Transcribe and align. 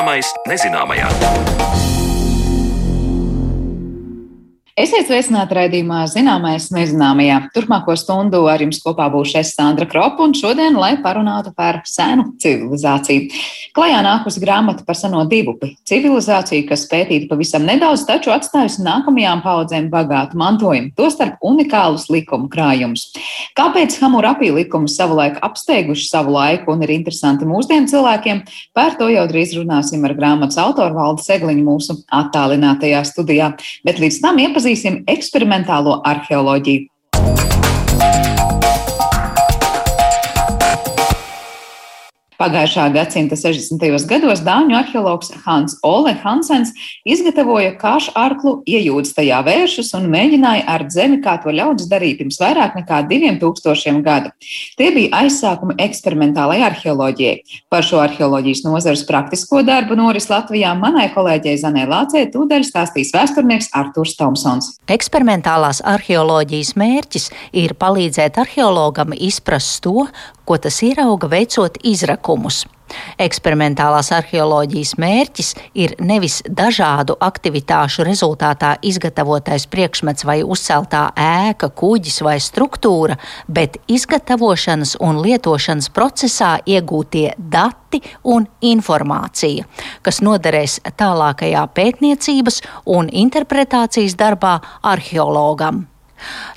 Zināmais 0.00 0.28
nezināmajā. 0.48 1.08
Esiet 4.90 5.06
sveicināti 5.06 5.54
raidījumā 5.54 6.00
Zināmais 6.10 6.64
nezināmajā. 6.74 7.36
Turpmāko 7.54 7.94
stundu 7.94 8.40
ar 8.50 8.58
jums 8.58 8.80
kopā 8.82 9.04
būšu 9.12 9.36
es 9.38 9.52
Sandra 9.54 9.86
Kropa 9.86 10.24
un 10.24 10.32
šodien, 10.34 10.74
lai 10.74 10.96
parunātu 10.98 11.52
par 11.54 11.76
senu 11.86 12.32
civilizāciju. 12.42 13.28
Klajā 13.70 14.00
nākusi 14.02 14.42
grāmata 14.42 14.82
par 14.82 14.98
seno 14.98 15.22
divupi- 15.30 15.76
civilizāciju, 15.90 16.66
kas 16.66 16.88
pētīta 16.90 17.28
pavisam 17.30 17.62
nedaudz, 17.70 18.02
taču 18.02 18.34
atstājusi 18.34 18.82
nākamajām 18.82 19.44
paudzēm 19.44 19.86
bagātu 19.92 20.34
mantojumu, 20.34 20.90
tostarp 20.98 21.38
unikālus 21.38 22.10
likumu 22.10 22.50
krājumus. 22.50 23.14
Kāpēc 23.54 23.94
Hamurapī 24.00 24.50
likumus 24.50 24.98
savulaik 24.98 25.38
apsteiguši 25.38 26.08
savu 26.08 26.32
laiku 26.32 26.72
un 26.72 26.82
ir 26.82 26.88
interesanti 26.88 27.44
mūsdienu 27.44 27.86
cilvēkiem, 27.86 28.42
par 28.74 28.96
to 28.98 29.06
jau 29.06 29.28
drīz 29.28 29.54
runāsim 29.54 30.04
ar 30.04 30.16
grāmatas 30.16 30.58
autoru 30.58 30.94
Valdu 30.94 31.22
Segliņu 31.22 31.62
mūsu 31.62 32.02
attālinātajā 32.10 33.06
studijā. 33.06 33.56
Bet 33.84 34.00
līdz 34.00 34.20
tam 34.20 34.36
iepazīstināsim 34.36 34.79
atpazīsim 34.80 35.04
eksperimentālo 35.06 36.00
arheoloģiju. 36.04 38.39
Pagājušā 42.40 42.86
gadsimta 42.94 43.36
60. 43.36 43.82
gados 44.08 44.40
dāņu 44.40 44.72
arheologs 44.78 45.28
Hans 45.42 45.74
Ole 45.84 46.14
Hansens 46.22 46.70
izgatavoja 47.04 47.74
kāšu 47.76 48.14
arklu, 48.16 48.54
iejūdz 48.64 49.10
tajā 49.18 49.42
vēršus 49.44 49.90
un 49.98 50.06
mēģināja 50.08 50.64
ar 50.72 50.86
zemi, 50.88 51.18
kā 51.20 51.34
to 51.42 51.52
ļaudis 51.52 51.90
darīja 51.90 52.16
pirms 52.22 52.40
vairāk 52.40 52.78
nekā 52.78 53.02
2000 53.10 54.00
gadu. 54.06 54.32
Tie 54.80 54.88
bija 54.94 55.20
aizsākumi 55.20 55.76
eksperimentālajai 55.84 56.64
arheoloģijai. 56.70 57.36
Par 57.68 57.84
šo 57.84 58.00
arheoloģijas 58.06 58.64
nozares 58.64 59.04
praktisko 59.04 59.60
darbu 59.60 60.00
noris 60.00 60.30
Latvijā 60.32 60.72
manai 60.80 61.10
kolēģei 61.12 61.58
Zanē 61.60 61.84
Lācē 61.92 62.24
tūdaļ 62.32 62.64
stāstīs 62.64 63.12
vēsturnieks 63.12 63.68
Arturs 63.76 64.16
Tomsons. 64.16 64.78
Eksperimentālās 64.88 65.84
arheoloģijas 65.84 66.72
mērķis 66.80 67.30
ir 67.52 67.76
palīdzēt 67.76 68.40
arheologam 68.40 69.12
izprast 69.12 69.82
to, 69.84 70.08
ko 70.50 70.56
tas 70.58 70.80
ierauga 70.82 71.28
veicot 71.30 71.76
izrakumus. 72.30 72.66
Eksperimentālās 73.22 74.08
arheoloģijas 74.10 74.96
mērķis 74.98 75.52
ir 75.78 75.92
nevis 76.02 76.40
dažādu 76.42 77.14
aktivitāšu 77.22 78.02
rezultātā 78.02 78.78
izgatavotais 78.82 79.68
priekšmets 79.70 80.24
vai 80.26 80.42
uzceltā 80.42 81.12
ēka, 81.14 81.70
kuģis 81.70 82.20
vai 82.26 82.40
struktūra, 82.42 83.16
bet 83.46 83.78
izgatavošanas 83.86 84.96
un 85.00 85.22
lietošanas 85.22 85.88
procesā 85.94 86.58
iegūtie 86.66 87.30
dati 87.38 88.02
un 88.24 88.48
informācija, 88.60 89.68
kas 90.02 90.18
noderēs 90.20 90.80
tālākajā 90.98 91.62
pētniecības 91.70 92.60
un 92.86 93.06
interpretācijas 93.06 94.18
darbā 94.18 94.58
arheologam. 94.82 95.86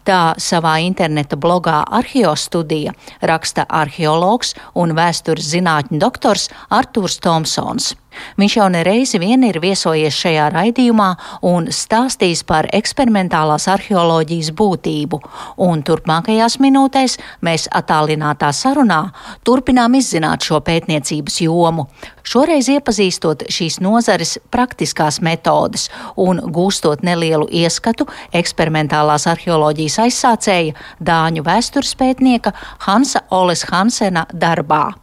Tā 0.04 0.34
savā 0.36 0.74
interneta 0.84 1.38
blogā 1.40 1.78
Arheostudija 2.00 2.92
raksta 3.24 3.64
arheologs 3.70 4.52
un 4.76 4.92
vēstures 4.98 5.48
zinātņu 5.56 6.02
doktors 6.04 6.50
Artūrs 6.68 7.22
Tomsons. 7.24 7.94
Viņš 8.38 8.56
jau 8.58 8.68
nereizi 8.72 9.20
vien 9.22 9.44
ir 9.46 9.60
viesojies 9.64 10.16
šajā 10.18 10.48
raidījumā 10.54 11.10
un 11.50 11.70
stāstījis 11.74 12.44
par 12.50 12.68
eksperimentālās 12.76 13.68
arheoloģijas 13.74 14.52
būtību, 14.58 15.20
un 15.66 15.84
turpmākajās 15.86 16.60
minūtēs 16.64 17.18
mēs 17.46 17.68
attālinātā 17.74 18.52
sarunā 18.56 19.02
turpinām 19.48 19.98
izzināt 20.00 20.46
šo 20.48 20.62
pētniecības 20.66 21.40
jomu, 21.46 21.88
šoreiz 22.24 22.70
iepazīstot 22.74 23.48
šīs 23.54 23.80
nozares 23.84 24.38
praktiskās 24.54 25.20
metodes 25.26 25.90
un 26.18 26.42
gūstot 26.54 27.04
nelielu 27.06 27.50
ieskatu 27.64 28.08
eksperimentālās 28.34 29.28
arheoloģijas 29.32 29.93
aizsācēja 30.02 30.74
Dāņu 31.04 31.46
vēstures 31.46 31.94
pētnieka 32.00 32.56
Hansa 32.88 33.26
Oles 33.32 33.66
Hansena 33.70 34.28
darbā. 34.34 34.94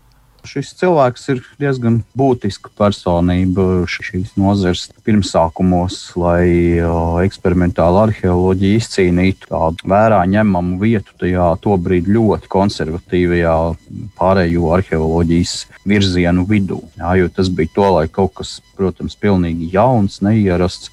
Šis 0.47 0.71
cilvēks 0.79 1.27
ir 1.35 1.41
diezgan 1.61 1.99
būtiska 2.17 2.71
personība 2.79 3.85
šīs 3.91 4.33
nozares 4.41 4.87
pirmsākumos, 5.05 5.99
lai 6.17 6.81
eksperimentāla 7.27 8.07
arheoloģija 8.09 8.81
izcīnītu 8.81 9.51
tādu 9.51 9.91
vērā 9.93 10.23
ņemamu 10.33 10.81
vietu 10.81 11.17
tajā 11.21 11.51
tobrīd 11.65 12.09
ļoti 12.09 12.49
konservatīvajā 12.57 13.57
pārējo 14.21 14.73
arheoloģijas 14.79 15.57
virzienu 15.85 16.47
vidū. 16.49 16.81
Jā, 16.97 17.17
jo 17.21 17.33
tas 17.37 17.53
bija 17.53 17.75
to 17.77 17.91
laiku 17.99 18.17
kaut 18.23 18.39
kas, 18.41 18.57
protams, 18.81 19.19
pilnīgi 19.21 19.75
jauns, 19.75 20.23
neierasts 20.25 20.89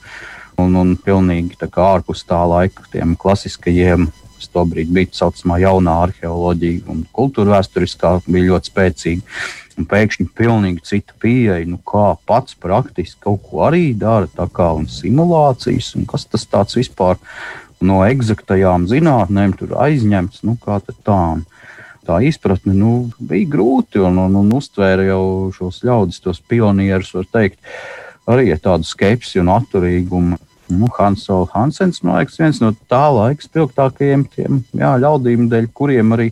un, 0.62 0.76
un 0.76 0.96
pilnīgi 0.98 1.58
ārpus 1.64 2.26
tā 2.28 2.40
laika 2.50 2.86
tiem 2.92 3.16
klasiskajiem 3.20 4.10
kas 4.38 4.52
tobrīd 4.54 4.92
bija 4.94 5.12
tā 5.12 5.22
saucamā 5.24 5.60
jaunā 5.62 5.96
arheoloģija 6.06 6.86
un 6.94 7.04
kultūra 7.16 7.58
vēsturiskā, 7.58 8.20
bija 8.28 8.52
ļoti 8.54 8.72
spēcīga. 8.72 9.40
Un 9.78 9.86
pēkšņi 9.86 10.32
pilnīgi 10.38 10.86
cita 10.90 11.14
pieeja, 11.22 11.60
nu, 11.70 11.78
kā 11.86 12.16
pats 12.30 12.58
praktiski 12.58 13.22
kaut 13.28 13.44
ko 13.46 13.68
arī 13.68 13.92
dara, 13.98 14.30
tā 14.30 14.48
kā 14.50 14.72
un 14.78 14.88
simulācijas, 14.90 15.92
un 16.00 16.08
kas 16.10 16.26
tas 16.26 16.48
tāds 16.50 16.80
vispār 16.80 17.20
no 17.86 18.02
eksaktajām 18.08 18.88
zinātnēm 18.90 19.54
tur 19.60 19.78
aizņemts, 19.86 20.42
nu, 20.48 20.58
kā 20.62 20.82
tā. 21.06 21.22
Tā 22.08 22.22
izpratne 22.24 22.72
nu, 22.72 22.92
bija 23.20 23.50
grūti, 23.52 24.00
un, 24.00 24.16
un, 24.24 24.36
un 24.40 24.52
uztvēra 24.56 25.04
jau 25.10 25.24
šos 25.52 25.82
ļaudis, 25.84 26.22
tos 26.24 26.38
pionierus, 26.40 27.10
var 27.18 27.26
teikt, 27.36 27.58
arī 28.28 28.52
ar 28.54 28.62
tādu 28.64 28.88
skepsi 28.88 29.42
un 29.42 29.52
atturīgumu. 29.56 30.38
Nu, 30.68 30.90
Hansons 30.92 31.54
Hansens, 31.54 32.02
man 32.04 32.18
liekas, 32.20 32.40
viens 32.42 32.58
no 32.60 32.74
tā 32.92 33.06
laika 33.16 33.46
spilgtākajiem 33.46 34.26
tiem, 34.34 34.58
jā, 34.76 34.90
ļaudīm, 35.00 35.46
dēļ 35.48 35.70
kuriem 35.72 36.12
arī 36.18 36.26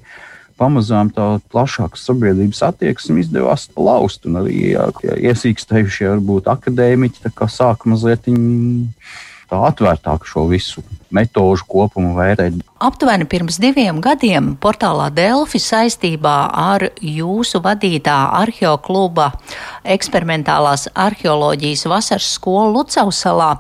pamazām 0.59 1.07
tā 1.15 1.37
plašāka 1.51 1.99
sabiedrības 1.99 2.59
attieksme 2.67 3.23
izdevās 3.23 3.69
laust. 3.79 4.27
Arī 4.27 4.73
jā, 4.73 4.89
iesīkstējušie 5.31 6.09
varbūt 6.11 6.51
akadēmiķi 6.51 7.31
sāka 7.31 7.91
mazliet 7.91 8.27
tā 9.55 9.63
atvērtāk 9.71 10.27
šo 10.27 10.47
visu 10.51 10.83
metožu 11.15 11.63
kopumu 11.69 12.15
vērtēt. 12.17 12.59
Aptuveni 12.83 13.27
pirms 13.29 13.55
diviem 13.61 14.01
gadiem 14.03 14.51
portālā 14.61 15.07
Delfi 15.15 15.61
saistībā 15.63 16.33
ar 16.59 16.89
jūsu 16.99 17.61
vadītā 17.63 18.15
arheokluba 18.41 19.29
eksperimentālās 19.95 20.89
arheoloģijas 20.91 21.85
vasaras 21.87 22.27
skolu 22.35 22.73
Lucausalā 22.75 23.53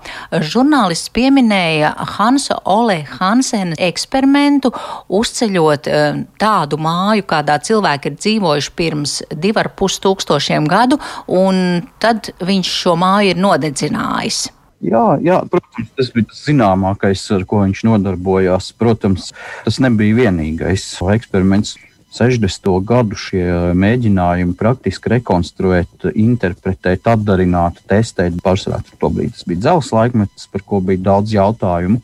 žurnālists 0.43 1.13
pieminēja 1.15 1.93
Hansa 2.17 2.59
Ole 2.65 2.99
Hansena 3.15 3.77
eksperimentu, 3.87 4.73
uzceļot 5.07 5.87
eh, 5.91 6.19
tādu 6.41 6.81
māju, 6.81 7.23
kādā 7.29 7.59
cilvēki 7.63 8.11
ir 8.11 8.19
dzīvojuši 8.19 8.75
pirms 8.75 9.15
divu 9.31 9.63
ar 9.63 9.71
pus 9.79 10.01
tūkstošiem 10.03 10.67
gadu, 10.67 10.99
un 11.31 11.87
tad 12.03 12.33
viņš 12.43 12.75
šo 12.83 12.99
māju 12.99 13.31
ir 13.31 13.41
nodedzinājis. 13.47 14.45
Jā, 14.85 15.05
jā, 15.23 15.39
protams, 15.49 15.89
tas 15.97 16.11
bija 16.13 16.29
tas 16.29 16.43
zināmākais, 16.45 17.23
ar 17.33 17.45
ko 17.49 17.63
viņš 17.63 17.81
nodarbojās. 17.87 18.69
Protams, 18.77 19.31
tas 19.65 19.81
nebija 19.83 20.19
vienīgais 20.25 20.85
eksperiments. 21.15 21.75
60. 22.15 22.69
gadu 22.87 23.17
šie 23.19 23.43
mēģinājumi 23.75 24.53
praktiski 24.55 25.11
rekonstruēt, 25.17 26.05
interpretēt, 26.15 27.09
atdarināt, 27.11 27.81
testēt. 27.91 28.37
Pārsvarā 28.45 28.79
tas 28.85 29.43
bija 29.43 29.63
dzelzceļa 29.65 29.99
laikmets, 29.99 30.47
par 30.53 30.63
ko 30.63 30.79
bija 30.85 31.03
daudz 31.09 31.35
jautājumu. 31.35 31.99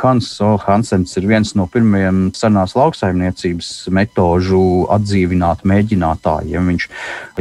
Hans 0.00 0.28
Hansens 0.64 1.16
ir 1.18 1.26
viens 1.28 1.52
no 1.58 1.66
pirmajiem 1.70 2.30
senās 2.36 2.74
lauksaimniecības 2.78 3.70
metožu 3.94 4.62
atdzīvināt 4.94 5.64
mēģinātājiem. 5.68 6.70
Viņš 6.72 6.86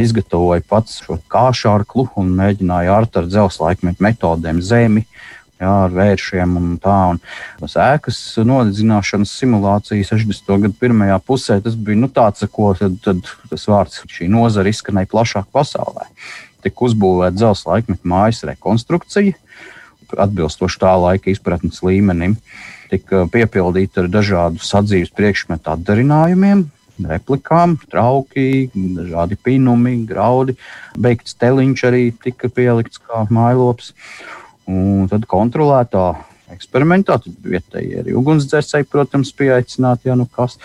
izgatavoja 0.03 0.65
pats 0.68 1.01
šo 1.06 1.19
kāšārklu 1.31 2.09
un 2.19 2.33
mēģināja 2.39 2.98
ārt 2.98 3.21
ar 3.21 3.30
dzelzceļa 3.30 3.69
laikmetu 3.69 4.07
metodēm 4.07 4.62
zemi. 4.65 5.06
Jā, 5.62 5.71
ar 5.86 5.92
vēršiem 5.94 6.56
un 6.57 6.69
tā. 6.81 6.98
Un 7.13 7.69
ēkas 7.69 8.18
nodedzināšanas 8.42 9.33
simulācija 9.38 10.07
60. 10.09 10.56
gada 10.63 10.74
pirmajā 10.81 11.19
pusē 11.21 11.59
tas 11.62 11.75
bija 11.77 12.01
nu, 12.01 12.09
tāds, 12.09 12.42
ko 12.50 12.71
tad, 12.80 12.97
tad 13.06 13.21
tas 13.51 13.68
vārds 13.69 14.01
šī 14.09 14.31
nozara 14.33 14.74
izskanēja 14.74 15.12
plašāk 15.12 15.51
pasaulē. 15.54 16.07
Tika 16.65 16.88
uzbūvēta 16.89 17.38
dzelzceļa 17.38 17.75
laikmetu 17.75 18.09
mājas 18.09 18.42
rekonstrukcija 18.50 19.38
atbilstoši 20.19 20.81
tā 20.81 20.91
laika 20.99 21.31
izpratnes 21.31 21.81
līmenim, 21.85 22.35
tika 22.91 23.25
piepildīta 23.31 24.03
ar 24.03 24.11
dažādu 24.11 24.61
sadzīves 24.65 25.13
priekšmetu 25.15 25.71
atdarinājumiem, 25.73 26.65
replikām, 27.07 27.77
trauki, 27.91 28.69
dažādi 28.75 29.37
pinumi, 29.41 29.95
graudi. 30.07 30.57
Beigts 30.99 31.37
teliņš 31.41 31.85
arī 31.89 32.03
tika 32.23 32.51
pielikts 32.51 33.01
kā 33.01 33.25
mailops. 33.33 33.93
Un 34.69 35.07
tad 35.11 35.25
kontrolētā 35.29 36.11
eksperimentā, 36.53 37.17
tad 37.23 37.47
vietējie 37.47 38.03
arī 38.03 38.15
ugunsdzēsēji, 38.19 38.89
protams, 38.91 39.33
pieaicināti, 39.35 40.11
ja 40.11 40.17
nu 40.19 40.27
kas. 40.29 40.57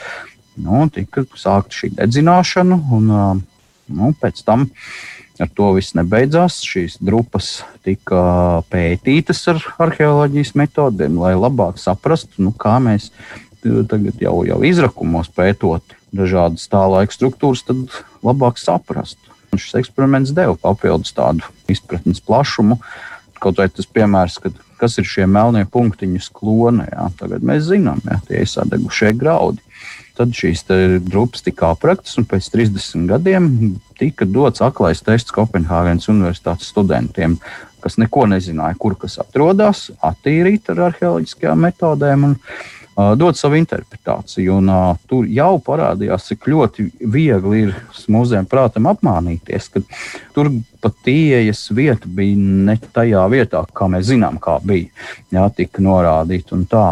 Nu, 0.57 0.87
tika 0.93 1.25
sākta 1.37 1.75
šī 1.77 1.93
dedzināšana, 1.99 2.79
un 2.97 3.11
nu, 3.13 4.13
pēc 4.21 4.41
tam 4.47 4.71
Ar 5.37 5.51
to 5.53 5.73
viss 5.77 5.93
nebeidzās. 5.97 6.63
Šīs 6.65 6.97
grupas 7.05 7.59
tika 7.85 8.63
pētītas 8.73 9.43
ar 9.53 9.61
arheoloģijas 9.85 10.55
metodēm, 10.57 11.19
lai 11.21 11.35
labāk 11.37 11.81
saprastu, 11.81 12.41
nu, 12.47 12.55
kā 12.57 12.79
mēs 12.81 13.11
tagad 13.91 14.21
jau, 14.23 14.39
jau 14.47 14.59
izrakumos 14.65 15.29
pētot 15.35 15.97
dažādas 16.17 16.69
tā 16.73 16.83
laika 16.89 17.15
struktūras, 17.15 17.65
tad 17.67 17.99
labāk 18.25 18.61
saprast. 18.63 19.19
Un 19.53 19.61
šis 19.61 19.77
eksperiments 19.83 20.35
deva 20.37 20.57
papildus 20.61 21.15
tādu 21.17 21.45
izpratnes 21.71 22.23
plašumu. 22.25 22.79
Kaut 23.43 23.61
vai 23.61 23.69
tas 23.69 23.89
piemērs, 23.93 24.39
kad, 24.41 24.57
kas 24.81 24.97
ir 25.01 25.09
šie 25.09 25.27
melnie 25.29 25.67
punktiņi 25.69 26.23
sklonē, 26.25 26.89
jā, 26.93 27.07
tagad 27.21 27.45
mēs 27.45 27.67
zinām, 27.69 28.01
ja 28.09 28.19
tie 28.25 28.43
ir 28.45 28.51
sadegušie 28.51 29.13
graudi. 29.19 29.61
Tad 30.17 30.33
šīs 30.33 30.65
grupas 31.05 31.45
tika 31.45 31.75
apraktas, 31.75 32.17
un 32.17 32.25
pēc 32.29 32.49
30 32.55 33.05
gadiem 33.11 33.51
tika 34.01 34.25
dots 34.25 34.65
aklais 34.65 35.03
tests 35.05 35.35
Kopenhāgenes 35.35 36.09
Universitātes 36.13 36.71
studentiem, 36.73 37.37
kas 37.85 37.99
neko 38.01 38.25
nezināja, 38.33 38.79
kur 38.81 38.97
kas 39.01 39.19
atrodas, 39.21 39.91
attīrīt 40.01 40.73
ar 40.73 40.87
arheoloģiskajām 40.89 41.69
metodēm. 41.69 42.31
Un, 42.31 42.39
dod 42.97 43.37
savu 43.37 43.59
interpretāciju. 43.61 44.57
Un, 44.57 44.71
uh, 44.73 45.01
tur 45.09 45.27
jau 45.29 45.57
parādījās, 45.65 46.31
cik 46.31 46.49
ļoti 46.49 46.87
viegli 47.13 47.67
ir 47.67 47.75
mūzēm 48.13 48.49
prātam 48.49 48.89
apmānīties, 48.89 49.69
ka 49.75 49.83
tur 50.37 50.51
pat 50.81 51.11
ieejas 51.13 51.67
vieta 51.77 52.09
bija 52.09 52.39
ne 52.71 52.79
tajā 52.81 53.27
vietā, 53.33 53.65
kā 53.77 53.91
mēs 53.93 54.09
zinām, 54.13 54.41
kā 54.41 54.57
bija. 54.65 54.89
Jā, 55.35 55.49
tika 55.53 55.85
norādīta 55.85 56.57
un 56.57 56.65
tā. 56.71 56.89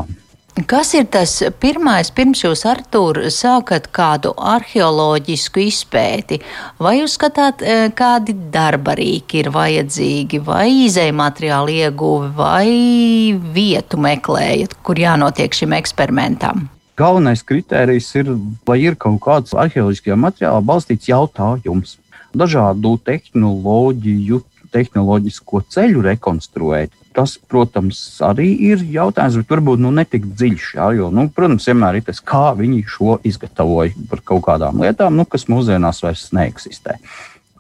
Kas 0.55 0.93
ir 0.95 1.09
tas 1.11 1.33
pirmais, 1.59 2.13
pirms 2.15 2.45
jūs, 2.45 2.61
Artur, 2.71 3.19
sākat 3.35 3.89
kādu 3.91 4.31
arheoloģisku 4.39 5.65
izpēti? 5.65 6.39
Vai 6.79 6.93
jūs 7.01 7.17
skatāt, 7.19 7.59
e, 7.59 7.89
kādi 7.91 8.37
darba 8.55 8.95
rīki 8.95 9.41
ir 9.43 9.51
vajadzīgi, 9.51 10.39
vai 10.47 10.69
izēja 10.85 11.17
materiāli 11.19 11.81
ieguvi, 11.83 12.31
vai 12.39 13.35
vietu 13.57 13.99
meklējat, 13.99 14.79
kur 14.87 15.03
jānotiek 15.03 15.59
šim 15.59 15.75
eksperimentam? 15.75 16.69
Galvenais 16.95 17.43
kriterijs 17.43 18.15
ir, 18.15 18.31
vai 18.63 18.79
ir 18.85 18.95
kaut 18.95 19.19
kāds 19.27 19.59
arheoloģiskajā 19.59 20.21
materiālā 20.23 20.63
balstīts 20.63 21.11
jautājums. 21.11 21.99
Dažādu 22.31 22.95
tehnoloģiju, 23.03 24.39
tehnoloģisko 24.75 25.65
ceļu 25.75 26.05
rekonstruēt 26.11 27.01
Tas, 27.15 27.37
protams, 27.39 27.99
arī 28.27 28.49
ir 28.73 28.81
jautājums, 28.91 29.37
bet 29.39 29.53
varbūt 29.55 29.83
nu, 29.85 29.93
netik 29.95 30.25
dziļš. 30.35 30.65
Jā, 30.75 30.89
jo, 30.99 31.13
nu, 31.15 31.29
protams, 31.31 31.69
vienmēr 31.71 32.01
ir 32.01 32.07
tas, 32.09 32.19
kā 32.19 32.49
viņi 32.59 32.81
šo 32.91 33.21
izgatavoja 33.31 33.95
par 34.11 34.23
kaut 34.27 34.43
kādām 34.49 34.83
lietām, 34.83 35.15
nu, 35.15 35.27
kas 35.31 35.47
mūsdienās 35.47 36.03
vairs 36.03 36.27
neeksistē. 36.35 36.99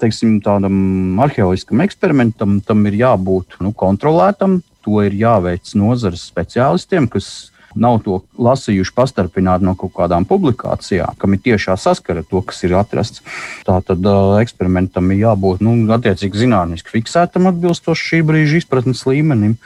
Teiksim, 0.03 0.41
tādam 0.43 1.21
arheoloģiskam 1.23 1.85
eksperimentam 1.87 2.59
tam 2.67 2.83
ir 2.91 2.99
jābūt 2.99 3.61
nu, 3.63 3.71
kontrolētam, 3.79 4.59
to 4.83 4.99
ir 5.07 5.15
jāveic 5.23 5.71
nozares 5.79 6.27
speciālistiem, 6.33 7.07
kas 7.13 7.54
nav 7.81 8.01
to 8.05 8.21
lasījuši 8.41 8.95
pastarpināti 8.97 9.67
no 9.67 9.75
kaut 9.79 9.95
kādām 9.97 10.27
publikācijām, 10.29 11.17
kam 11.21 11.37
ir 11.37 11.43
tiešā 11.45 11.77
saskara 11.81 12.23
ar 12.23 12.29
to, 12.31 12.43
kas 12.47 12.63
ir 12.67 12.77
atrasts. 12.79 13.23
Tā 13.67 13.79
tad 13.87 14.05
uh, 14.07 14.37
eksperimentam 14.43 15.11
ir 15.13 15.25
jābūt 15.25 15.65
nu, 15.65 15.77
attiecīgi 15.95 16.45
zinātniski 16.45 16.97
fiksētam 16.97 17.51
atbilstoši 17.53 18.11
šī 18.11 18.23
brīža 18.27 18.61
izpratnes 18.63 19.05
līmenim. 19.09 19.57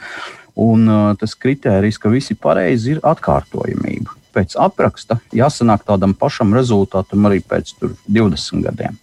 Un 0.59 0.87
uh, 0.91 1.03
tas 1.19 1.37
kriterijs, 1.39 1.99
ka 2.01 2.11
visi 2.11 2.35
pareizi 2.35 2.95
ir 2.95 3.03
atkārtojamība. 3.07 4.17
Pēc 4.35 4.57
apraksta 4.61 5.21
jāsanāk 5.35 5.85
tādam 5.87 6.13
pašam 6.17 6.53
rezultātam 6.57 7.29
arī 7.29 7.41
pēc 7.41 7.77
20 7.81 8.65
gadiem. 8.67 8.99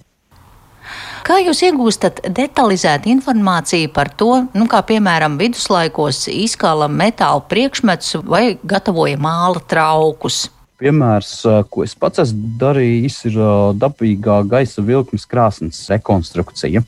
Kā 1.26 1.40
jūs 1.42 1.58
iegūstat 1.66 2.20
detalizētu 2.30 3.10
informāciju 3.10 3.88
par 3.90 4.12
to, 4.14 4.44
nu, 4.54 4.68
kā 4.70 4.78
piemēram 4.86 5.34
viduslaikos 5.40 6.28
izkāla 6.30 6.86
metāla 6.86 7.42
priekšmetus 7.50 8.20
vai 8.22 8.44
gatavoja 8.62 9.18
māla 9.18 9.58
traukus? 9.66 10.44
Piemērs, 10.78 11.32
ko 11.72 11.82
es 11.82 11.96
pats 11.98 12.22
esmu 12.22 12.52
darījis, 12.60 13.18
ir 13.32 13.40
dabīgā 13.74 14.38
gaisa 14.46 14.86
vilkmes 14.86 15.26
krāsnes 15.26 15.82
rekonstrukcija. 15.90 16.84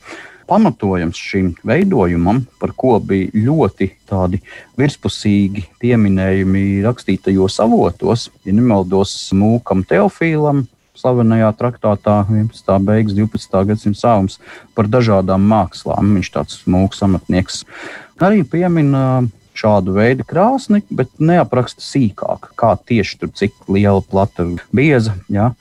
Pamatojums 0.47 1.19
šim 1.19 1.51
veidojumam, 1.67 2.45
par 2.63 2.71
ko 2.79 2.95
bija 3.03 3.27
ļoti 3.35 3.91
tādi 4.07 4.39
virspusīgi 4.79 5.67
pieminējumi 5.83 6.79
rakstītajos 6.87 7.59
avotos, 7.67 8.29
ja 8.47 8.55
nemaldos, 8.55 9.17
Mūkam 9.35 9.83
Teofīlam, 9.83 10.63
slavenajā 10.99 11.49
traktātā 11.59 12.21
11. 12.27 12.77
beigas, 12.85 13.17
12. 13.17 13.65
gadsimta 13.71 14.01
sākums 14.03 14.39
par 14.75 14.91
dažādām 14.91 15.43
mākslām. 15.49 16.15
Viņš 16.19 16.31
tāds 16.35 16.61
mūks 16.69 17.03
amatnieks 17.07 17.63
arī 18.19 18.43
piemina 18.43 19.23
šādu 19.59 19.95
veidu 19.97 20.25
krāsni, 20.27 20.81
bet 20.89 21.11
neapraksta 21.19 21.83
sīkāk, 21.83 22.51
kā 22.59 22.73
tieši 22.77 23.19
tur, 23.21 23.31
cik 23.35 23.55
liela, 23.71 24.01
plata, 24.05 24.47
bieza. 24.75 25.15
Ja. 25.31 25.51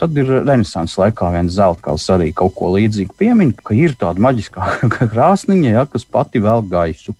Tad 0.00 0.16
ir 0.18 0.30
Renesanses 0.42 0.98
laikā 0.98 1.30
viens 1.36 1.54
zeltkals 1.54 2.06
arī 2.10 2.32
kaut 2.34 2.56
ko 2.58 2.72
līdzīgu 2.74 3.14
piemin, 3.18 3.52
ka 3.54 3.76
ir 3.78 3.94
tāda 3.98 4.22
maģiskā 4.24 4.70
krāsniņa, 5.12 5.74
ja, 5.76 5.84
kas 5.90 6.06
pati 6.06 6.42
vēl 6.42 6.66
gaisu. 6.70 7.14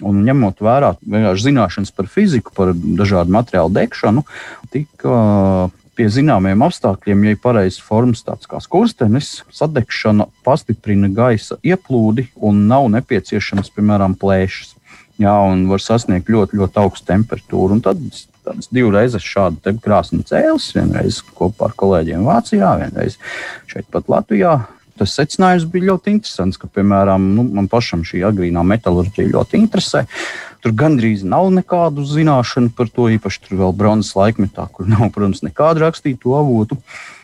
Un 0.00 0.22
ņemot 0.24 0.62
vērā 0.64 0.94
zināšanas 1.36 1.92
par 1.92 2.08
fiziku, 2.08 2.54
par 2.56 2.72
dažādu 2.72 3.34
materiālu 3.36 3.74
degšanu, 3.76 4.24
tika 4.72 5.18
pie 6.00 6.08
zināmiem 6.08 6.62
apstākļiem, 6.64 7.26
ja 7.26 7.34
ir 7.34 7.40
pareizs 7.42 7.76
formas, 7.84 8.22
tāds 8.24 8.48
kā 8.48 8.56
skurstenis, 8.64 9.42
sadegšana 9.52 10.30
pastiprina 10.46 11.10
gaisa 11.12 11.58
ieplūdi 11.60 12.30
un 12.40 12.62
nav 12.70 12.88
nepieciešams, 12.94 13.68
piemēram, 13.76 14.16
plēšas. 14.16 14.72
Jā, 15.20 15.34
un 15.44 15.66
var 15.68 15.84
sasniegt 15.84 16.32
ļoti, 16.32 16.56
ļoti 16.56 16.80
augstu 16.80 17.10
temperatūru. 17.10 17.76
Un 17.76 17.84
tad 17.84 18.00
tādas 18.00 18.70
divas 18.72 19.20
šādu 19.20 19.76
krāsni 19.84 20.24
cēlis, 20.24 20.70
vienreiz 20.72 21.20
kopā 21.36 21.68
ar 21.68 21.76
kolēģiem 21.84 22.24
Vācijā, 22.24 22.72
vienreiz 22.80 23.20
šeit 23.68 23.90
pat 23.92 24.08
Latvijā 24.08 24.56
tas 25.00 25.14
secinājums 25.16 25.64
bija 25.72 25.94
ļoti 25.94 26.12
interesants, 26.12 26.58
ka, 26.60 26.68
piemēram, 26.68 27.30
nu, 27.36 27.46
man 27.56 27.70
pašam 27.72 28.02
šī 28.04 28.20
agrīnā 28.28 28.60
metālurģija 28.68 29.32
ļoti 29.32 29.56
interesē. 29.56 30.02
Tur 30.60 30.74
gandrīz 30.76 31.22
nav 31.24 31.48
nekādu 31.56 32.04
zināšanu 32.04 32.74
par 32.76 32.90
to, 32.92 33.08
īpaši 33.14 33.46
tur 33.46 33.62
vēl 33.62 33.72
bronzas 33.76 34.12
laikmetā, 34.18 34.66
kur 34.74 34.90
nav, 34.90 35.08
protams, 35.14 35.40
nekādu 35.46 35.86
rakstītu 35.86 36.36
avotu. 36.36 36.76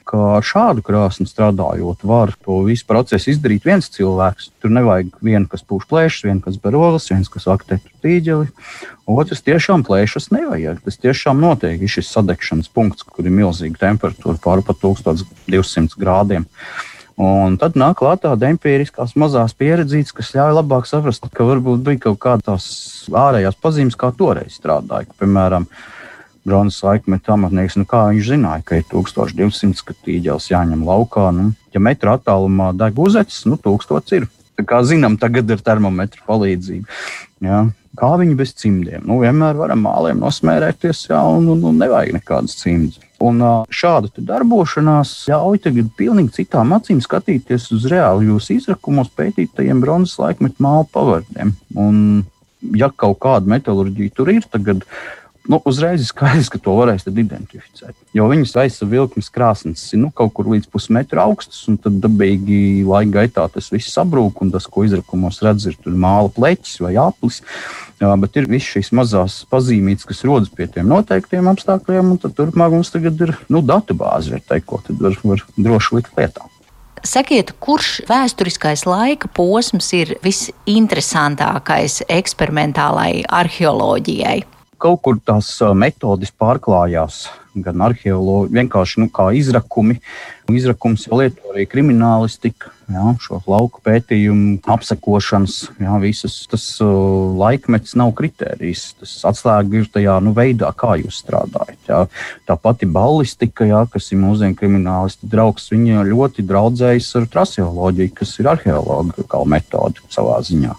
Kā 0.06 0.20
ar 0.36 0.44
šādu 0.46 0.84
krāsni 0.86 1.26
strādājot, 1.26 2.04
var 2.06 2.30
to 2.46 2.60
visu 2.62 2.86
procesu 2.86 3.32
izdarīt 3.32 3.66
viens 3.66 3.90
cilvēks. 3.90 4.52
Tur 4.62 4.70
nevajag 4.72 5.10
vienu, 5.18 5.48
kas 5.50 5.66
pūš 5.66 5.88
plēšas, 5.90 6.28
viens, 6.28 6.44
kas 6.44 6.60
barolas, 6.62 7.08
viens, 7.10 7.28
kas 7.28 7.48
aktētu 7.50 7.90
tīģeli. 8.06 8.46
Otrs 9.10 9.42
tiešām 9.42 9.82
plēšas 9.88 10.30
nevajag. 10.30 10.78
Tas 10.86 11.02
tiešām 11.02 11.42
notiek. 11.42 11.82
Ir 11.82 11.90
šis 11.90 12.12
sadegšanas 12.14 12.70
punkts, 12.70 13.02
kur 13.02 13.26
ir 13.26 13.34
milzīga 13.34 13.82
temperatūra 13.82 14.38
pāri 14.46 14.64
pa 14.64 14.78
1200 14.78 15.98
grādiem. 15.98 16.46
Un 17.16 17.54
tad 17.56 17.78
nāk 17.80 17.96
klāt 18.02 18.20
tāda 18.26 18.50
empiriskās 18.52 19.14
mazās 19.16 19.54
pieredzītes, 19.56 20.12
kas 20.12 20.34
ļauj 20.36 20.58
labāk 20.58 20.88
saprast, 20.88 21.24
ka 21.32 21.46
varbūt 21.48 21.80
bija 21.86 22.02
kaut 22.10 22.18
kādas 22.20 22.66
ārējās 23.08 23.56
pazīmes, 23.62 23.96
kā 23.96 24.10
toreiz 24.12 24.58
strādāja. 24.58 25.08
Piemēram, 25.16 25.64
bronzas 26.44 26.82
laikmeta 26.84 27.32
amatnieks, 27.32 27.78
nu 27.80 27.88
kā 27.88 28.02
viņš 28.10 28.28
zināja, 28.34 28.66
ka 28.68 28.82
ir 28.82 28.84
1200 28.92 29.80
skatīģels 29.80 30.50
jāņem 30.52 30.84
laukā. 30.84 31.30
Nu, 31.32 31.54
ja 31.72 31.80
metra 31.80 32.18
attālumā 32.20 32.74
deg 32.76 33.00
uzecis, 33.00 33.46
nu 33.48 33.56
1000 33.64 34.16
ir. 34.20 34.28
Tā 34.56 34.64
kā 34.68 34.82
zinām, 34.84 35.16
tagad 35.20 35.48
ir 35.52 35.64
termometra 35.64 36.20
palīdzība. 36.28 37.00
Ja? 37.44 37.64
Kā 37.96 38.12
viņi 38.20 38.36
bez 38.36 38.52
cimdiem? 38.60 39.04
Nu, 39.08 39.22
vienmēr 39.24 39.56
varam 39.56 39.82
māliem 39.88 40.20
nosmērēties, 40.20 41.06
jā, 41.10 41.20
un, 41.32 41.48
un, 41.52 41.64
un 41.72 41.80
nevajag 41.80 42.16
nekādas 42.16 42.56
cimdas. 42.60 43.00
Un 43.24 43.40
šāda 43.72 44.10
darbošanās 44.20 45.12
ļauj 45.30 45.62
tagad 45.64 45.92
pilnīgi 45.96 46.34
citām 46.42 46.74
acīm 46.76 47.00
skatīties 47.00 47.70
uz 47.72 47.86
reāli 47.88 48.28
jūsu 48.28 48.58
izrakumos 48.58 49.08
pētītajiem 49.16 49.80
bronzas 49.80 50.18
laikmetu 50.20 50.60
mālu 50.60 50.84
pavardēm. 50.92 51.54
Un, 51.80 52.02
ja 52.76 52.90
kaut 52.92 53.18
kāda 53.24 53.48
metālurģija 53.54 54.16
tur 54.16 54.34
ir, 54.34 54.44
tad 54.52 54.68
nu, 55.50 55.60
uzreiz 55.68 56.02
ir 56.02 56.08
skaidrs, 56.08 56.50
ka 56.52 56.60
to 56.62 56.74
varēs 56.78 57.06
identificēt. 57.08 57.94
Jo 58.16 58.28
viņas 58.30 58.54
gaisa 58.56 58.88
vilkmes 58.88 59.30
krāsnes 59.32 59.84
ir 59.94 60.02
nu, 60.02 60.10
kaut 60.14 60.34
kur 60.36 60.50
līdz 60.52 60.68
pusmetru 60.72 61.22
augstas, 61.22 61.60
un 61.70 61.78
tad 61.80 62.00
dabīgi 62.02 62.84
laika 62.86 63.20
gaitā 63.20 63.46
tas 63.52 63.70
viss 63.72 63.94
sabrūk, 63.94 64.42
un 64.44 64.52
tas, 64.54 64.66
ko 64.70 64.86
izrakumos 64.86 65.42
redz, 65.46 65.68
ir 65.70 65.78
māla 65.94 66.32
pleķis 66.34 66.80
vai 66.84 66.96
aplis. 67.00 67.42
Jā, 68.00 68.10
bet 68.20 68.36
ir 68.36 68.50
visas 68.50 68.74
šīs 68.74 68.92
mazās 68.96 69.38
pazīmītes, 69.48 70.04
kas 70.08 70.24
rodas 70.28 70.50
pie 70.52 70.66
tiem 70.68 70.90
noteiktiem 70.90 71.48
apstākļiem, 71.52 72.12
un 72.12 72.20
turpmāk 72.20 72.74
mums 72.74 72.92
tagad 72.92 73.22
ir 73.24 73.32
nu, 73.48 73.62
datubāze, 73.64 74.42
teikt, 74.44 74.68
ko 74.68 74.82
tad 74.84 75.00
var, 75.00 75.16
var 75.24 75.46
droši 75.56 76.00
likt 76.00 76.20
lietā. 76.20 76.44
Sakiet, 77.06 77.52
kurš 77.62 78.00
vēsturiskais 78.08 78.82
laika 78.88 79.28
posms 79.30 79.92
ir 79.94 80.16
visinteresantākais 80.24 82.02
eksperimentālai 82.10 83.22
arheoloģijai? 83.30 84.40
Kaut 84.82 85.02
kur 85.04 85.18
tās 85.24 85.50
metodes 85.74 86.32
pārklājās 86.36 87.26
gan 87.62 87.82
arheologi, 87.86 88.54
vienkārši 88.56 89.02
nu, 89.02 89.10
kā 89.12 89.30
izrakumi. 89.36 89.98
Izrakums 90.52 91.06
jau 91.08 91.18
lieto 91.20 91.50
arī 91.52 91.64
kriminālistika, 91.68 92.70
jā, 92.92 93.04
šo 93.22 93.40
lauku 93.48 93.80
pētījumu, 93.86 94.58
apsekošanas, 94.76 95.56
jā, 95.82 95.96
visas 96.02 96.36
tas 96.50 96.66
uh, 96.84 97.32
laikmets 97.40 97.96
nav 97.98 98.12
kritērijs. 98.18 98.86
Tas 99.00 99.16
atslēga 99.32 99.80
ir 99.80 99.90
tajā 99.92 100.18
nu, 100.24 100.34
veidā, 100.36 100.70
kā 100.76 100.98
jūs 101.00 101.22
strādājat. 101.24 101.80
Jā. 101.88 102.04
Tā 102.48 102.58
pati 102.60 102.88
ballistika, 102.90 103.66
jā, 103.68 103.82
kas 103.92 104.12
ir 104.12 104.22
mūsdienu 104.22 104.58
kriminālisti 104.58 105.28
draugs, 105.32 105.70
viņa 105.72 106.06
ļoti 106.12 106.46
draudzējas 106.46 107.12
ar 107.20 107.28
trasioloģiju, 107.32 108.14
kas 108.20 108.38
ir 108.40 108.52
arheologa 108.54 109.44
metode 109.46 110.04
savā 110.12 110.40
ziņā. 110.46 110.74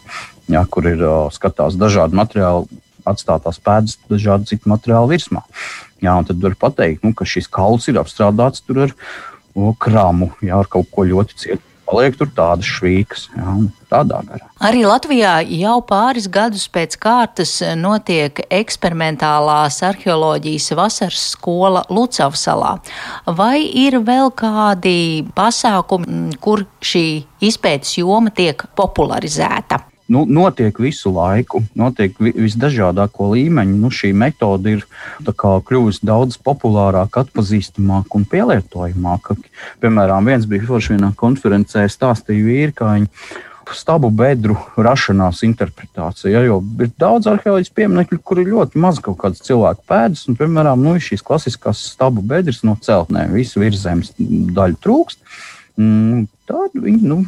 Jā, 0.47 0.61
kur 0.71 0.85
ir 0.87 1.01
uh, 1.03 1.15
skatās 1.33 1.75
dažādi 1.75 2.15
materiāli, 2.15 2.83
atstātās 3.07 3.61
pēdas, 3.63 3.97
dažādi 4.11 4.53
citi 4.53 4.69
materiāli 4.69 5.15
virsmā. 5.15 5.43
Jā, 6.03 6.13
un 6.19 6.27
tad 6.27 6.43
var 6.43 6.57
pateikt, 6.59 7.05
nu, 7.05 7.15
ka 7.17 7.25
šis 7.25 7.49
kauls 7.49 7.87
ir 7.89 7.97
apstrādāts 8.01 8.61
ar 8.75 8.93
o, 9.57 9.71
kramu, 9.73 10.31
jā, 10.45 10.59
ar 10.59 10.69
kaut 10.69 10.91
ko 10.93 11.07
ļoti 11.07 11.41
cietu. 11.41 11.63
Paliek 11.87 12.17
tur 12.19 12.27
tādas 12.35 12.67
švīkas, 12.67 13.29
jā, 13.31 13.51
tādā 13.87 14.19
garā. 14.27 14.49
Arī 14.67 14.81
Latvijā 14.83 15.37
jau 15.55 15.77
pāris 15.87 16.27
gadus 16.27 16.65
pēc 16.67 16.97
kārtas 16.99 17.53
notiek 17.79 18.41
eksperimentālās 18.51 19.79
arheoloģijas 19.87 20.67
vasaras 20.75 21.23
skola 21.31 21.85
Lucavsalā. 21.87 22.75
Vai 23.39 23.63
ir 23.71 24.01
vēl 24.03 24.33
kādi 24.35 25.23
pasākumi, 25.37 26.35
kur 26.43 26.67
šī 26.83 27.07
izpētes 27.47 27.95
joma 28.01 28.35
tiek 28.35 28.67
popularizēta? 28.75 29.79
Nu, 30.13 30.23
notiek 30.25 30.79
visu 30.81 31.11
laiku, 31.15 31.63
notiek 31.77 32.15
visdažādāko 32.19 33.31
līmeņu. 33.33 33.79
Nu, 33.81 33.91
šī 33.93 34.13
metode 34.17 34.77
ir 34.77 34.85
kļuvusi 35.23 36.07
daudz 36.07 36.39
populārāka, 36.43 37.25
atpazīstamāka 37.25 38.19
un 38.19 38.27
pielietojamāka. 38.29 39.37
Piemēram, 39.83 40.31
viens 40.31 40.47
bija 40.49 40.67
forši 40.69 40.95
vienā 40.95 41.11
konferencē 41.19 41.85
stāstīja 41.91 42.47
vīri, 42.47 42.75
kā 42.77 42.95
viņi 42.95 43.11
stabu 43.75 44.09
bedru 44.13 44.55
rašanās 44.77 45.41
interpretācija. 45.43 46.43
Jo 46.45 46.61
ir 46.83 46.91
daudz 46.99 47.27
arheoloģijas 47.31 47.73
pieminekļu, 47.75 48.19
kur 48.23 48.41
ir 48.41 48.51
ļoti 48.53 48.79
maz 48.79 49.01
kaut 49.03 49.19
kādas 49.23 49.43
cilvēku 49.43 49.83
pēdas. 49.89 50.23
Un, 50.29 50.37
piemēram, 50.39 50.81
nu, 50.83 50.95
šīs 51.03 51.25
klasiskās 51.25 51.83
stabu 51.91 52.23
bedres 52.23 52.63
no 52.67 52.77
celtnēm, 52.81 53.35
visu 53.35 53.61
virsmas 53.63 54.13
daļu 54.17 54.79
trūkst. 54.83 55.21
Mm, 55.77 56.25
tad 56.49 56.73
viņi 56.73 57.05
nu, 57.05 57.19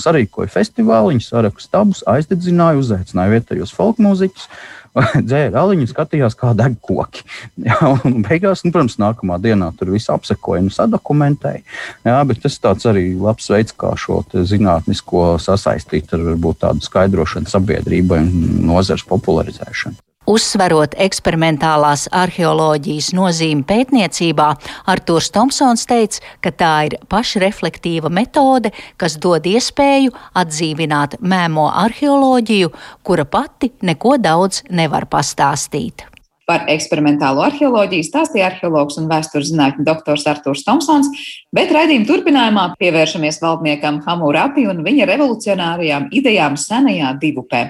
sarīkoja 0.00 0.50
festivālu, 0.52 1.14
viņi 1.14 1.24
saraksta 1.24 1.70
stabus, 1.70 2.02
aizdedzināja, 2.10 2.80
uzaicināja 2.82 3.32
vietējos 3.32 3.72
folk 3.72 4.00
mūziķus, 4.04 4.48
dzēra 5.28 5.62
aliņu, 5.62 5.88
skatījās, 5.88 6.36
kā 6.38 6.52
deg 6.58 6.76
koki. 6.84 7.24
Jā, 7.68 7.78
un 7.94 8.20
beigās, 8.26 8.64
nu, 8.66 8.74
protams, 8.74 8.98
nākamā 9.00 9.40
dienā 9.42 9.70
tur 9.78 9.94
viss 9.94 10.12
apsekoja 10.12 10.66
un 10.66 10.70
sadokumentēja. 10.74 11.64
Jā, 12.04 12.18
bet 12.28 12.44
tas 12.44 12.60
tāds 12.60 12.84
arī 12.90 13.06
labs 13.16 13.48
veids, 13.50 13.72
kā 13.72 13.94
šo 13.96 14.20
zinātnisko 14.52 15.34
sasaistīt 15.42 16.12
ar 16.12 16.28
varbūt 16.28 16.60
tādu 16.66 16.84
skaidrošanu 16.84 17.50
sabiedrībai 17.50 18.20
un 18.26 18.66
nozares 18.68 19.06
popularizēšanu. 19.08 19.96
Uzsverot 20.24 20.94
eksperimentālās 21.04 22.06
arheoloģijas 22.08 23.10
nozīmi 23.16 23.66
pētniecībā, 23.68 24.46
Arthurs 24.88 25.28
Tomsons 25.34 25.84
teica, 25.90 26.22
ka 26.40 26.52
tā 26.54 26.72
ir 26.88 26.96
pašreflektīva 27.12 28.08
metode, 28.08 28.72
kas 28.96 29.18
dod 29.20 29.44
iespēju 29.44 30.14
atdzīvināt 30.40 31.18
mēmo 31.20 31.68
arheoloģiju, 31.84 32.72
kura 33.04 33.28
pati 33.28 33.74
neko 33.84 34.16
daudz 34.16 34.64
nevar 34.72 35.04
pastāstīt. 35.12 36.06
Par 36.48 36.66
eksperimentālo 36.68 37.44
arheoloģiju 37.44 38.04
stāstīja 38.04 38.50
arheologs 38.50 38.98
un 39.00 39.06
vēstures 39.08 39.48
zinātņu 39.52 39.84
doktors 39.84 40.26
Arthurs 40.28 40.64
Tomsons, 40.64 41.08
bet 41.56 41.72
raidījuma 41.72 42.08
turpinājumā 42.08 42.66
pievēršamies 42.80 43.40
valdniekam 43.44 44.02
Hamurapi 44.08 44.66
un 44.72 44.84
viņa 44.84 45.08
revolucionārajām 45.12 46.10
idejām 46.16 46.60
senajā 46.60 47.12
divupē. 47.20 47.64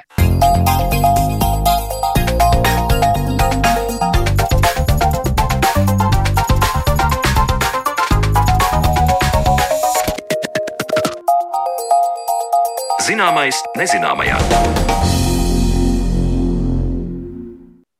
Zināmais 13.05 13.59
nezināmajā. 13.77 15.14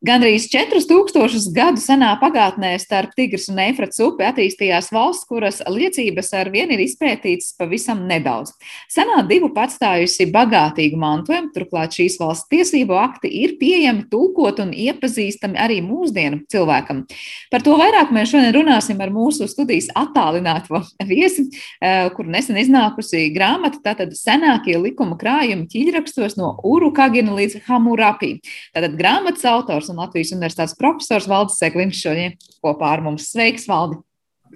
Gandrīz 0.05 0.51
4000 0.53 1.47
gadu 1.57 1.81
senā 1.81 2.11
pagātnē 2.21 2.75
starp 2.83 3.15
Tigras 3.17 3.47
un 3.49 3.61
Eifrats 3.63 4.03
upi 4.05 4.27
attīstījās 4.29 4.91
valsts, 4.93 5.25
kuras 5.31 5.63
liecības 5.65 6.27
ar 6.37 6.51
vienu 6.53 6.75
ir 6.75 6.83
izpētītas 6.85 7.55
pavisam 7.57 8.03
nedaudz. 8.11 8.53
Senā 8.93 9.23
divu 9.25 9.49
patstājusi 9.55 10.27
bagātīgu 10.35 10.99
mantojumu, 11.01 11.49
turklāt 11.55 11.97
šīs 11.97 12.19
valsts 12.21 12.51
tiesību 12.53 12.99
akti 13.01 13.31
ir 13.47 13.55
pieejami, 13.57 14.05
tulkot 14.11 14.61
un 14.67 14.75
iepazīstami 14.77 15.57
arī 15.65 15.79
mūsdienu 15.87 16.43
cilvēkam. 16.53 17.07
Par 17.55 17.65
to 17.65 17.79
vairāk 17.81 18.13
mēs 18.13 18.35
šodien 18.35 18.53
runāsim 18.59 19.01
ar 19.01 19.15
mūsu 19.15 19.49
studijas 19.49 19.89
attālināto 19.97 20.83
viesi, 21.15 21.47
eh, 21.81 22.11
kur 22.13 22.29
nesen 22.29 22.61
iznākusi 22.61 23.31
grāmata, 23.33 23.81
tātad 23.81 24.13
senākie 24.21 24.77
likuma 24.77 25.17
krājumi 25.17 25.65
ķīļrakstos 25.73 26.37
no 26.37 26.53
Urukagina 26.61 27.33
līdz 27.41 27.63
Hamurapi. 27.71 28.35
Tātad 28.77 29.01
grāmatas 29.01 29.49
autors 29.49 29.94
un 29.95 30.03
Latvijas 30.03 30.35
Universitātes 30.35 30.77
profesors 30.79 31.29
Valdis 31.31 31.61
Sekliņš 31.63 32.03
šodien 32.07 32.35
kopā 32.65 32.91
ar 32.97 33.05
mums. 33.07 33.31
Sveiks, 33.31 33.69
Valdi! 33.71 34.01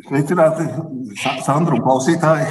Sveicināti, 0.09 0.66
Sandru 1.47 1.80
klausītāji! 1.83 2.50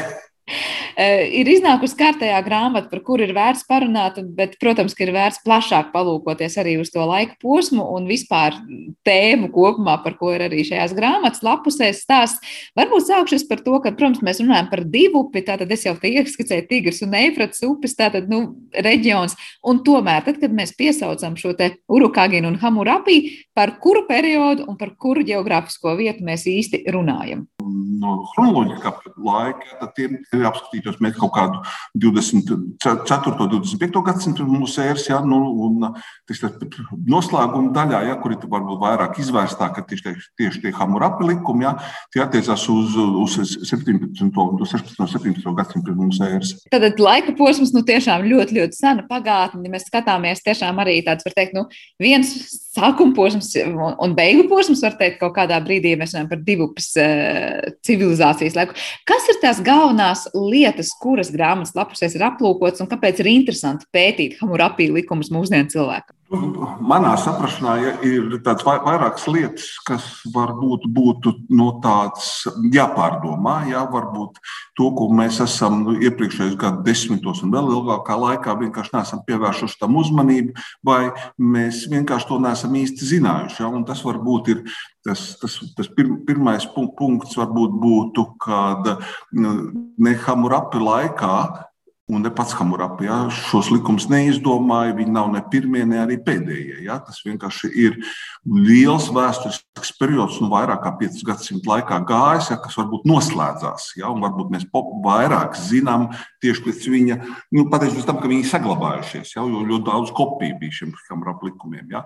Eh, 0.98 1.28
ir 1.44 1.50
iznākusi 1.52 1.94
kārtējā 1.94 2.40
grāmata, 2.42 2.90
par 2.90 3.04
kuru 3.06 3.28
ir 3.28 3.36
vērts 3.38 3.68
parunāt, 3.70 4.16
bet, 4.34 4.56
protams, 4.58 4.96
ka 4.98 5.04
ir 5.06 5.12
vērts 5.14 5.44
plašāk 5.46 5.92
palūkoties 5.94 6.56
arī 6.58 6.74
uz 6.82 6.90
to 6.90 7.04
laika 7.06 7.36
posmu 7.44 7.84
un 7.94 8.08
vispār 8.10 8.58
tēmu 9.06 9.52
kopumā, 9.54 10.00
par 10.02 10.16
ko 10.18 10.32
ir 10.34 10.48
arī 10.48 10.64
šajās 10.66 10.96
grāmatas 10.98 11.44
lapusēs 11.46 12.02
stāsts. 12.02 12.56
Varbūt 12.74 13.12
sākšu 13.12 13.44
par 13.46 13.62
to, 13.62 13.76
ka, 13.84 13.92
protams, 13.94 14.24
mēs 14.26 14.42
runājam 14.42 14.72
par 14.72 14.82
divu 14.90 15.22
upi, 15.28 15.44
tātad 15.46 15.70
es 15.76 15.86
jau 15.86 15.94
te 16.02 16.10
ieskicēju 16.10 16.66
Tigras 16.72 17.04
un 17.06 17.14
Eifrats 17.22 17.62
upes, 17.70 17.94
tātad, 18.00 18.26
nu, 18.34 18.42
reģions, 18.74 19.38
un 19.70 19.84
tomēr, 19.86 20.26
tad, 20.26 20.42
kad 20.42 20.58
mēs 20.58 20.74
piesaucam 20.82 21.38
šo 21.38 21.54
te 21.62 21.76
Urukaginu 21.94 22.50
un 22.50 22.58
Hamurapī, 22.64 23.20
par 23.54 23.76
kuru 23.86 24.08
periodu 24.10 24.66
un 24.66 24.82
par 24.82 24.96
kuru 24.98 25.22
geogrāfisko 25.30 25.94
vietu 26.02 26.26
mēs 26.26 26.50
īsti 26.50 26.88
runājam? 26.90 27.46
No 27.98 28.20
chronoloģiskā 28.34 28.92
laika, 29.26 29.78
tad 29.80 29.96
tie 29.98 30.10
ir 30.10 30.46
apskatīti 30.46 30.87
skatītos 30.88 31.02
mēs 31.04 31.18
kaut 31.18 31.34
kādu 31.36 31.62
24. 31.96 33.36
un 33.44 33.52
25. 33.52 34.04
gadsimtu 34.06 34.46
mūsu 34.48 34.82
ēras, 34.84 35.08
ja, 35.10 35.20
nu, 35.26 35.40
un 35.68 35.94
noslēguma 37.08 37.74
daļā, 37.76 38.04
ja, 38.10 38.18
kur 38.22 38.36
ir 38.36 38.44
varbūt 38.44 38.82
vairāk 38.82 39.20
izvērstā, 39.22 39.70
ka 39.74 39.84
tieši, 39.88 40.16
tieši 40.38 40.64
tie 40.64 40.74
hamurapi 40.76 41.28
likumi, 41.32 41.68
ja, 41.68 41.76
tie 42.14 42.24
attiecās 42.24 42.68
uz, 42.72 42.96
uz 42.96 43.38
17. 43.68 44.22
un 44.22 44.64
16. 44.64 44.96
un 45.00 45.12
17. 45.12 45.56
gadsimtu 45.58 45.98
mūsu 45.98 46.24
ēras. 46.28 46.56
Tad 46.72 47.02
laika 47.02 47.36
posms 47.38 47.74
nu, 47.76 47.84
tiešām 47.88 48.28
ļoti, 48.28 48.60
ļoti 48.60 48.80
sena 48.80 49.06
pagātne. 49.08 49.68
Mēs 49.72 49.88
skatāmies 49.90 50.44
tiešām 50.46 50.80
arī 50.84 51.00
tāds, 51.06 51.26
var 51.28 51.36
teikt, 51.36 51.56
nu, 51.58 51.68
viens 52.02 52.32
sākuma 52.78 53.16
posms 53.18 53.52
un 53.58 54.14
beigu 54.18 54.46
posms, 54.52 54.84
var 54.86 54.98
teikt, 55.00 55.20
kaut 55.22 55.36
kādā 55.38 55.58
brīdī, 55.64 55.96
mēs 55.98 56.14
runājam 56.14 56.30
par 56.32 56.42
divu 56.46 56.70
uh, 56.70 57.72
civilizācijas 57.88 58.58
laiku. 58.58 58.78
Kas 59.08 59.28
ir 59.32 59.40
tās 59.42 59.62
galvenās 59.66 60.28
lietas? 60.36 60.77
Lietas, 60.78 60.94
kuras 61.02 61.32
grāmatas 61.34 61.76
lapusēs 61.76 62.16
ir 62.18 62.26
aplūkotas 62.28 62.84
un 62.84 62.92
kāpēc 62.92 63.22
ir 63.24 63.32
interesanti 63.34 63.90
pētīt 63.94 64.38
Hamurapī 64.42 64.90
likumus 64.94 65.32
mūsdienu 65.34 65.70
cilvēkam? 65.74 66.17
Manā 66.28 67.14
saprāšanā 67.16 67.74
ja, 67.80 67.92
ir 68.04 68.34
tādas 68.44 68.66
vairākas 68.68 69.28
lietas, 69.32 69.68
kas 69.88 70.04
varbūt 70.34 70.84
būtu 70.92 71.32
no 71.56 71.70
tādas 71.84 72.42
jāpārdomā. 72.74 73.62
Jā, 73.72 73.86
varbūt 73.88 74.42
to, 74.76 74.90
ko 74.98 75.08
mēs 75.16 75.40
esam 75.46 75.86
nu, 75.86 75.96
iepriekšējos 76.04 76.58
gadu 76.60 76.84
desmitos 76.84 77.40
un 77.46 77.54
vēl 77.56 77.72
ilgākā 77.78 78.18
laikā 78.20 78.58
vienkārši 78.60 78.98
neesam 78.98 79.24
pievērsuši 79.30 79.80
tam 79.80 79.96
uzmanību, 80.02 80.58
vai 80.84 81.14
mēs 81.40 81.86
vienkārši 81.94 82.30
to 82.34 82.42
neesam 82.44 82.76
īsti 82.76 83.08
zinājuši. 83.14 83.64
Jā, 83.64 83.72
tas 83.88 84.04
varbūt 84.04 84.52
ir 84.52 84.66
tas, 85.08 85.24
tas, 85.40 85.56
tas 85.80 85.92
pir, 85.96 86.12
pirmais 86.28 86.68
punkts, 86.76 87.40
varbūt 87.40 87.80
būtu, 87.80 88.28
kad 88.44 88.92
nu, 89.32 89.56
ne 89.96 90.18
Hamurapi 90.28 90.84
laikā 90.84 91.38
Un 92.08 92.22
ne 92.24 92.30
pats 92.32 92.54
Hamurapi 92.56 93.04
ja, 93.04 93.16
šos 93.36 93.68
likumus 93.68 94.06
neizdomāja. 94.08 94.94
Viņi 94.96 95.12
nav 95.12 95.28
ne 95.34 95.42
pirmie, 95.52 95.82
ne 95.84 95.98
arī 96.00 96.16
pēdējie. 96.24 96.78
Ja. 96.86 97.02
Tas 97.04 97.20
vienkārši 97.26 97.68
ir 97.84 97.98
liels 98.48 99.10
vēsturisks 99.12 99.92
periods, 100.00 100.38
nu, 100.40 100.48
vairāk 100.54 100.86
kā 100.86 100.94
5 101.02 101.20
gadsimtu 101.28 101.68
laikā 101.68 102.00
gājis, 102.08 102.48
ja, 102.54 102.60
kas 102.64 102.80
varbūt 102.80 103.04
noslēdzās. 103.12 103.90
Ja, 104.00 104.14
varbūt 104.24 104.56
mēs 104.56 104.64
vairāk 105.04 105.60
zinām 105.60 106.08
tieši 106.44 106.64
pēc 106.70 106.88
viņa, 106.96 107.20
nu, 107.58 107.68
pateicoties 107.74 108.08
tam, 108.08 108.22
ka 108.24 108.32
viņi 108.32 108.48
saglabājušies, 108.54 109.36
ja, 109.36 109.44
jo 109.44 109.68
ļoti 109.68 109.90
daudz 109.92 110.16
kopiju 110.16 110.62
bija 110.64 110.80
šiem 110.80 110.96
Hamurapi 111.10 111.52
likumiem. 111.52 111.92
Ja. 111.92 112.06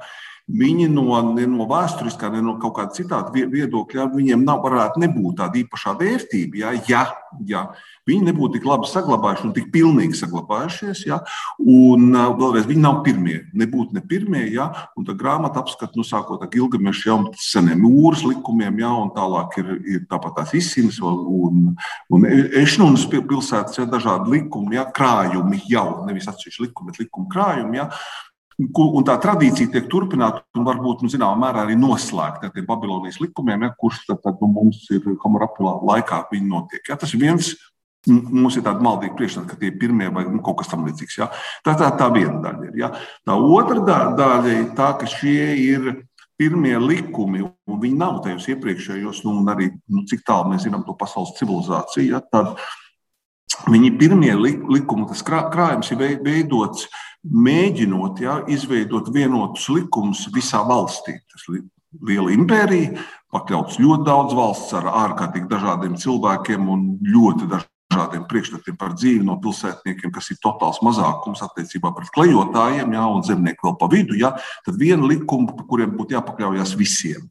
Viņi 0.50 0.88
no, 0.92 1.06
no 1.22 1.66
vēsturiskā, 1.70 2.32
ne 2.34 2.42
no 2.44 2.58
kaut 2.60 2.74
kāda 2.80 2.96
citāda 2.98 3.32
viedokļa, 3.32 4.10
viņiem 4.16 4.42
nav, 4.44 4.64
varētu 4.66 5.02
nebūt 5.04 5.38
tāda 5.40 5.62
īpašā 5.62 5.94
vērtība, 6.00 6.58
ja, 6.60 6.72
ja, 6.90 7.04
ja 7.48 7.62
viņi 8.10 8.32
nebūtu 8.32 8.58
tik 8.58 8.66
labi 8.68 8.90
saglabājušies 8.90 9.46
un 9.48 9.54
tik 9.56 9.70
pilnīgi 9.74 10.18
saglabājušies. 10.20 11.04
Ja, 11.08 11.22
un 11.62 12.10
vēlreiz 12.12 12.68
viņi 12.70 12.84
nav 12.84 13.02
pirmie, 13.06 13.38
nebūtu 13.58 13.96
ne 13.96 14.04
pirmie. 14.04 14.44
Ja, 14.52 14.68
un 14.98 15.06
tā 15.08 15.16
grāmata 15.18 15.62
apskata, 15.62 15.96
nu, 15.96 16.06
sākot 16.08 16.42
ar 16.44 16.50
Gilgameša 16.52 17.08
jau 17.12 17.20
seniem 17.40 17.86
jūras 17.86 18.26
likumiem, 18.28 18.82
ja, 18.82 18.92
un 19.04 19.14
tālāk 19.16 19.60
ir, 19.62 19.72
ir 19.94 20.04
tāpat 20.12 20.42
tās 20.42 20.56
izsinas 20.58 21.00
un, 21.06 21.72
un 22.12 22.28
Ešnunas 22.28 23.06
pilsētas, 23.12 23.80
ja, 23.80 23.88
dažādi 23.90 24.36
likumi, 24.36 24.76
ja, 24.80 24.88
krājumi 24.92 25.62
jau, 25.70 26.02
nevis 26.10 26.28
atsevišķi 26.32 26.68
likumi, 26.68 26.92
bet 26.92 27.06
likumi 27.06 27.32
krājumi. 27.32 27.82
Ja, 27.82 27.88
Un 28.62 29.06
tā 29.08 29.16
tradīcija 29.22 29.72
tiek 29.74 29.88
turpināta 29.90 30.44
un 30.60 30.66
varbūt 30.68 31.02
nu, 31.02 31.10
zināmā 31.10 31.48
mērā 31.48 31.66
arī 31.66 31.78
noslēgta 31.80 32.50
ar 32.50 32.54
tiem 32.54 32.68
Babilonijas 32.68 33.22
likumiem, 33.24 33.66
ja, 33.66 33.74
kurš 33.80 34.04
tad, 34.10 34.22
tad, 34.26 34.38
nu, 34.44 34.52
mums 34.54 34.84
ir 34.94 35.06
Hamarapilā 35.24 35.78
laikā 35.88 36.26
notiek. 36.44 36.84
Ja. 36.90 36.98
Tas 37.00 37.14
ir 37.16 37.24
viens. 37.24 37.56
Mums 38.10 38.56
ir 38.58 38.64
tāda 38.66 38.82
maldīga 38.82 39.14
priekšstata, 39.14 39.46
ka 39.46 39.56
tie 39.62 39.70
ir 39.70 39.76
pirmie 39.78 40.08
vai 40.10 40.24
nu, 40.26 40.40
kaut 40.42 40.58
kas 40.62 40.72
tamlīdzīgs. 40.72 41.20
Ja. 41.20 41.28
Tā, 41.62 41.76
tā, 41.78 41.92
tā 42.00 42.08
viena 42.14 42.40
daļa 42.42 42.70
ir. 42.70 42.78
Ja. 42.80 42.90
Tā 43.26 43.36
otra 43.38 43.84
daļa 44.18 44.56
ir 44.56 44.72
tā, 44.78 44.88
ka 44.98 45.10
šie 45.10 45.52
ir 45.62 45.92
pirmie 46.42 46.74
likumi, 46.82 47.44
un 47.46 47.82
viņi 47.82 48.00
nav 48.02 48.24
tajos 48.26 48.48
iepriekšējos, 48.50 49.22
nu, 49.28 49.36
un 49.44 49.54
arī 49.54 49.70
nu, 49.86 50.02
cik 50.10 50.26
tālu 50.26 50.50
mēs 50.50 50.66
zinām 50.66 50.82
to 50.88 50.98
pasaules 50.98 51.36
civilizāciju. 51.38 52.08
Ja, 52.16 52.24
tad 52.26 52.56
viņi 53.70 53.94
pirmie 54.00 54.34
likumi, 54.38 55.08
tas 55.10 55.24
krājums 55.26 55.92
ir 55.94 56.22
veidots 56.24 56.88
mēģinot 57.22 58.22
ja, 58.24 58.40
izveidot 58.50 59.12
vienotus 59.14 59.68
likumus 59.70 60.26
visā 60.34 60.64
valstī. 60.66 61.20
Tas 61.30 61.46
liela 62.02 62.32
impērija, 62.34 62.96
pakļauts 63.34 63.80
ļoti 63.82 64.08
daudz 64.08 64.36
valsts 64.38 64.74
ar 64.80 64.90
ārkārtīgi 64.90 65.50
dažādiem 65.52 65.98
cilvēkiem 66.00 66.70
un 66.72 66.88
ļoti 67.06 67.50
dažādiem 67.52 68.26
priekšstatiem 68.30 68.78
par 68.80 68.96
dzīvi 68.96 69.26
no 69.28 69.38
pilsētniekiem, 69.44 70.14
kas 70.16 70.32
ir 70.32 70.40
totāls 70.44 70.80
mazākums 70.86 71.44
attiecībā 71.46 71.92
pret 71.96 72.12
klejotājiem, 72.16 72.96
ja, 72.96 73.08
un 73.12 73.26
zemnieku 73.28 73.70
vēl 73.70 73.80
pa 73.82 73.92
vidu. 73.92 74.18
Ja, 74.20 74.34
tad 74.66 74.80
viena 74.80 75.08
likuma, 75.08 75.54
kuriem 75.68 75.94
būtu 75.98 76.18
jāpakļaujas 76.18 76.78
visiem. 76.80 77.28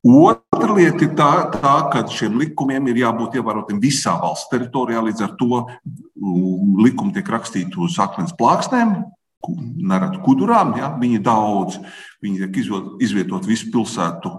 Otra 0.00 0.72
lieta 0.72 1.04
ir 1.04 1.10
tā, 1.12 1.30
tā, 1.52 1.74
ka 1.92 2.06
šiem 2.08 2.38
likumiem 2.40 2.86
ir 2.88 3.02
jābūt 3.02 3.36
ievērotiem 3.36 3.82
visā 3.82 4.14
valsts 4.22 4.48
teritorijā. 4.48 5.02
Līdz 5.04 5.26
ar 5.26 5.34
to 5.36 5.50
mm, 5.60 6.78
likumi 6.80 7.12
tiek 7.12 7.28
rakstīti 7.28 7.76
uz 7.76 7.98
akmens 8.00 8.32
plāksnēm, 8.38 8.94
nereti 9.76 10.22
kudurām. 10.24 10.72
Ja? 10.80 10.94
Viņi 10.96 11.20
daudz, 11.24 11.76
viņi 12.24 12.46
tiek 12.46 12.80
izvietot 13.04 13.44
visu 13.44 13.68
pilsētu 13.74 14.32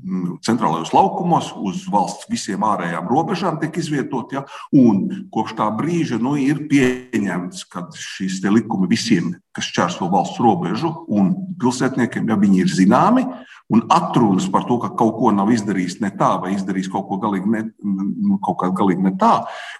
mm, 0.00 0.34
centrālajos 0.42 0.90
laukumos, 0.96 1.54
uz 1.62 1.86
valsts 1.94 2.26
visiem 2.26 2.66
ārējām 2.66 3.06
robežām 3.06 3.62
tiek 3.62 3.78
izvietot. 3.78 4.34
Ja? 4.34 4.42
Un 4.74 5.28
kopš 5.30 5.54
tā 5.62 5.70
brīža 5.78 6.18
nu, 6.18 6.34
ir 6.42 6.66
pieņemts, 6.66 7.68
ka 7.70 7.86
šīs 7.94 8.42
likumi 8.50 8.90
visiem, 8.90 9.36
kas 9.54 9.70
čērso 9.70 10.10
valsts 10.10 10.42
robežu 10.42 10.90
un 11.06 11.36
pilsētniekiem, 11.62 12.26
ja 12.34 12.42
viņi 12.42 12.64
ir 12.66 12.78
zināmi, 12.82 13.28
un 13.72 13.84
atrunas 13.88 14.46
par 14.52 14.66
to, 14.68 14.76
ka 14.82 14.90
kaut 14.98 15.16
ko 15.16 15.30
nav 15.32 15.48
izdarījis 15.54 15.98
ne 16.04 16.10
tā, 16.18 16.34
vai 16.42 16.52
izdarījis 16.54 16.90
kaut 16.92 17.06
ko 17.08 17.18
galīgi 17.22 17.50
ne, 17.50 17.62
nu, 17.80 18.36
kaut 18.44 18.60
galīgi 18.76 19.06
ne 19.06 19.14
tā, 19.20 19.32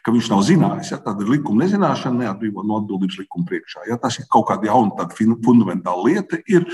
ka 0.04 0.14
viņš 0.14 0.30
nav 0.32 0.44
zinājis. 0.48 0.94
Ja, 0.94 1.00
tad 1.04 1.20
likuma 1.28 1.64
nezināšana 1.64 2.24
neatbrīvo 2.24 2.64
no 2.64 2.80
atbildības 2.80 3.20
likuma 3.20 3.48
priekšā. 3.50 3.88
Ja, 3.90 4.00
tas 4.00 4.18
ir 4.20 4.28
kaut 4.32 4.48
kāda 4.48 4.70
jauna, 4.70 5.08
fundamentāla 5.44 6.08
lieta. 6.08 6.40
Ir. 6.48 6.68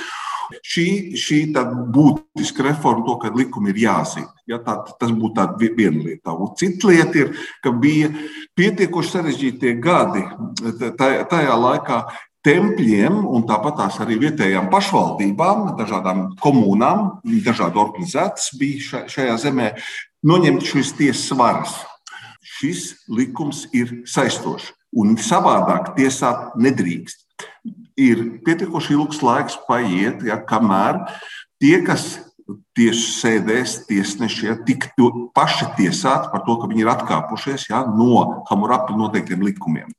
Šī, 0.67 1.15
šī 1.15 1.37
būtiska 1.95 2.65
reforma, 2.67 3.05
to, 3.07 3.15
ka 3.23 3.29
likumi 3.31 3.71
ir 3.71 3.85
jāzina. 3.85 4.33
Ja, 4.51 4.59
tā, 4.59 4.81
tas 4.99 5.13
būtu 5.15 5.45
viena 5.61 6.03
lieta. 6.03 6.35
Un 6.35 6.51
cita 6.59 6.91
lieta 6.91 7.21
ir, 7.21 7.31
ka 7.63 7.71
bija 7.71 8.11
pietiekoši 8.59 9.13
sarežģītie 9.15 9.77
gadi 9.79 10.25
tajā 10.99 11.55
laikā, 11.55 12.01
tempļiem 12.47 13.21
un 13.29 13.45
tāpat 13.49 13.79
tās 13.83 13.99
arī 14.03 14.19
vietējām 14.23 14.71
pašvaldībām, 14.73 15.75
dažādām 15.79 16.27
komunām, 16.41 17.21
dažādi 17.45 17.81
organizētas 17.81 18.53
bija 18.61 19.05
šajā 19.11 19.37
zemē, 19.45 19.73
noņemt 20.27 20.65
šīs 20.73 20.95
tiesas 20.99 21.37
varas. 21.37 21.77
Šis 22.61 22.95
likums 23.13 23.67
ir 23.77 24.03
saistošs 24.09 24.73
un 24.97 25.15
savādāk 25.21 25.95
tiesāt 25.99 26.57
nedrīkst. 26.61 27.27
Ir 28.01 28.25
pietiekoši 28.47 28.97
ilgs 28.97 29.21
laiks 29.25 29.59
paiet, 29.69 30.25
ja, 30.25 30.41
kamēr 30.41 31.05
tie, 31.61 31.77
kas 31.85 32.17
tieši 32.77 33.07
sēdēs, 33.15 33.75
tiesneši 33.89 34.49
ja, 34.49 34.57
tiktu 34.67 35.31
paši 35.37 35.69
tiesāti 35.77 36.31
par 36.33 36.45
to, 36.47 36.57
ka 36.61 36.71
viņi 36.71 36.85
ir 36.85 36.93
atkāpušies 36.95 37.69
ja, 37.71 37.85
no 37.87 38.45
Hamurapi 38.49 38.97
noteiktiem 38.99 39.45
likumiem. 39.47 39.93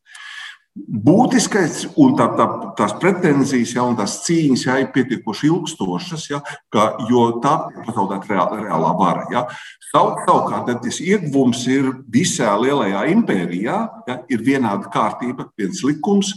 Būtiskais 0.71 1.81
un 1.99 2.13
tā, 2.15 2.29
tā, 2.37 2.45
tās 2.79 2.93
pretenzijas, 2.99 3.73
ja, 3.75 3.83
un 3.83 3.97
tās 3.99 4.21
cīņas 4.23 4.61
ja, 4.69 4.77
ir 4.79 4.91
pietiekoši 4.95 5.49
ilgstošas, 5.49 6.29
ja, 6.31 6.39
ka, 6.71 6.85
jo 7.09 7.25
tā 7.43 7.57
ir 7.73 7.81
pazaudēta 7.89 8.29
reālā, 8.31 8.59
reālā 8.61 8.91
vara. 8.95 9.25
Ja. 9.33 9.41
Savukārt, 9.89 10.69
tas 10.85 11.01
ieguvums 11.03 11.65
ir 11.67 11.89
visā 12.07 12.53
lielajā 12.55 13.01
impērijā, 13.11 13.81
ja, 14.07 14.15
ir 14.31 14.45
vienāda 14.47 14.87
kārtība, 14.93 15.49
viens 15.59 15.83
likums, 15.83 16.31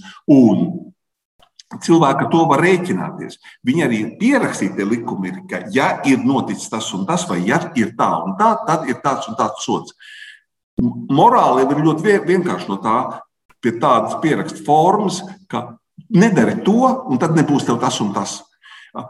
cilvēki 1.84 2.26
ar 2.26 2.30
to 2.32 2.42
var 2.50 2.62
rēķināties. 2.64 3.38
Viņi 3.66 3.84
arī 3.86 4.00
pierakstītie 4.18 4.86
likumi 4.88 5.30
ir, 5.30 5.38
ka, 5.50 5.62
ja 5.74 6.00
ir 6.10 6.26
noticis 6.26 6.72
tas 6.72 6.90
un 6.96 7.06
tas, 7.06 7.28
vai 7.30 7.38
ja 7.46 7.60
ir 7.78 7.94
tā 7.98 8.10
un 8.24 8.34
tā, 8.40 8.50
tad 8.66 8.90
ir 8.90 8.98
tāds 9.04 9.30
un 9.30 9.38
tāds 9.38 9.62
sots. 9.62 9.94
Morāli 10.82 11.68
ir 11.70 11.84
ļoti 11.86 12.18
vienkārši 12.26 12.72
no 12.72 12.80
tā 12.82 12.98
pie 13.64 13.74
tādas 13.82 14.18
pierakstu 14.22 14.64
formas, 14.66 15.22
ka 15.50 15.74
nedari 16.14 16.60
to, 16.66 16.80
un 17.10 17.20
tad 17.20 17.34
nebūs 17.36 17.66
tev 17.66 17.80
tas 17.82 18.00
un 18.04 18.12
tas. 18.14 18.42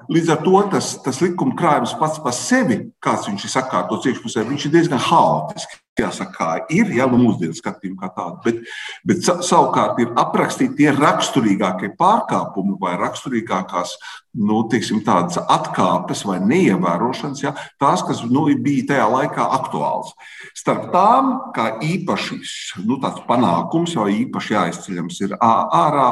Līdz 0.09 0.31
ar 0.33 0.40
to 0.40 0.61
tas, 0.73 0.95
tas 1.05 1.21
likuma 1.21 1.57
krājums 1.59 1.93
pats 2.01 2.23
par 2.25 2.33
sevi, 2.37 2.79
kāds 3.05 3.29
viņš 3.29 3.45
ir 3.45 3.53
sakārtots 3.53 4.09
iekšpusē, 4.09 4.47
viņš 4.49 4.69
ir 4.69 4.79
diezgan 4.79 5.03
haotisks 5.11 5.84
jāsaka, 6.01 6.67
ir, 6.75 6.91
ja 6.95 7.07
nu 7.11 7.21
mūsdienu 7.21 7.55
skatījumā 7.55 8.01
kā 8.03 8.11
tāda, 8.17 8.41
bet, 8.45 8.61
bet 9.07 9.23
savukārt 9.25 10.01
ir 10.03 10.13
aprakstīti 10.19 10.83
tie 10.83 10.95
raksturīgākie 10.97 11.93
pārkāpumi 11.99 12.79
vai 12.81 12.97
raksturīgākās 13.01 13.95
nu, 14.35 14.65
teiksim, 14.71 15.01
tādas 15.07 15.39
atkāpes 15.39 16.25
vai 16.27 16.41
neievērošanas, 16.43 17.43
ja, 17.45 17.55
tās, 17.81 18.03
kas 18.07 18.25
nu, 18.27 18.47
bija 18.65 18.89
tajā 18.91 19.05
laikā 19.13 19.45
aktuāls. 19.61 20.11
Starp 20.59 20.89
tām, 20.95 21.31
kā 21.55 21.69
īpaši 21.85 22.41
nu, 22.89 22.99
panākums 23.29 23.95
vai 24.01 24.11
īpaši 24.25 24.57
jāizceļams, 24.57 25.21
ir 25.29 25.37
ārā 25.39 26.09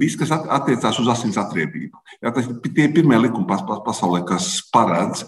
viss, 0.00 0.18
kas 0.18 0.34
attiecās 0.34 0.98
uz 1.02 1.12
asins 1.14 1.38
atriebību. 1.38 2.02
Ja, 2.18 2.34
tas 2.34 2.50
ir 2.50 2.58
tie 2.74 2.88
pirmie 2.92 3.20
likumi 3.22 3.46
pasaulē, 3.86 4.24
kas 4.26 4.56
paredz 4.74 5.24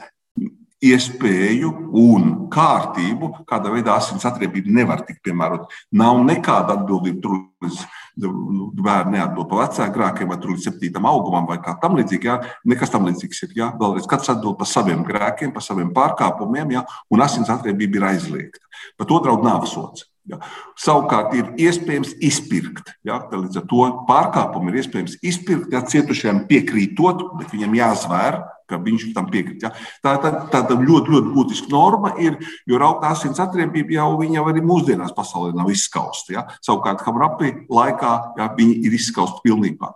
iespēju 0.84 1.70
un 2.00 2.30
kārtību, 2.52 3.30
kādā 3.48 3.72
veidā 3.72 3.96
asins 3.98 4.24
atriebība 4.28 4.72
nevar 4.80 5.04
tikt 5.06 5.22
piemērota. 5.26 5.68
Nav 5.96 6.20
nekāda 6.26 6.78
atbildība 6.78 7.22
tur 7.24 7.38
līdz 7.64 7.82
nu, 8.24 8.68
bērnu 8.78 9.14
neatdod 9.16 9.48
pa 9.50 9.64
vecākiem, 9.64 10.30
vai 10.30 10.38
līdz 10.38 10.68
septītam 10.68 11.08
augumam, 11.10 11.48
vai 11.48 11.58
kā 11.62 11.76
tam 11.82 11.98
līdzīgi. 11.98 12.30
Jā. 12.30 12.38
Nekas 12.70 12.92
tam 12.92 13.08
līdzīgs 13.08 13.44
ir. 13.46 13.54
Jā. 13.58 13.70
Vēlreiz 13.80 14.08
katrs 14.10 14.32
atbild 14.34 14.58
par 14.60 14.70
saviem 14.70 15.04
grēkiem, 15.06 15.52
par 15.54 15.64
saviem 15.66 15.92
pārkāpumiem, 15.94 16.76
jā, 16.76 16.84
un 17.10 17.24
asins 17.24 17.52
atriebība 17.52 18.00
ir 18.00 18.10
aizliegta. 18.14 18.64
Par 18.98 19.10
to 19.10 19.20
draud 19.24 19.46
nāvesots. 19.46 20.08
Ja. 20.28 20.38
Savukārt 20.80 21.34
ir 21.36 21.50
iespējams 21.60 22.14
izpirkt. 22.24 22.94
Ja. 23.04 23.18
Līdz 23.28 23.60
ar 23.60 23.66
to 23.68 23.88
pārkāpumu 24.08 24.72
ir 24.72 24.80
iespējams 24.80 25.18
izpirkt, 25.20 25.72
ja 25.74 25.84
cietušajam 25.84 26.44
piekrītot, 26.48 27.26
bet 27.40 27.52
viņam 27.52 27.76
jāzvēr 27.80 28.40
ka 28.70 28.78
viņš 28.82 29.06
tam 29.14 29.28
piekrīt. 29.32 29.64
Ja? 29.64 29.70
Tā 30.04 30.14
ir 30.16 30.38
tāda 30.52 30.76
ļoti, 30.78 31.12
ļoti 31.14 31.32
būtiska 31.34 31.72
norma, 31.72 32.14
ir, 32.22 32.38
jo 32.68 32.80
rauta 32.80 33.10
asins 33.12 33.40
atriebība 33.42 33.98
jau, 33.98 34.08
jau 34.24 34.44
arī 34.50 34.62
mūsdienās 34.64 35.14
pasaulē 35.16 35.52
nav 35.56 35.70
izskausta. 35.72 36.34
Ja? 36.36 36.44
Savukārt, 36.64 37.04
Hamrapi 37.06 37.52
laikā 37.72 38.12
ja, 38.40 38.48
viņi 38.56 38.78
ir 38.88 38.96
izskausti 38.96 39.44
pilnībā. 39.44 39.92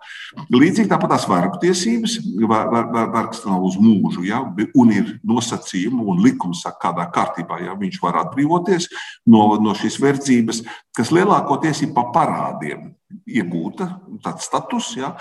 Līdzīgi 0.54 0.90
tāpat 0.90 1.14
tās 1.16 1.28
vergu 1.31 1.61
tiesības, 1.62 2.18
vergs 2.44 3.44
nav 3.46 3.64
uz 3.68 3.78
mūžu, 3.81 4.26
ja? 4.28 4.42
un 4.78 4.94
ir 4.94 5.16
nosacījumi 5.26 6.04
un 6.12 6.22
likums 6.24 6.64
kādā 6.83 7.09
kārtībā 7.14 7.62
ja? 7.64 7.76
viņš 7.78 8.00
var 8.04 8.22
atbrīvoties 8.24 8.90
no, 9.31 9.50
no 9.62 9.74
šīs 9.78 9.98
verdzības, 10.02 10.62
kas 10.96 11.14
lielākoties 11.14 11.85
ir 11.87 11.94
pa 11.96 12.09
parādiem. 12.14 12.94
iegūta, 13.28 13.87
tāds 14.24 14.44
status. 14.48 14.90
Ja. 14.98 15.14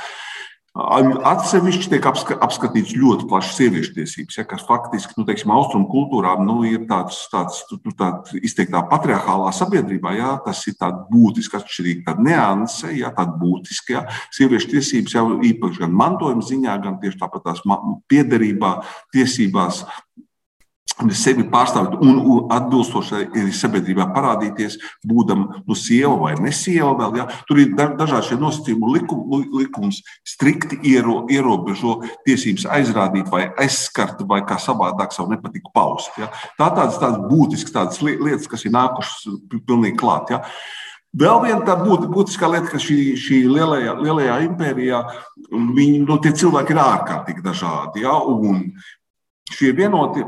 Atsevišķi 0.77 1.89
tiek 1.89 2.05
apskatīts 2.05 2.93
ļoti 2.97 3.25
plašs 3.29 3.55
sieviešu 3.57 3.93
tiesības, 3.95 4.37
ja, 4.37 4.43
kas 4.45 4.65
faktiski 4.67 5.15
nu, 5.17 5.25
teiksim, 5.25 5.51
austrumu 5.55 5.87
kultūrā 5.89 6.35
nu, 6.43 6.59
ir 6.69 6.83
tāds, 6.89 7.23
tāds 7.31 7.63
nu, 7.73 7.93
tāds 7.97 8.35
izteiktā 8.37 8.83
patriarchālā 8.91 9.49
sabiedrībā. 9.57 10.13
Ja, 10.17 10.35
tas 10.45 10.61
ir 10.69 10.77
tāds 10.77 11.07
būtisks, 11.09 11.57
atšķirīgs, 11.57 12.05
tāda 12.05 12.27
nianse, 12.27 12.91
ja, 12.99 13.09
tāda 13.15 13.33
būtiska. 13.41 13.95
Ja. 13.95 14.05
Sieviešu 14.37 14.75
tiesības 14.75 15.17
jau 15.17 15.25
īpaši 15.49 15.85
gan 15.85 15.97
mantojuma 15.97 16.45
ziņā, 16.45 16.77
gan 16.85 17.01
tieši 17.01 17.21
tāpat 17.23 17.47
tās 17.49 17.63
piederībā, 18.11 18.77
tiesībās 19.15 19.85
sevi 21.13 21.45
pārstāvēt 21.51 21.99
un, 22.01 22.17
un 22.17 22.53
atbilstoši 22.53 23.19
arī 23.25 23.51
sabiedrībā 23.53 24.07
parādīties, 24.15 24.77
būdama 25.07 25.61
nu, 25.67 25.77
sieva 25.77 26.15
vai 26.23 26.33
ne 26.41 26.51
sieva. 26.55 26.93
Vēl, 26.97 27.19
ja? 27.19 27.27
Tur 27.49 27.61
ir 27.61 27.75
dažādi 27.77 28.31
šie 28.31 28.39
nosacījumi. 28.41 28.93
Likum, 28.97 29.21
likums 29.59 30.01
strikti 30.27 30.79
iero, 30.89 31.21
ierobežo 31.33 31.99
tiesības 32.25 32.67
aizrādīt 32.79 33.29
vai 33.33 33.45
aizskart 33.61 34.23
vai 34.27 34.41
kā 34.47 34.57
savādāk 34.61 35.13
savu 35.15 35.35
nepatiku 35.35 35.71
paust. 35.75 36.17
Ja? 36.17 36.31
Tā 36.57 36.71
tādas, 36.73 36.99
tādas 37.01 37.21
būtiskas 37.29 37.75
tādas 37.75 38.03
lietas, 38.03 38.49
kas 38.49 38.65
ir 38.65 38.73
nākušas 38.75 39.39
pilnīgi 39.69 39.97
klāt. 40.01 40.33
Ja? 40.33 40.43
Vēl 41.17 41.39
viena 41.45 41.63
tā 41.65 41.77
būtiskā 41.79 42.49
lieta, 42.51 42.67
ka 42.73 42.79
šī, 42.81 43.15
šī 43.17 43.39
lielajā, 43.49 43.95
lielajā 44.03 44.35
impērijā 44.49 44.99
viņi, 45.49 46.01
no 46.03 46.17
nu, 46.17 46.33
cilvēki 46.41 46.75
ir 46.75 46.81
ārkārtīgi 46.83 47.45
dažādi. 47.45 48.03
Ja? 48.03 48.17
Un 48.19 48.73
šie 49.53 49.71
vienoti, 49.75 50.23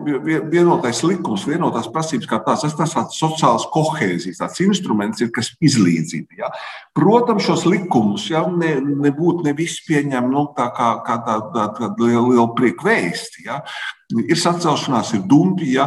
vienotais 0.52 1.02
likums, 1.04 1.46
vienotās 1.48 1.90
prasības 1.92 2.30
kā 2.30 2.40
tās, 2.46 2.64
tas 2.64 2.96
tāds 2.96 3.20
sociāls 3.20 3.68
kohēzijas, 3.74 4.40
tāds 4.42 4.64
instruments 4.64 5.24
ir, 5.24 5.32
kas 5.36 5.52
izlīdzina. 5.60 6.40
Ja. 6.40 6.52
Protams, 6.96 7.46
šos 7.48 7.66
likumus 7.70 8.30
ja, 8.32 8.46
ne, 8.48 8.78
nebūtu 8.80 9.48
ne 9.48 9.56
visi 9.58 9.84
pieņem 9.90 10.32
nu, 10.32 10.48
tā 10.58 10.70
kā, 10.76 10.92
kā 11.06 11.20
tāda 11.28 11.52
tā, 11.54 11.68
tā, 11.78 11.90
tā 11.96 12.06
liela, 12.06 12.28
liela 12.32 12.50
prieka 12.56 12.88
vēsti. 12.88 13.48
Ja. 13.50 13.62
Ir 14.10 14.38
sacelšanās, 14.42 15.12
ir 15.14 15.26
dumpi, 15.30 15.68
ja 15.76 15.84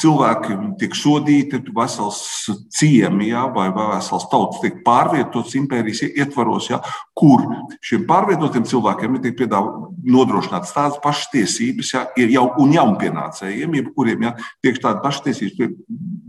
cilvēki 0.00 0.56
tiek 0.82 0.92
sodīti, 0.92 1.62
vesels 1.72 2.18
ciemi 2.76 3.30
ja, 3.30 3.46
vai 3.54 3.70
vesels 3.72 4.26
tauts 4.28 4.60
tiek 4.60 4.82
pārvietots 4.84 5.56
impērijas 5.56 6.02
ietvaros, 6.10 6.68
ja, 6.68 6.82
kur 7.16 7.46
šiem 7.80 8.04
pārvietotiem 8.10 8.68
cilvēkiem 8.68 9.16
tiek 9.24 9.40
nodrošināts 9.48 10.74
tādas 10.76 11.00
pašas 11.00 11.32
tiesības, 11.32 11.94
ja, 11.96 12.04
jau 12.36 12.44
un 12.60 12.76
jaunpienācējiem, 12.76 13.80
jebkuriem 13.80 14.28
ja, 14.28 14.34
tiek 14.60 14.76
tādas 14.82 15.00
pašas 15.06 15.24
tiesības 15.30 15.72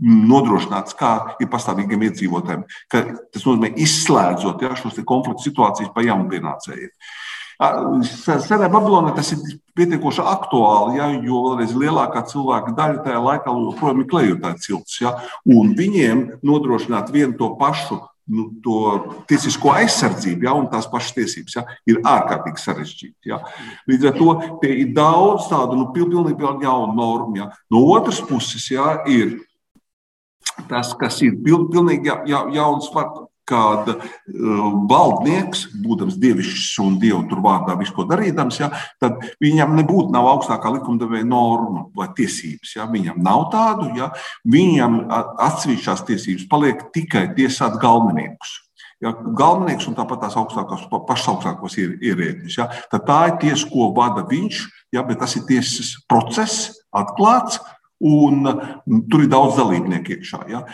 nodrošināts, 0.00 0.96
kā 0.96 1.12
ir 1.36 1.50
pastāvīgiem 1.52 2.08
iedzīvotājiem. 2.08 2.64
Tas 2.88 3.44
nozīmē 3.44 3.74
izslēdzot 3.76 4.64
ja, 4.64 4.72
šos 4.78 4.96
konfliktu 5.04 5.50
situācijas 5.50 5.92
pa 5.92 6.06
jaunpienācējiem. 6.08 6.94
Senā 7.60 8.70
Babilonā 8.72 9.12
tas 9.12 9.34
ir 9.34 9.42
pietiekoši 9.76 10.22
aktuāli, 10.24 10.96
ja, 10.96 11.08
jo 11.20 11.42
vēlreiz 11.44 11.74
lielākā 11.76 12.22
cilvēka 12.30 12.72
daļa 12.76 13.02
tajā 13.04 13.18
laikā 13.26 13.52
joprojām 13.52 14.00
ir 14.00 14.08
klejotāji 14.08 14.64
cilts. 14.64 15.00
Ja, 15.02 15.12
un 15.44 15.74
viņiem 15.76 16.24
nodrošināt 16.46 17.12
vienu 17.12 17.36
to 17.36 17.50
pašu 17.60 18.00
nu, 18.30 18.46
to 18.64 18.78
tiesisko 19.28 19.74
aizsardzību, 19.74 20.46
ja, 20.46 20.54
un 20.56 20.68
tās 20.72 20.88
pašas 20.90 21.16
tiesības 21.18 21.56
ja, 21.58 21.64
ir 21.90 22.00
ārkārtīgi 22.06 22.62
sarežģīti. 22.62 23.30
Ja. 23.32 23.40
Līdz 23.90 24.10
ar 24.10 24.18
to 24.18 24.34
ir 24.68 24.92
daudz 24.96 25.50
tādu 25.50 25.78
nu, 25.80 25.90
pilnīgi 25.94 26.46
jaunu 26.64 26.94
normu. 26.96 27.40
Ja. 27.42 27.50
No 27.72 27.84
otras 27.92 28.22
puses, 28.24 28.70
ja, 28.72 29.00
ir 29.10 29.40
tas, 30.70 30.94
kas 30.98 31.20
ir 31.26 31.36
pilnīgi 31.44 32.08
ja, 32.08 32.20
ja, 32.28 32.44
jauns 32.54 32.88
kad 32.94 33.26
uh, 33.50 34.06
valdnieks, 34.90 35.66
būdams 35.82 36.18
dievišķs 36.20 36.78
un 36.84 36.96
dievu 37.02 37.24
tur 37.30 37.42
vārdā 37.44 37.76
visu 37.80 37.94
ko 37.96 38.06
darīdams, 38.10 38.60
ja, 38.62 38.70
tad 39.02 39.20
viņam 39.42 39.76
nebūtu 39.80 40.14
nav 40.14 40.28
augstākā 40.36 40.72
likumdevēja 40.78 41.28
norma 41.28 41.86
vai 41.96 42.10
tiesības. 42.16 42.76
Ja, 42.78 42.88
viņam 42.90 43.20
nav 43.24 43.48
tādu, 43.54 43.90
ja, 43.98 44.10
viņam 44.48 45.02
atsevišķās 45.50 46.06
tiesības 46.08 46.48
paliek 46.50 46.88
tikai 46.94 47.28
tiesāt 47.36 47.80
galveniekus. 47.82 48.58
Ja, 49.00 49.14
galvenais 49.16 49.86
un 49.88 49.96
tāpat 49.96 50.26
tās 50.26 50.34
augstākās, 50.36 50.84
pašas 50.92 51.30
augstākās 51.32 51.78
ierēdņus. 51.80 52.56
Ja, 52.58 52.68
tad 52.92 53.06
tā 53.08 53.20
ir 53.30 53.38
tiesa, 53.40 53.68
ko 53.70 53.88
vada 53.96 54.26
viņš, 54.28 54.58
ja, 54.92 55.04
bet 55.08 55.22
tas 55.22 55.38
ir 55.40 55.46
tiesas 55.48 55.94
process, 56.10 56.82
atklāts, 56.92 57.62
un 58.00 58.44
tur 59.12 59.24
ir 59.24 59.30
daudz 59.32 59.56
dalībnieku 59.60 60.16
iekšā. 60.16 60.42
Ja. 60.52 60.64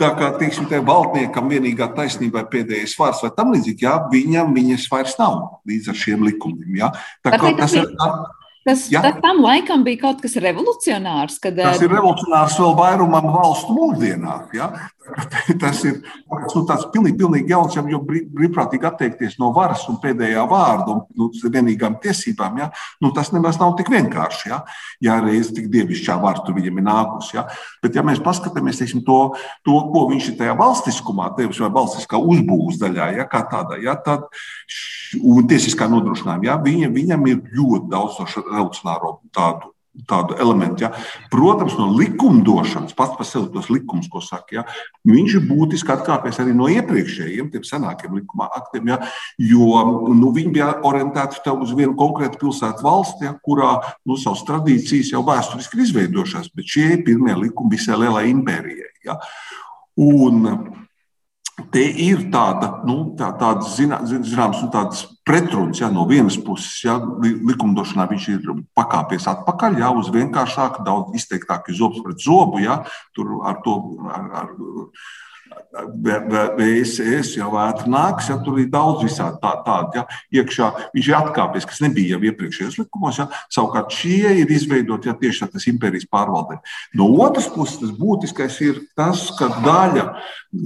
Tā 0.00 0.10
kā 0.16 0.30
teiksim, 0.40 0.68
valdniekam 0.88 1.50
vienīgā 1.52 1.90
taisnība 1.96 2.44
ir 2.44 2.50
pēdējais 2.54 2.96
vārds, 2.96 3.22
vai 3.24 3.30
tam 3.36 3.52
līdzīgi, 3.52 3.84
jā, 3.84 3.96
viņam 4.12 4.54
viņas 4.56 4.86
vairs 4.92 5.16
nav 5.20 5.40
līdz 5.68 5.90
ar 5.92 5.98
šiem 6.02 6.24
likumiem. 6.24 6.78
Jā. 6.80 6.92
Tā 7.26 7.36
kā 7.36 7.52
tas 7.58 7.76
ir. 7.76 7.90
Tas, 8.60 8.82
ja? 8.92 9.00
tam 9.24 9.38
laikam 9.40 9.80
bija 9.86 10.02
kaut 10.02 10.18
kas 10.20 10.34
revolucionārs. 10.40 11.38
Kad, 11.40 11.56
tas 11.56 11.80
ir 11.80 11.88
revolucionārs 11.92 12.58
vēl 12.60 12.74
vairumam 12.76 13.30
valstu 13.32 13.72
mūsdienās. 13.72 14.50
Ja? 14.56 14.68
Tas 15.62 15.82
ir 15.88 15.98
nu, 16.00 16.62
tāds 16.68 16.86
pilnīgi, 16.92 17.16
pilnīgi 17.20 17.52
jauns, 17.52 17.76
jo 17.76 18.00
brīvprātīgi 18.06 18.86
atteikties 18.88 19.38
no 19.40 19.50
varas 19.56 19.86
un 19.90 19.98
pēdējā 20.02 20.44
vārda 20.50 20.94
un 20.94 21.02
nu, 21.18 21.30
vienīgām 21.30 21.98
tiesībām. 22.02 22.60
Ja? 22.62 22.70
Nu, 23.02 23.12
tas 23.16 23.32
nemaz 23.34 23.58
nav 23.60 23.74
tik 23.78 23.90
vienkārši. 23.92 24.50
Ja, 24.52 24.60
ja 25.04 25.18
reiz 25.24 25.52
tik 25.56 25.70
dievišķā 25.72 26.18
vārda 26.22 26.46
tur 26.46 26.58
viņam 26.58 26.80
ir 26.80 26.86
nākusi. 26.86 27.36
Ja? 27.38 27.46
Bet, 27.84 27.96
ja 27.98 28.04
mēs 28.06 28.22
paskatāmies 28.24 28.80
teiksim, 28.80 29.04
to, 29.06 29.20
to, 29.66 29.76
ko 29.92 30.06
viņš 30.12 30.32
ir 30.32 30.38
tajā 30.40 30.56
valstiskumā, 30.60 31.32
tevis 31.38 31.60
vai 31.64 31.72
valstiskā 31.80 32.20
uzbūves 32.20 32.80
daļā, 32.82 33.10
ja, 33.18 33.28
kā 33.30 33.42
tādā, 33.50 33.80
ja, 33.82 33.96
tad 33.98 34.28
un 35.20 35.48
tiesiskā 35.50 35.88
nodrošinājuma, 35.90 36.46
ja, 36.46 36.56
viņa, 36.62 36.94
viņam 36.94 37.28
ir 37.30 37.44
ļoti 37.58 37.90
daudz 37.90 38.20
revolucionāro 38.38 39.18
tādu 39.34 39.74
tādu 40.08 40.36
elementu. 40.40 40.84
Ja. 40.84 40.90
Protams, 41.32 41.76
no 41.78 41.90
likumdošanas, 41.96 42.94
pats 42.98 43.16
par 43.18 43.28
sevi 43.28 43.50
tos 43.54 43.70
likumus, 43.72 44.08
ko 44.10 44.22
saka, 44.24 44.60
ja, 44.60 44.64
viņš 45.08 45.36
ir 45.38 45.46
būtiski 45.48 45.94
atkāpies 45.94 46.40
arī 46.42 46.54
no 46.56 46.68
iepriekšējiem, 46.72 47.50
tiem 47.52 47.66
senākiem 47.66 48.16
likuma 48.18 48.50
aktiem, 48.60 48.92
ja, 48.92 49.00
jo 49.50 49.84
nu, 50.16 50.32
viņi 50.36 50.54
bija 50.56 50.72
orientēti 50.86 51.42
uz 51.54 51.74
vienu 51.76 51.96
konkrētu 51.98 52.40
pilsētu 52.42 52.86
valsti, 52.86 53.28
ja, 53.28 53.36
kurā 53.44 53.72
nu, 54.08 54.18
savas 54.20 54.44
tradīcijas 54.48 55.14
jau 55.14 55.24
vēsturiski 55.26 55.78
ir 55.78 55.86
izveidojušās, 55.86 56.52
bet 56.56 56.76
šie 56.76 57.00
pirmie 57.06 57.36
likumi 57.38 57.76
visai 57.76 57.98
lielai 58.00 58.28
impērijai. 58.32 58.94
Ja. 59.08 59.18
Un, 60.00 60.46
Te 61.68 61.82
ir 61.84 62.22
tāda, 62.32 62.70
nu, 62.88 63.10
tā, 63.18 63.28
tāda 63.36 63.66
zināms, 63.68 64.62
nu, 64.62 64.68
tādas 64.72 65.02
pretrunas. 65.30 65.80
Ja, 65.80 65.90
no 65.94 66.06
vienas 66.10 66.36
puses, 66.42 66.82
ja, 66.84 66.98
likumdošanā 67.22 68.08
viņš 68.10 68.28
ir 68.34 68.52
pakāpies 68.76 69.28
atpakaļ, 69.30 69.78
ja, 69.82 69.92
uz 69.94 70.10
vienkāršāku, 70.14 70.84
daudz 70.86 71.16
izteiktāku 71.20 71.76
zobus 71.76 72.02
pret 72.06 72.22
zobu. 72.24 72.62
Ja, 72.64 72.82
ar 73.46 73.60
to 73.64 73.76
ar, 74.10 74.30
ar, 74.42 74.54
VSS 75.70 77.36
jau 77.38 77.50
vētra 77.52 77.86
nāks, 77.90 78.28
ja 78.30 78.36
tur 78.42 78.58
ir 78.58 78.68
daudz 78.72 79.04
visādi 79.06 79.38
tā, 79.42 79.52
tādu. 79.66 80.00
Ja, 80.00 80.04
iekšā 80.40 80.68
viņš 80.94 81.08
ir 81.10 81.16
atkāpies, 81.18 81.66
kas 81.68 81.80
nebija 81.84 82.16
jau 82.16 82.30
iepriekšējos 82.30 82.78
likumos. 82.80 83.20
Ja, 83.20 83.28
savukārt 83.52 83.94
šie 83.94 84.34
ir 84.42 84.50
izveidoti 84.50 85.10
ja, 85.10 85.14
tieši 85.18 85.48
tas 85.52 85.66
impērijas 85.70 86.08
pārvaldē. 86.10 86.58
No 86.98 87.08
otras 87.22 87.48
puses, 87.54 87.78
tas 87.82 87.92
būtiskais 87.94 88.58
ir 88.66 88.80
tas, 88.98 89.28
ka 89.38 89.50
daļa 89.62 90.06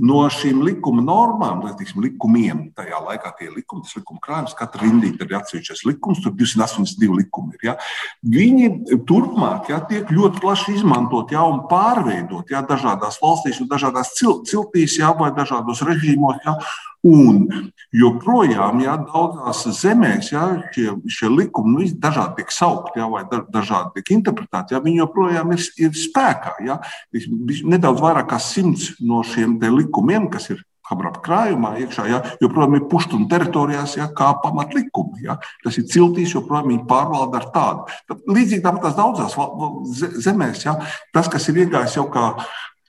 no 0.08 0.22
šīm 0.32 0.62
likuma 0.64 1.04
normām, 1.04 1.60
vai 1.64 1.74
tiksim, 1.78 2.00
likumiem, 2.04 2.66
tajā 2.76 3.00
laikā 3.04 3.34
tie 3.38 3.50
likumi, 3.52 3.84
tas 3.84 3.98
likuma 4.00 4.24
krājums, 4.24 4.56
katra 4.56 4.86
rindīte 4.86 5.28
ir 5.28 5.36
atsevišķais 5.40 5.84
likums, 5.88 6.22
tur 6.24 6.32
282 6.36 7.20
likumi 7.20 7.58
ir. 7.58 7.68
Ja, 7.68 7.76
viņi 8.24 9.00
turpmāk 9.08 9.68
ja, 9.72 9.82
tiek 9.88 10.08
ļoti 10.12 10.40
plaši 10.44 10.78
izmantot 10.78 11.32
ja, 11.34 11.44
un 11.44 11.64
pārveidot 11.68 12.52
ja, 12.52 12.64
dažādās 12.64 13.20
valstīs 13.22 13.60
un 13.60 13.68
dažādās 13.70 14.14
ciltīs 14.16 14.73
valstīs, 14.74 14.98
jā, 14.98 15.12
vai 15.16 15.32
dažādos 15.34 15.82
režīmos. 15.82 16.42
Jā. 16.44 16.58
Un 17.04 17.72
joprojām, 17.92 18.80
ja 18.80 18.96
daudzās 18.96 19.66
zemēs 19.76 20.32
ja, 20.32 20.44
šie, 20.72 20.94
šie 21.06 21.28
likumi 21.28 21.74
nu, 21.74 21.88
dažādi 22.00 22.40
tiek 22.40 22.50
saukti 22.50 22.98
ja, 22.98 23.08
vai 23.08 23.24
da, 23.28 23.44
dažādi 23.44 24.00
tiek 24.00 24.16
interpretēti, 24.16 24.72
ja, 24.72 24.80
viņi 24.80 25.02
joprojām 25.02 25.52
ir, 25.52 25.60
ir 25.76 25.92
spēkā. 25.92 26.56
Ja. 26.64 26.78
Nedaudz 27.12 28.00
vairāk 28.00 28.30
kā 28.32 28.38
simts 28.40 28.94
no 29.00 29.22
šiem 29.22 29.60
likumiem, 29.60 30.30
kas 30.32 30.50
ir 30.50 30.64
Habrapa 30.84 31.22
krājumā 31.24 31.78
iekšā, 31.80 32.02
ja, 32.10 32.18
joprojām 32.44 32.74
ir 32.76 32.82
puštunu 32.90 33.24
teritorijās, 33.28 33.94
ja, 33.96 34.10
kā 34.12 34.34
pamatlikumi. 34.42 35.22
Ja. 35.24 35.38
Tas 35.64 35.78
ir 35.80 35.86
ciltīs, 35.88 36.34
joprojām 36.36 36.68
viņi 36.72 36.84
pārvalda 36.88 37.40
ar 37.40 37.46
tādu. 37.54 38.18
Līdzīgi 38.28 38.60
tāpat 38.64 38.84
tās 38.84 38.98
daudzās 38.98 40.20
zemēs, 40.26 40.66
ja, 40.66 40.76
tas, 41.16 41.32
kas 41.32 41.48
ir 41.48 41.64
iegājis 41.64 41.96
jau 41.96 42.04
kā 42.12 42.34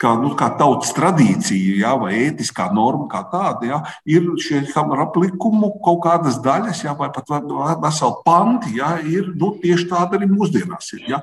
kā, 0.01 0.11
nu, 0.19 0.31
kā 0.37 0.49
tautas 0.59 0.91
tradīcija, 0.95 1.79
jā, 1.81 1.93
vai 1.99 2.11
ētiskā 2.25 2.67
norma, 2.75 3.07
kā 3.11 3.21
tāda, 3.31 3.67
jā, 3.69 3.79
ir 4.17 4.27
šie 4.41 4.61
aplikumu 4.75 5.71
kaut 5.83 6.01
kādas 6.03 6.39
daļas, 6.43 6.83
jā, 6.85 6.95
vai 6.99 7.09
pat 7.15 7.31
veseli 7.83 8.21
panti, 8.25 8.75
jā, 8.79 8.91
ir 9.07 9.31
nu, 9.39 9.53
tieši 9.61 9.87
tāda 9.91 10.19
arī 10.19 10.29
mūsdienās. 10.31 10.91
Ir, 10.97 11.07
jā. 11.15 11.21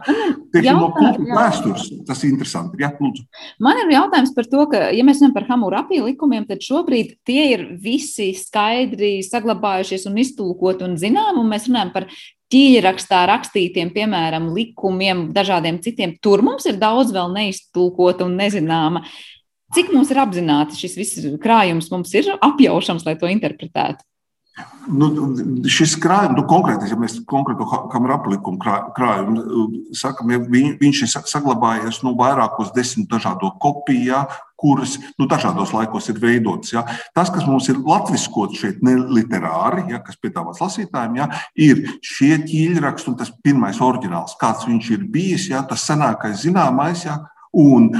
Tieši 0.52 0.76
no 0.76 0.90
kultūras 0.96 1.36
vēstures 1.38 1.88
tas 2.08 2.24
ir 2.24 2.32
interesanti. 2.32 2.80
Jā, 2.82 2.92
lūdzu. 3.00 3.26
Man 3.62 3.80
ir 3.84 3.94
jautājums 3.94 4.34
par 4.36 4.48
to, 4.50 4.66
ka, 4.72 4.84
ja 4.94 5.06
mēs 5.06 5.20
runājam 5.20 5.36
par 5.36 5.48
Hamurapī 5.50 6.02
likumiem, 6.02 6.46
tad 6.48 6.64
šobrīd 6.64 7.16
tie 7.28 7.48
ir 7.54 7.66
visi 7.82 8.32
skaidri 8.38 9.18
saglabājušies 9.26 10.08
un 10.10 10.20
iztulkoti 10.22 10.88
un 10.88 10.96
zinām, 11.00 11.40
un 11.40 11.50
mēs 11.52 11.68
runājam 11.70 11.92
par 11.94 12.08
ķīļrakstā 12.52 13.24
rakstītiem, 13.30 13.90
piemēram, 13.94 14.50
likumiem, 14.52 15.30
dažādiem 15.34 15.80
citiem. 15.84 16.16
Tur 16.22 16.44
mums 16.44 16.68
ir 16.68 16.78
daudz 16.80 17.14
vēl 17.14 17.32
neiztulkota 17.32 18.28
un 18.28 18.36
nezināma. 18.40 19.06
Cik 19.72 19.92
mums 19.94 20.12
ir 20.12 20.20
apzināti 20.20 20.76
šis 20.76 20.96
viss 21.00 21.28
krājums, 21.40 21.88
mums 21.92 22.12
ir 22.18 22.34
apjaušams, 22.36 23.06
lai 23.08 23.16
to 23.20 23.30
interpretētu? 23.32 24.04
Nu, 24.84 25.06
šis 25.70 25.94
krājums, 26.02 26.36
nu, 26.36 26.42
konkrēti, 26.50 26.90
ja 26.90 26.96
mēs 27.00 27.14
konkrēto 27.28 27.64
kameru 27.88 28.18
aplikumu 28.18 28.60
krājumu 28.60 29.44
sakam, 29.96 30.32
ja 30.34 30.40
viņ, 30.42 30.74
viņš 30.82 31.02
ir 31.06 31.12
saglabājies 31.30 32.02
nu, 32.04 32.12
vairākos 32.18 32.74
desmit 32.76 33.08
dažādo 33.08 33.54
kopiju, 33.62 34.02
ja, 34.10 34.26
kuras 34.62 34.96
nu, 35.18 35.26
dažādos 35.30 35.74
laikos 35.74 36.08
ir 36.12 36.20
veidotas. 36.22 36.72
Ja. 36.74 36.84
Tas, 37.16 37.32
kas 37.34 37.46
mums 37.48 37.68
ir 37.72 37.80
latviskots 37.82 38.60
šeit, 38.62 38.80
ne 38.86 38.94
literāri, 39.18 39.88
ja, 39.92 40.00
kas 40.04 40.20
piedāvāts 40.22 40.62
lasītājiem, 40.62 41.18
ja, 41.18 41.28
ir 41.58 41.84
šie 42.06 42.36
ķīļraksti 42.46 43.12
un 43.12 43.18
tas 43.20 43.34
pirmais 43.42 43.82
oriģināls, 43.82 44.38
kāds 44.40 44.68
viņš 44.68 44.90
ir 44.96 45.06
bijis, 45.12 45.50
ja, 45.52 45.64
tas 45.68 45.84
senākais 45.90 46.44
zināmais. 46.46 47.06
Ja, 47.08 47.18
Un 47.52 47.90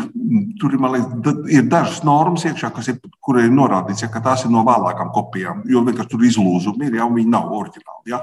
tur 0.57 0.73
liekas, 0.73 1.43
ir 1.53 1.67
dažas 1.69 1.99
normas, 2.09 2.47
iekšā, 2.49 2.71
ir, 2.89 2.97
kur 3.21 3.37
ir 3.37 3.51
norādīts, 3.53 4.01
ja, 4.01 4.09
ka 4.09 4.23
tās 4.25 4.47
ir 4.47 4.53
no 4.53 4.63
vēlākām 4.65 5.11
kopijām. 5.13 5.61
Jo 5.69 5.83
vienkārši 5.85 6.09
tur 6.15 6.25
izlūzumi 6.25 6.89
ir, 6.89 6.97
ja 6.97 7.09
viņi 7.13 7.29
nav 7.35 7.51
oriģināli. 7.53 8.09
Ja. 8.09 8.23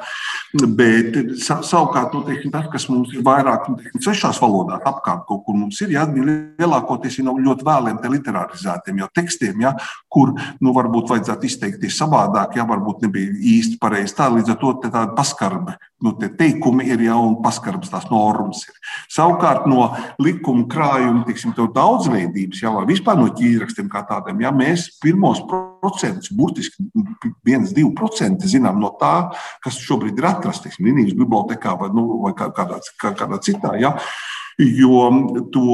Bet 0.80 1.20
savukārt, 1.38 2.15
nu, 2.18 2.24
teiksim, 2.26 2.50
tas, 2.56 2.65
kas 2.74 2.88
mums 2.89 3.13
ir 3.13 3.22
vairāk 3.28 3.70
nu, 3.70 3.78
teiksim, 3.78 4.02
svešās 4.08 4.42
valodās, 4.42 4.82
apkārt 4.89 5.28
kaut 5.30 5.44
kur 5.46 5.60
mums 5.60 5.78
ir, 5.86 5.94
ja, 5.94 6.08
lielākoties 6.10 7.20
ir 7.20 7.30
no 7.30 7.38
ļoti 7.38 7.68
vēliem 7.68 8.02
literārizētiem 8.15 9.06
tekstiem, 9.13 9.62
ja, 9.68 9.76
kur 10.10 10.34
nu, 10.34 10.74
varbūt 10.74 11.13
vajadzētu 11.13 11.46
izteikties 11.46 12.02
savādāk, 12.02 12.58
ja 12.58 12.65
varbūt 12.65 13.06
nebija 13.06 13.38
īsti 13.54 13.78
pareizi. 13.78 14.18
Tā 14.18 14.32
līdz 14.34 14.56
ar 14.56 14.60
to 14.65 14.74
tāda 14.82 15.06
paskarbe 15.13 15.78
nu, 16.03 16.13
teikumi 16.15 16.88
ir 16.89 17.03
jau 17.03 17.19
un 17.27 17.38
paskarbs 17.43 17.91
tās 17.91 18.07
normas. 18.12 18.63
Ir. 18.67 18.79
Savukārt 19.12 19.67
no 19.69 19.89
likuma 20.21 20.65
krājuma, 20.71 21.25
tiksim, 21.27 21.53
daudzveidības, 21.57 22.63
jau 22.63 22.75
vispār 22.89 23.19
no 23.19 23.29
ķīrakstiem 23.35 23.91
kā 23.91 24.03
tādiem, 24.09 24.43
ja 24.45 24.53
mēs 24.55 24.89
pirmos 25.03 25.41
procentus, 25.49 26.31
burtiski 26.35 26.88
1-2% 27.47 28.49
zinām 28.49 28.79
no 28.81 28.93
tā, 28.99 29.29
kas 29.63 29.79
šobrīd 29.83 30.19
ir 30.19 30.29
atrasts, 30.31 30.65
teiksim, 30.65 30.89
Linijas 30.89 31.17
bibliotekā 31.19 31.75
vai, 31.79 31.91
nu, 31.95 32.07
vai 32.23 32.35
kādā, 32.38 32.81
kādā 32.99 33.41
citā. 33.43 33.75
Ja. 33.81 33.97
Jo 34.60 35.06
to, 35.54 35.65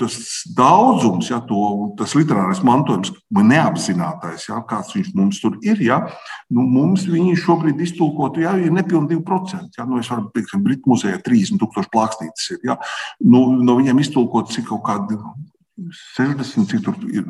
tas 0.00 0.14
daudzums, 0.56 1.28
ja, 1.28 1.42
to, 1.44 1.90
tas 1.98 2.14
literārais 2.16 2.62
mantojums, 2.64 3.12
neapzinātais, 3.28 4.46
ja, 4.48 4.62
kāds 4.64 4.94
viņš 4.96 5.10
mums 5.18 5.42
tur 5.42 5.58
ir, 5.60 5.82
ja, 5.84 5.98
nu, 6.48 6.64
mums 6.64 7.04
viņi 7.04 7.36
šobrīd 7.36 7.82
iztulkotu, 7.84 8.40
ja 8.46 8.54
ir 8.56 8.72
nepilnīgi 8.72 9.20
2%. 9.20 9.76
Ja, 9.76 9.84
nu, 9.84 10.00
es 10.00 10.08
varu 10.08 10.30
ka 10.32 10.60
Britu 10.64 10.88
muzejā 10.88 11.20
30,000 11.20 11.92
plāksnītes 11.92 12.54
ir. 12.56 12.64
Ja, 12.70 12.78
nu, 13.20 13.44
no 13.60 13.76
viņiem 13.76 14.00
iztulkot 14.00 14.54
cik 14.54 14.70
kaut 14.72 14.86
kādi 14.88 15.20
60, 16.16 16.68
cik 16.70 16.82
tur 16.84 16.96
ir. 17.10 17.24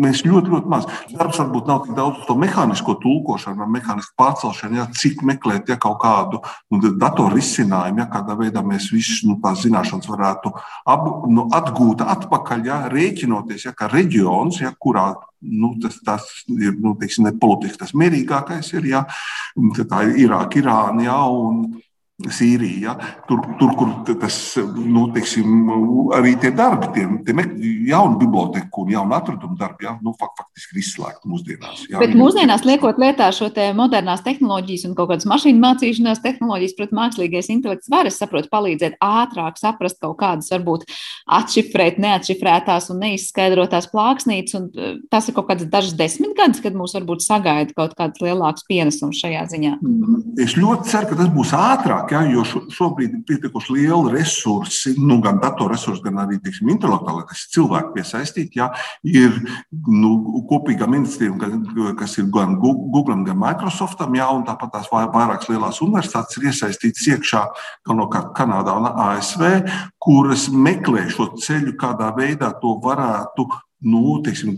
Mēs 0.00 0.22
ļoti, 0.26 0.50
ļoti 0.52 0.70
maz. 0.70 0.86
Darbs 1.12 1.40
varbūt 1.40 1.68
nav 1.70 1.82
tik 1.84 1.96
daudz 1.98 2.22
to 2.28 2.36
mehānisko 2.38 2.96
tulkošanu, 3.02 3.60
vai 3.62 3.78
mehānisku 3.78 4.14
pārcelšanu, 4.20 4.78
ja, 4.80 4.86
cik 5.00 5.24
meklēt 5.26 5.70
ja, 5.72 5.78
kaut 5.80 6.00
kādu 6.02 6.40
nu, 6.72 6.80
datoru 7.00 7.38
risinājumu, 7.38 8.02
ja 8.02 8.08
kādā 8.10 8.36
veidā 8.38 8.64
mēs 8.66 8.90
visas 8.94 9.22
nu, 9.28 9.38
tās 9.42 9.64
zināšanas 9.64 10.10
varētu 10.10 10.54
ap, 10.90 11.08
nu, 11.30 11.46
atgūt 11.54 12.04
atpakaļ, 12.04 12.66
ja, 12.68 12.80
rēķinoties, 12.92 13.68
ja, 13.68 13.74
ka 13.76 13.90
reģions, 13.92 14.62
ja, 14.64 14.74
kurā 14.78 15.10
nu, 15.44 15.74
tas, 15.82 15.98
tas 16.04 16.28
ir 16.48 16.76
nu, 16.80 16.94
teiksim, 17.00 17.28
politiski 17.40 17.82
tas 17.84 17.94
mierīgākais, 17.98 18.72
ir, 18.78 18.92
ja, 18.94 19.04
tā 19.84 20.06
ir 20.08 20.24
Irāka, 20.26 20.60
Irāna. 20.62 21.04
Ja, 21.04 21.18
un, 21.28 21.66
Sīrija, 22.14 22.78
ja? 22.78 22.92
tur, 23.26 23.40
tur, 23.58 23.72
kur 23.74 23.88
tas, 24.20 24.36
nu, 24.78 25.08
teiksim, 25.10 25.66
arī 26.14 26.36
tie 26.38 26.52
darbi, 26.54 26.86
tie, 26.94 27.08
tie 27.26 27.46
jauni 27.88 28.20
biblioteki 28.20 28.70
un 28.84 28.92
jauni 28.92 29.16
atradumu 29.16 29.58
darbi, 29.58 29.88
ja? 29.88 29.96
nu, 29.98 30.12
faktiski 30.20 30.76
ir 30.76 30.82
izslēgti 30.84 31.26
mūsdienās. 31.32 31.80
Ja? 31.90 31.98
Bet 31.98 32.14
mūsdienās 32.14 32.62
liekot 32.68 33.00
lietā 33.02 33.32
šo 33.34 33.48
modernās 33.74 34.22
tehnoloģijas 34.22 34.86
un 34.86 34.94
kaut 34.94 35.10
kādas 35.10 35.26
mašīnu 35.26 35.58
mācīšanās 35.64 36.22
tehnoloģijas, 36.22 36.76
protams, 36.78 37.00
mākslīgais 37.00 37.50
intelekts 37.50 37.90
var, 37.90 38.06
es 38.06 38.20
saprotu, 38.22 38.46
palīdzēt 38.52 38.94
ātrāk 39.02 39.58
saprast 39.58 39.98
kaut 39.98 40.14
kādas, 40.22 40.52
varbūt 40.54 40.86
atšifrēt 41.34 41.98
neatšifrētās 41.98 42.92
un 42.94 43.02
neizskaidrotās 43.08 43.90
plāksnītes, 43.90 44.54
un 44.60 44.70
eh, 44.78 44.94
tas 45.10 45.26
ir 45.26 45.34
kaut 45.34 45.50
kāds 45.50 45.66
dažas 45.66 45.98
desmit 45.98 46.38
gadus, 46.38 46.62
kad 46.62 46.78
mūs 46.78 46.94
varbūt 46.94 47.26
sagaida 47.26 47.74
kaut 47.74 47.98
kāds 47.98 48.22
lielāks 48.22 48.70
pienesums 48.70 49.18
šajā 49.18 49.44
ziņā. 49.50 49.76
Es 50.46 50.54
ļoti 50.54 50.94
ceru, 50.94 51.10
ka 51.10 51.20
tas 51.24 51.34
būs 51.34 51.54
ātrāk 51.58 52.03
vairāk, 52.04 52.12
ja, 52.12 52.32
jo 52.32 52.44
šo, 52.44 52.62
šobrīd 52.70 53.14
ir 53.14 53.24
pietiekuši 53.26 53.72
lieli 53.72 54.12
resursi, 54.14 54.94
nu, 54.98 55.20
gan 55.20 55.40
datorresursi, 55.40 56.02
gan 56.02 56.20
arī 56.24 56.38
tiksim, 56.42 56.68
ir 56.68 56.78
cilvēki 57.54 57.92
piesaistīti. 57.94 58.58
Ja, 58.58 58.72
ir 59.02 59.32
nu, 59.88 60.44
kopīgām 60.48 60.94
iniciatīvām, 60.94 61.96
kas 61.96 62.18
ir 62.18 62.26
gan 62.30 62.56
Google, 62.58 63.24
gan 63.24 63.38
Microsoftam, 63.38 64.14
ja, 64.14 64.30
un 64.30 64.44
tāpat 64.44 64.72
tās 64.72 64.88
vairākas 64.90 65.48
lielās 65.48 65.80
universitātes 65.82 66.38
ir 66.38 66.50
iesaistītas 66.50 67.06
iekšā, 67.14 67.44
galvenokārt 67.86 68.34
Kanādā 68.36 68.76
un 68.78 68.88
ASV, 68.88 69.44
kuras 69.98 70.48
meklē 70.50 71.08
šo 71.08 71.34
ceļu, 71.38 71.76
kādā 71.80 72.12
veidā 72.16 72.52
to 72.60 72.78
varētu 72.82 73.48
nu, 73.84 74.18
teiksim, 74.24 74.54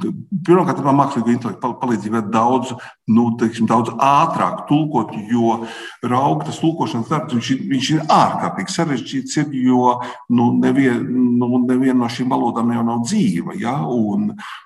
pirmkārt, 0.46 0.82
mākslīgo 0.86 1.32
intelektu 1.32 1.72
palīdzību 1.80 2.20
ir 2.20 2.28
daudz, 2.32 2.72
nu, 3.10 3.28
teiksim, 3.40 3.68
daudz 3.70 3.92
ātrāk 4.02 4.64
tulkot, 4.70 5.14
jo 5.30 5.60
raugtas 6.06 6.60
tulkošanas 6.62 7.10
darbs 7.10 7.36
viņš, 7.36 7.50
viņš 7.72 7.90
ir 7.96 8.04
ārkārtīgi 8.12 8.74
sarežģīts, 8.74 9.38
ir, 9.42 9.56
jo 9.66 9.96
nu, 10.30 10.50
neviena 10.62 11.02
nu, 11.06 11.60
nevien 11.66 11.98
no 11.98 12.08
šīm 12.10 12.30
valodām 12.32 12.72
jau 12.74 12.84
nav 12.86 13.02
dzīva. 13.06 13.56
Ja, 13.60 13.76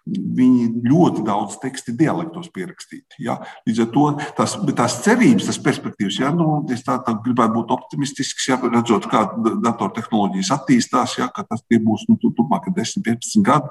viņi 0.07 0.69
ļoti 0.91 1.25
daudz 1.27 1.59
tekstu 1.63 1.95
dialektos 1.97 2.51
pierakstīti. 2.55 3.21
Ja. 3.25 3.39
Līdz 3.69 3.85
ar 3.85 3.91
to 3.95 4.07
tās, 4.39 4.57
tās 4.77 4.99
cerības, 5.05 5.49
tas 5.51 5.61
perspektīvas, 5.63 6.21
ja, 6.23 6.33
nu, 6.37 6.61
es 6.73 6.85
tā, 6.87 6.99
tā 7.05 7.15
gribētu 7.25 7.57
būt 7.59 7.75
optimistisks, 7.77 8.49
ja, 8.51 8.61
redzot, 8.65 9.09
kā 9.11 9.27
datortehnoloģijas 9.65 10.53
attīstās, 10.57 11.19
ja, 11.21 11.31
ka 11.35 11.47
tas 11.49 11.65
būs 11.71 12.07
nu, 12.11 12.19
turpmāk 12.21 12.71
10, 12.77 13.05
15 13.07 13.47
gadi. 13.47 13.71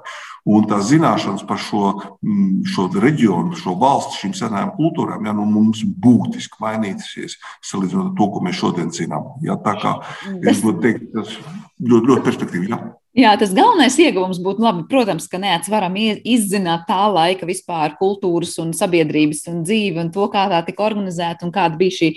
Un 0.49 0.65
tās 0.80 0.89
zināšanas 0.89 1.46
par 1.48 1.60
šo, 1.60 1.94
mm, 2.24 2.63
šo 2.70 2.88
reģionu, 2.96 3.58
šo 3.60 3.76
valsti, 3.80 4.22
šīm 4.24 4.36
senajām 4.38 4.72
kultūrām, 4.78 5.26
ja, 5.26 5.34
nu, 5.36 5.46
mums 5.46 5.84
būtiski 5.84 6.62
mainīsies 6.63 7.38
salīdzinot 7.62 8.12
ar 8.12 8.15
to, 8.18 8.30
ko 8.32 8.44
mēs 8.46 8.60
šodien 8.60 8.94
zinām. 8.96 9.36
Ja, 9.44 9.60
tā 9.60 9.76
kā 9.80 10.00
es 10.48 10.63
būtu 10.63 10.82
teikt, 10.86 11.12
tas 11.13 11.36
ļoti, 11.80 12.12
ļoti 12.13 12.26
perspektīvi. 12.26 12.72
Ja. 12.72 12.82
Jā, 13.20 13.34
tas 13.42 13.52
galvenais 13.52 13.98
ieguvums 14.00 14.38
būtu 14.39 14.62
labi, 14.62 14.84
protams, 14.88 15.26
ka 15.28 15.39
neatsvaram 15.42 15.96
izzināt 15.98 16.86
tā 16.88 17.02
laika 17.10 17.48
vispār 17.50 17.98
kultūras 18.00 18.54
un 18.62 18.70
sabiedrības 18.78 19.42
un 19.50 19.63
dzīvi 19.65 20.00
un 20.06 20.12
to, 20.13 20.28
kā 20.32 20.46
tā 20.52 20.62
tika 20.68 20.86
organizēta 20.86 21.44
un 21.48 21.52
kāda 21.52 21.76
bija 21.80 21.98
šī 21.98 22.12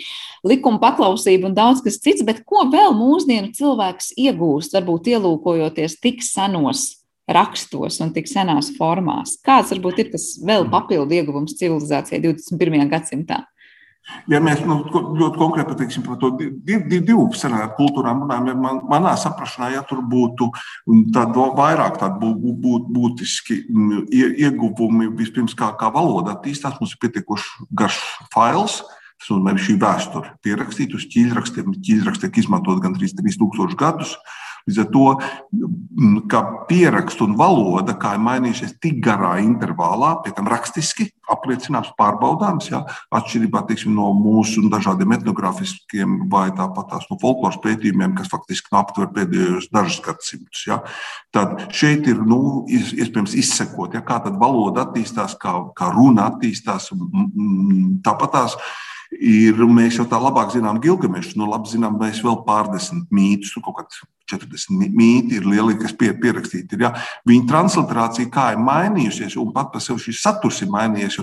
likuma 0.47 0.79
paklausība 0.83 1.49
un 1.49 1.57
daudz 1.57 1.81
kas 1.83 1.97
cits, 1.99 2.23
bet 2.23 2.45
ko 2.45 2.69
vēl 2.71 2.93
mūsdienu 2.95 3.55
cilvēks 3.57 4.13
iegūst, 4.21 4.77
varbūt 4.77 5.15
ielūkojoties 5.17 5.97
tik 6.05 6.21
senos 6.23 7.02
rakstos 7.31 8.01
un 8.03 8.13
tik 8.15 8.29
senās 8.31 8.73
formās. 8.77 9.37
Kāds 9.47 9.73
varbūt 9.75 10.03
ir 10.03 10.13
tas 10.15 10.33
vēl 10.43 10.67
papildu 10.73 11.19
ieguvums 11.19 11.57
civilizācijai 11.59 12.23
21. 12.25 12.89
gadsimtā? 12.91 13.45
Ja 14.27 14.41
mēs 14.43 14.65
nu, 14.67 14.81
ļoti 14.91 15.39
konkrēti 15.39 15.71
pateiksim 15.71 16.03
par 16.03 16.17
to 16.19 16.33
divu, 16.67 17.29
senāru 17.39 17.69
kultūrām, 17.77 18.25
runājam, 18.25 18.59
man, 18.59 18.81
manā 18.91 19.13
saprašanā, 19.19 19.69
ja 19.77 19.83
tur 19.87 20.01
būtu 20.03 20.49
tāda 21.15 21.47
vairāk 21.55 22.01
tāda 22.01 22.19
bū, 22.19 22.33
bū, 22.65 22.81
būtiski 22.97 23.61
ieguvumi, 24.43 25.07
vispirms 25.19 25.55
kā, 25.59 25.71
kā 25.79 25.93
valoda 25.95 26.35
attīstās, 26.35 26.81
mums 26.81 26.97
ir 26.97 27.03
pietiekoši 27.05 27.71
garš 27.79 28.01
fails. 28.35 28.81
Tas 29.23 29.31
nozīmē, 29.31 29.55
šī 29.63 29.79
vēsture 29.79 30.33
pierakstīta 30.43 30.99
uz 30.99 31.07
ķīļrakstiem. 31.13 31.77
Ķīļraksti 31.87 32.27
tiek 32.27 32.41
izmantot 32.43 32.83
gandrīz 32.83 33.15
3000 33.15 33.79
gadus. 33.79 34.17
Līdz 34.69 34.79
ar 34.83 34.89
to, 34.95 35.07
ka 36.31 36.43
pierakstu 36.69 37.27
un 37.27 37.35
valoda, 37.39 37.97
kā 37.99 38.15
ir 38.17 38.23
mainījušies 38.23 38.77
tik 38.83 39.01
garā 39.05 39.35
intervālā, 39.43 40.15
pie 40.23 40.35
tam 40.37 40.51
rakstiski 40.51 41.09
apliecināms, 41.33 41.93
pārbaudāms, 41.99 42.69
ja, 42.71 42.83
atšķirībā 43.15 43.63
teiksim, 43.69 43.95
no 43.97 44.11
mūsu 44.17 44.65
dažādiem 44.73 45.15
etnogrāfiskiem 45.17 46.27
vai 46.33 46.49
tāpat 46.57 46.93
tās 46.93 47.09
no 47.11 47.19
folkloras 47.23 47.61
pētījumiem, 47.65 48.15
kas 48.19 48.31
faktiski 48.33 48.75
aptver 48.79 49.11
pēdējos 49.17 49.71
dažus 49.73 50.03
gadsimtus. 50.05 50.65
Ja. 50.69 50.83
Tad 51.35 51.69
šeit 51.75 52.07
ir 52.11 52.23
nu, 52.27 52.63
iespējams 52.69 53.37
izsekot, 53.39 53.97
ja, 53.97 54.05
kā 54.07 54.21
valoda 54.31 54.87
attīstās, 54.87 55.37
kā, 55.41 55.57
kā 55.79 55.91
runa 55.95 56.31
attīstās. 56.33 56.91
Tāpat 58.05 58.35
tās 58.37 58.59
ir, 59.19 59.59
mēs 59.69 59.99
jau 60.01 60.07
tā 60.09 60.21
labāk 60.21 60.53
zinām 60.55 60.81
Gilgamešu, 60.83 61.37
nu 61.41 61.49
labi 61.51 61.73
zinām, 61.73 61.99
mēs 62.01 62.23
vēl 62.25 62.43
pārdesmit 62.47 63.11
mītus, 63.15 63.55
nu, 63.57 63.65
kaut 63.67 63.83
kāds 63.83 64.03
40 64.33 64.93
mīti 64.97 65.39
ir 65.39 65.49
lieli, 65.49 65.79
kas 65.81 65.95
pie, 65.99 66.13
pierakstīti. 66.19 66.77
Ir, 66.77 66.87
ja. 66.89 66.93
Viņa 67.29 67.49
transliterācija 67.51 68.33
kā 68.33 68.53
ir 68.55 68.63
mainījusies, 68.63 69.39
un 69.41 69.53
pat 69.55 69.73
par 69.75 69.85
sevi 69.85 70.09
šis 70.09 70.23
saturs 70.25 70.63
ir 70.65 70.73
mainījies, 70.73 71.21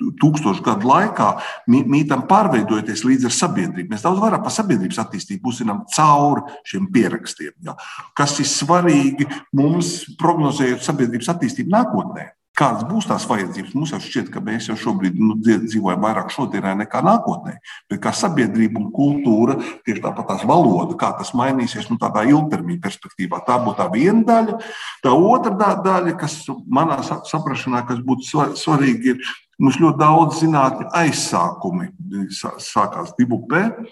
tūkstošu 0.00 0.64
gadu 0.64 0.88
laikā 0.88 1.28
mītam 1.70 2.24
pārveidojoties 2.30 3.04
līdz 3.04 3.28
ar 3.28 3.36
sabiedrību. 3.36 3.92
Mēs 3.92 4.04
daudz 4.06 4.22
vairāk 4.22 4.44
par 4.46 4.54
sabiedrības 4.54 5.00
attīstību 5.02 5.52
uzzinām 5.52 5.84
cauri 5.94 6.44
šiem 6.68 6.88
pierakstiem, 6.94 7.52
ja. 7.66 7.76
kas 8.16 8.38
ir 8.40 8.48
svarīgi 8.48 9.28
mums 9.56 9.92
prognozējot 10.20 10.86
sabiedrības 10.86 11.32
attīstību 11.34 11.74
nākotnē. 11.76 12.30
Kādas 12.60 12.84
būs 12.84 13.06
tās 13.08 13.24
vajadzības? 13.24 13.72
Mums 13.72 13.94
jau 13.94 14.00
šķiet, 14.04 14.26
ka 14.34 14.42
mēs 14.44 14.66
jau 14.68 14.76
šobrīd 14.76 15.16
nu, 15.16 15.38
dzīvojam 15.40 16.02
vairāk 16.04 16.32
šodienai 16.34 16.74
nekā 16.82 17.00
nākotnē. 17.06 17.54
Bet 17.88 18.02
kā 18.04 18.12
sabiedrība 18.12 18.76
un 18.82 18.90
kultūra, 18.92 19.56
tieši 19.88 20.02
tāpat 20.04 20.28
tās 20.28 20.44
valoda, 20.48 20.92
kā 21.00 21.14
tas 21.16 21.32
mainīsies 21.38 21.88
nu, 21.88 21.96
tādā 22.02 22.26
ilgtermiņa 22.28 22.82
perspektīvā. 22.84 23.40
Tā 23.46 23.56
būtu 23.64 23.80
tā 23.80 23.88
viena 23.94 24.26
daļa. 24.28 24.58
Tā 25.06 25.14
otra 25.16 25.72
daļa, 25.86 26.12
kas 26.20 26.36
manā 26.68 27.00
saprašanā, 27.06 27.86
kas 27.88 28.04
būtu 28.04 28.44
svarīga, 28.60 29.14
ir 29.14 29.32
mums 29.60 29.80
ļoti 29.80 30.02
daudz 30.04 30.44
zinātņu 30.44 30.92
aizsākumi 31.00 31.90
sākās 32.36 33.16
divu 33.16 33.40
pēdu 33.48 33.88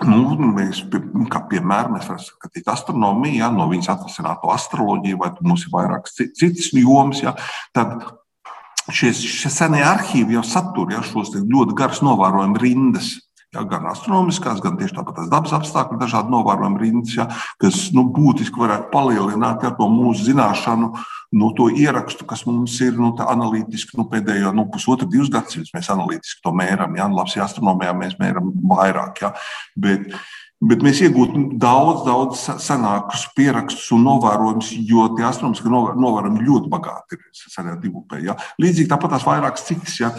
Nu, 0.00 0.34
mēs, 0.56 0.80
nu, 0.88 1.26
kā 1.30 1.42
piemēram, 1.50 1.96
mēs 1.96 2.08
varam 2.08 2.22
skatīt 2.24 2.70
astronomiju, 2.72 3.38
ja, 3.42 3.50
no 3.54 3.68
viņas 3.70 3.92
atvasināto 3.92 4.50
astroloģiju, 4.50 5.18
vai 5.20 5.30
mums 5.44 5.66
ir 5.66 5.74
vairākas 5.74 6.16
citas 6.16 6.72
jomas. 6.74 7.20
Ja, 7.22 7.34
tad 7.76 8.00
šie, 8.88 9.12
šie 9.14 9.52
senie 9.52 9.84
arhīvi 9.86 10.38
jau 10.38 10.44
satur 10.46 10.94
ja, 10.94 11.04
šos 11.06 11.34
ļoti 11.36 11.76
garus 11.78 12.02
novērojumu 12.02 12.62
rindas. 12.62 13.12
Ja, 13.52 13.66
gan 13.68 13.84
astronomiskās, 13.84 14.62
gan 14.64 14.78
tieši 14.80 14.94
tāpat 14.96 15.26
dabas 15.28 15.52
apstākļu, 15.52 15.98
dažādi 16.00 16.32
novērojumi 16.32 16.78
rindas, 16.80 17.16
ja, 17.18 17.26
kas 17.60 17.90
nu, 17.92 18.06
būtiski 18.08 18.56
varētu 18.56 18.88
palielināt 18.94 19.66
ja, 19.66 19.74
to 19.76 19.90
mūsu 19.92 20.24
zināšanu, 20.30 20.88
nu, 21.36 21.50
to 21.58 21.66
ierakstu, 21.68 22.24
kas 22.28 22.46
mums 22.48 22.78
ir 22.80 22.96
nu, 22.96 23.10
analītiski 23.20 24.00
nu, 24.00 24.06
pēdējo 24.08 24.54
nu, 24.56 24.64
pusotru, 24.72 25.10
divus 25.12 25.28
gadsimtus. 25.32 25.72
Mēs 25.76 25.92
analītiski 25.92 26.40
to 26.44 26.54
mēram, 26.56 26.96
ja, 26.96 27.10
labs, 27.12 27.36
ja 27.36 27.44
astronomijā 27.44 27.92
mēs 27.98 28.16
mēram 28.22 28.54
vairāk. 28.72 29.20
Ja, 29.20 29.34
bet, 29.84 30.08
Bet 30.62 30.84
mēs 30.84 31.00
iegūtu 31.02 31.40
daudz, 31.58 32.04
daudz 32.06 32.42
senākus 32.62 33.24
pierakstus 33.34 33.88
un 33.96 34.04
novērojumus, 34.06 34.68
jo 34.86 35.08
tie 35.16 35.24
astronomiski 35.26 35.70
novērojumi 35.72 36.44
ļoti 36.46 36.70
bagāti 36.70 37.16
ir 37.16 37.24
senā 37.34 37.74
divupē. 37.82 38.20
Ja. 38.22 38.36
Līdzīgi 38.62 38.86
tāpat 38.92 39.16
tās 39.16 39.26
vairākas 39.26 39.66
citas 39.66 39.96
ja, 39.98 40.12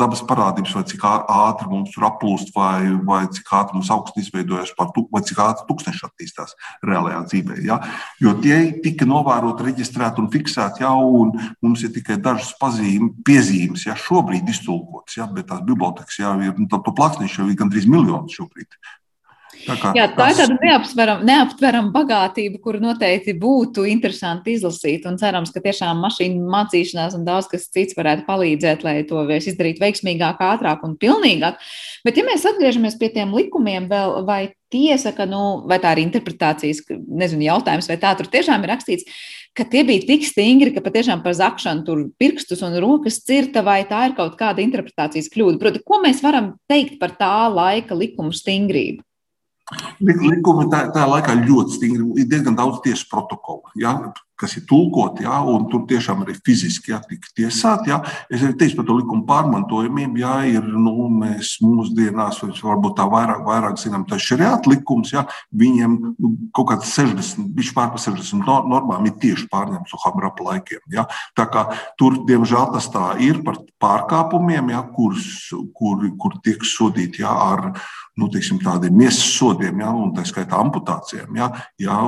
dabas 0.00 0.22
parādības, 0.28 0.72
vai 0.78 0.84
cik 0.88 1.04
ātri 1.04 1.68
mums 1.68 1.92
tur 1.92 2.06
aplūst, 2.08 2.54
vai, 2.56 2.88
vai 3.04 3.26
cik 3.36 3.52
ātri 3.58 3.76
mums 3.76 3.90
augsts 3.92 4.22
izveidojas, 4.24 4.72
vai 4.78 5.22
cik 5.28 5.44
ātri 5.44 5.68
tūkstoši 5.68 6.08
attīstās 6.08 6.56
reālajā 6.88 7.20
dzīvē. 7.28 7.60
Ja. 7.68 7.82
Jo 8.22 8.32
tie 8.40 8.62
tika 8.80 9.04
novēroti, 9.08 9.68
reģistrēti 9.68 10.24
un 10.24 10.32
fiksēti 10.32 10.86
jau, 10.86 10.96
un 11.20 11.36
mums 11.60 11.84
ir 11.84 11.92
tikai 11.98 12.16
dažas 12.16 12.54
pazīmes, 12.56 13.12
piezīmes, 13.28 13.84
ja 13.90 13.98
šobrīd 13.98 14.48
iztulkotas, 14.56 15.20
ja, 15.20 15.28
bet 15.28 15.52
tās 15.52 15.60
bibliotekas 15.68 16.22
jau 16.24 16.34
ir, 16.40 16.56
nu, 16.56 16.70
to 16.72 16.96
plāksnīšu 16.96 17.42
jau 17.44 17.52
ir 17.52 17.60
gandrīz 17.60 17.92
miljons 17.92 18.40
šobrīd. 18.40 18.80
Tā, 19.62 19.76
kā, 19.78 19.92
Jā, 19.96 20.06
tā 20.10 20.28
tas... 20.28 20.38
ir 20.38 20.40
tāda 20.42 20.56
neaptverama 20.62 21.26
neaptveram 21.26 21.90
bagātība, 21.94 22.60
kuru 22.62 22.80
noteikti 22.82 23.34
būtu 23.38 23.84
interesanti 23.90 24.56
izlasīt. 24.56 25.06
Un 25.08 25.18
cerams, 25.20 25.52
ka 25.54 25.62
tiešām 25.64 26.00
mašīnu 26.02 26.48
mācīšanās 26.52 27.14
un 27.18 27.26
daudz 27.28 27.50
kas 27.52 27.68
cits 27.72 27.96
varētu 27.98 28.26
palīdzēt, 28.28 28.82
lai 28.86 28.96
to 29.08 29.22
izdarītu 29.36 29.84
veiksmīgāk, 29.84 30.42
ātrāk 30.42 30.82
un 30.86 30.96
pilnīgāk. 31.00 31.60
Bet, 32.06 32.18
ja 32.18 32.26
mēs 32.26 32.46
atgriežamies 32.48 32.98
pie 33.00 33.12
tiem 33.14 33.34
likumiem, 33.36 33.86
vēl, 33.90 34.22
vai 34.26 34.42
tiesa, 34.72 35.12
ka, 35.14 35.26
nu, 35.28 35.62
vai 35.68 35.78
tā 35.82 35.92
ir 35.94 36.02
interpretācijas, 36.06 36.82
nezinu, 36.90 37.46
jautājums, 37.50 37.88
vai 37.90 37.98
tā 38.00 38.14
tur 38.18 38.30
tiešām 38.32 38.64
ir 38.64 38.72
rakstīts, 38.72 39.06
ka 39.56 39.66
tie 39.68 39.84
bija 39.84 40.06
tik 40.08 40.24
stingri, 40.24 40.72
ka 40.72 40.82
patiešām 40.84 41.22
par 41.24 41.36
zakšanu 41.36 41.84
tur 41.86 42.06
pirkstus 42.20 42.64
un 42.64 42.78
rokas 42.82 43.20
cirta, 43.26 43.64
vai 43.66 43.82
tā 43.88 44.06
ir 44.08 44.16
kaut 44.18 44.38
kāda 44.40 44.64
interpretācijas 44.64 45.28
kļūda. 45.32 45.60
Proti, 45.60 45.84
ko 45.84 46.00
mēs 46.04 46.24
varam 46.24 46.54
teikt 46.72 46.98
par 47.02 47.14
tā 47.20 47.34
laika 47.52 47.96
likumu 47.98 48.32
stingrību? 48.36 49.04
Likumi 50.00 50.68
tā, 50.72 50.84
tā 50.94 51.06
laikā 51.08 51.36
ļoti 51.44 51.78
stingri, 51.78 52.10
ir 52.22 52.28
diezgan 52.30 52.58
daudz 52.58 52.82
tiesas 52.84 53.06
protokolu. 53.08 53.72
Ja? 53.80 53.96
kas 54.42 54.56
ir 54.58 54.64
tulkoti, 54.66 55.22
ja, 55.22 55.38
un 55.46 55.68
tur 55.70 55.84
tiešām 55.90 56.24
arī 56.24 56.34
fiziski 56.42 56.90
ja, 56.90 56.98
tika 57.06 57.30
tiesāti. 57.38 57.92
Ja. 57.92 58.00
Es 58.32 58.42
arī 58.42 58.56
teicu 58.58 58.80
par 58.80 58.88
to 58.88 58.96
likumu 58.98 59.26
pārmantojumiem, 59.28 60.16
ja 60.18 60.34
ir 60.48 60.66
nu, 60.66 61.06
mēs 61.20 61.54
mūsdienās, 61.62 62.40
varbūt 62.42 62.96
tā 62.98 63.06
vairāk, 63.12 63.44
vairāk 63.46 63.78
zinām, 63.80 64.06
tas 64.08 64.22
ir 64.22 64.32
šariāta 64.32 64.72
likums, 64.72 65.14
ja, 65.14 65.24
viņiem 65.62 65.96
nu, 66.10 66.32
kaut 66.56 66.72
kāds 66.72 66.90
60, 66.96 67.52
viņš 67.58 67.72
pār 67.76 67.92
par 67.94 68.02
60 68.02 68.42
normām 68.72 69.06
ir 69.06 69.14
tieši 69.22 69.46
pārņemts 69.52 69.94
no 69.94 70.02
Hamrapa 70.06 70.48
laikiem. 70.50 70.82
Ja. 70.96 71.06
Tā 71.38 71.46
kā 71.52 71.68
tur, 72.00 72.22
diemžēl, 72.26 72.72
tas 72.74 72.90
tā 72.90 73.12
ir 73.22 73.44
par 73.46 73.62
pārkāpumiem, 73.82 74.74
ja, 74.74 74.82
kur, 74.96 75.14
kur, 75.78 76.02
kur 76.18 76.38
tiek 76.42 76.66
sodīti 76.66 77.22
ja, 77.22 77.30
ar 77.30 77.76
nu, 78.20 78.28
teiksim, 78.32 78.60
tādiem 78.62 78.96
miesas 78.96 79.24
sodiem, 79.36 79.80
ja, 79.80 79.90
un 79.96 80.12
tā 80.16 80.24
skaitā 80.28 80.58
amputācijām. 80.60 81.36
Ja, 81.38 81.48
ja, 81.80 81.98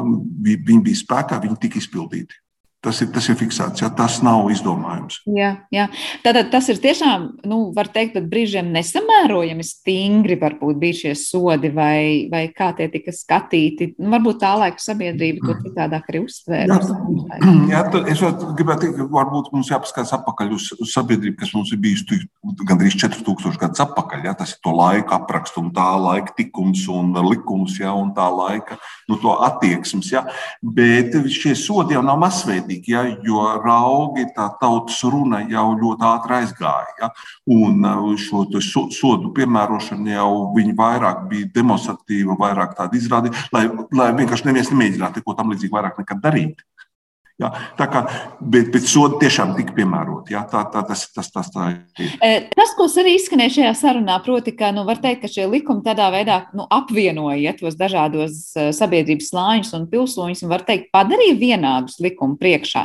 viņi 0.45 0.81
bija 0.85 1.01
spēkā, 1.01 1.41
viņi 1.43 1.61
tika 1.63 1.81
izpildīti. 1.81 2.44
Tas 2.85 3.01
ir, 3.01 3.09
tas 3.15 3.25
ir 3.33 3.37
fiksēts, 3.41 3.81
ja 3.81 3.89
tas 3.97 4.19
nav 4.25 4.51
izdomājums. 4.53 5.23
Jā, 5.33 5.55
jā. 5.73 5.87
Tātad 6.25 6.51
tas 6.53 6.67
ir 6.69 6.81
tiešām, 6.83 7.23
nu, 7.49 7.61
var 7.77 7.89
teikt, 7.95 8.19
brīžiem 8.29 8.69
nesamērojami 8.75 9.65
stingri 9.65 10.37
varbūt 10.41 10.81
bija 10.83 10.99
šie 10.99 11.15
sodi, 11.17 11.71
vai, 11.73 12.29
vai 12.33 12.43
kā 12.53 12.75
tie 12.77 12.91
tika 12.93 13.15
skatīti. 13.15 13.95
Nu, 13.97 14.11
varbūt 14.13 14.43
tā 14.43 14.53
laika 14.61 14.85
sabiedrība 14.85 15.47
to 15.47 15.57
citādāk 15.63 16.11
arī 16.13 16.25
uztvēra. 16.27 16.77
Jā, 16.77 17.49
jā 17.73 17.81
es 18.13 18.25
gribētu 18.59 18.85
teikt, 18.85 19.01
varbūt 19.15 19.49
mums 19.55 19.73
jāpaskatās 19.73 20.13
atpakaļ 20.19 20.53
uz, 20.59 20.69
uz 20.77 20.93
sabiedrību, 20.93 21.39
kas 21.41 21.55
mums 21.57 21.73
ir 21.73 21.81
bijusi 21.81 22.21
gandrīz 22.69 22.99
4000 23.01 23.61
gadus 23.65 23.85
atpakaļ. 23.87 24.29
Ja? 24.29 24.37
Tas 24.37 24.53
ir 24.59 24.61
to 24.65 24.77
laika 24.77 25.23
apraksts 25.23 25.57
un 25.61 25.73
tā 25.73 25.89
laika 26.05 26.37
tikums 26.37 26.85
un 26.93 27.17
likums, 27.31 27.79
ja? 27.81 27.97
un 27.97 28.13
tā 28.17 28.29
laika 28.29 28.77
nu, 29.09 29.19
attieksmes. 29.35 30.13
Ja? 30.13 30.27
Bet 30.61 31.17
šie 31.33 31.57
sodi 31.59 31.97
jau 31.97 32.05
nav 32.05 32.21
masveidīgi 32.21 32.74
negodīgi, 32.75 32.93
ja, 32.93 33.03
jo 33.23 33.61
raugi 33.63 34.27
tā 34.35 34.49
tautas 34.61 35.03
runa 35.05 35.45
jau 35.49 35.75
ļoti 35.79 36.05
ātri 36.05 36.35
aizgāja. 36.41 36.95
Ja, 37.01 37.11
un 37.47 37.85
uh, 37.85 38.17
šo 38.17 38.91
sodu 38.91 39.33
piemērošana 39.35 40.15
jau 40.17 40.53
vairāk 40.55 41.29
bija 41.29 41.51
demonstratīva, 41.55 42.37
vairāk 42.39 42.77
tāda 42.77 42.97
izrādīta, 42.97 43.37
lai, 43.53 43.69
lai 43.93 44.13
vienkārši 44.15 44.47
neviens 44.47 44.71
nemēģinātu 44.71 45.21
neko 45.21 45.35
tam 45.35 45.51
līdzīgu 45.53 45.75
vairāk 45.75 45.99
nekad 45.99 46.23
darīt. 46.23 46.65
Ja, 47.43 47.49
tā 47.75 47.89
kā, 47.91 48.05
bet, 48.39 48.69
bet 48.71 48.85
sodi 48.87 49.17
tiešām 49.25 49.57
tika 49.57 49.75
piemēroti. 49.75 50.37
Ja, 50.37 50.45
tā, 50.47 50.61
tā, 50.71 50.85
tas, 50.87 51.01
tas, 51.11 51.33
tas 51.35 51.49
tā 51.51 51.65
ir. 51.73 52.13
E, 52.23 52.29
tas, 52.53 52.75
ko 52.79 52.87
arī 53.03 53.17
izskanēja 53.19 53.55
šajā 53.57 53.73
sarunā, 53.81 54.21
proti, 54.23 54.53
ka 54.55 54.69
nu, 54.77 54.85
var 54.87 55.01
teikt, 55.03 55.25
ka 55.25 55.31
šie 55.33 55.49
likumi 55.51 55.83
tādā 55.83 56.07
veidā 56.15 56.37
nu, 56.55 56.69
apvienoja 56.71 57.57
tos 57.59 57.75
dažādos 57.81 58.37
e, 58.55 58.69
sabiedrības 58.77 59.33
slāņus 59.33 59.75
un 59.81 59.89
pilsoņus, 59.91 60.45
un 60.47 60.53
var 60.55 60.63
teikt, 60.69 60.93
padarīja 60.95 61.35
vienādus 61.41 61.99
likumu 62.05 62.39
priekšā. 62.39 62.85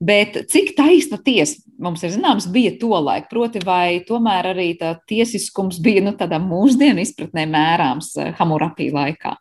Bet 0.00 0.46
cik 0.48 0.72
taisna 0.80 1.20
tiesa 1.20 1.60
mums 1.80 2.00
ir 2.04 2.14
zināms, 2.16 2.48
bija 2.52 2.72
to 2.80 2.94
laiku, 2.96 3.28
proti, 3.34 3.60
vai 3.64 4.00
tomēr 4.08 4.54
arī 4.54 4.70
tā 4.80 4.94
tiesiskums 5.12 5.76
bija 5.84 6.06
nu, 6.08 6.16
tādā 6.16 6.40
mūsdienu 6.40 7.04
izpratnē 7.04 7.44
mērāms 7.52 8.14
e, 8.16 8.30
Hamurapī 8.40 8.88
laikā? 8.96 9.36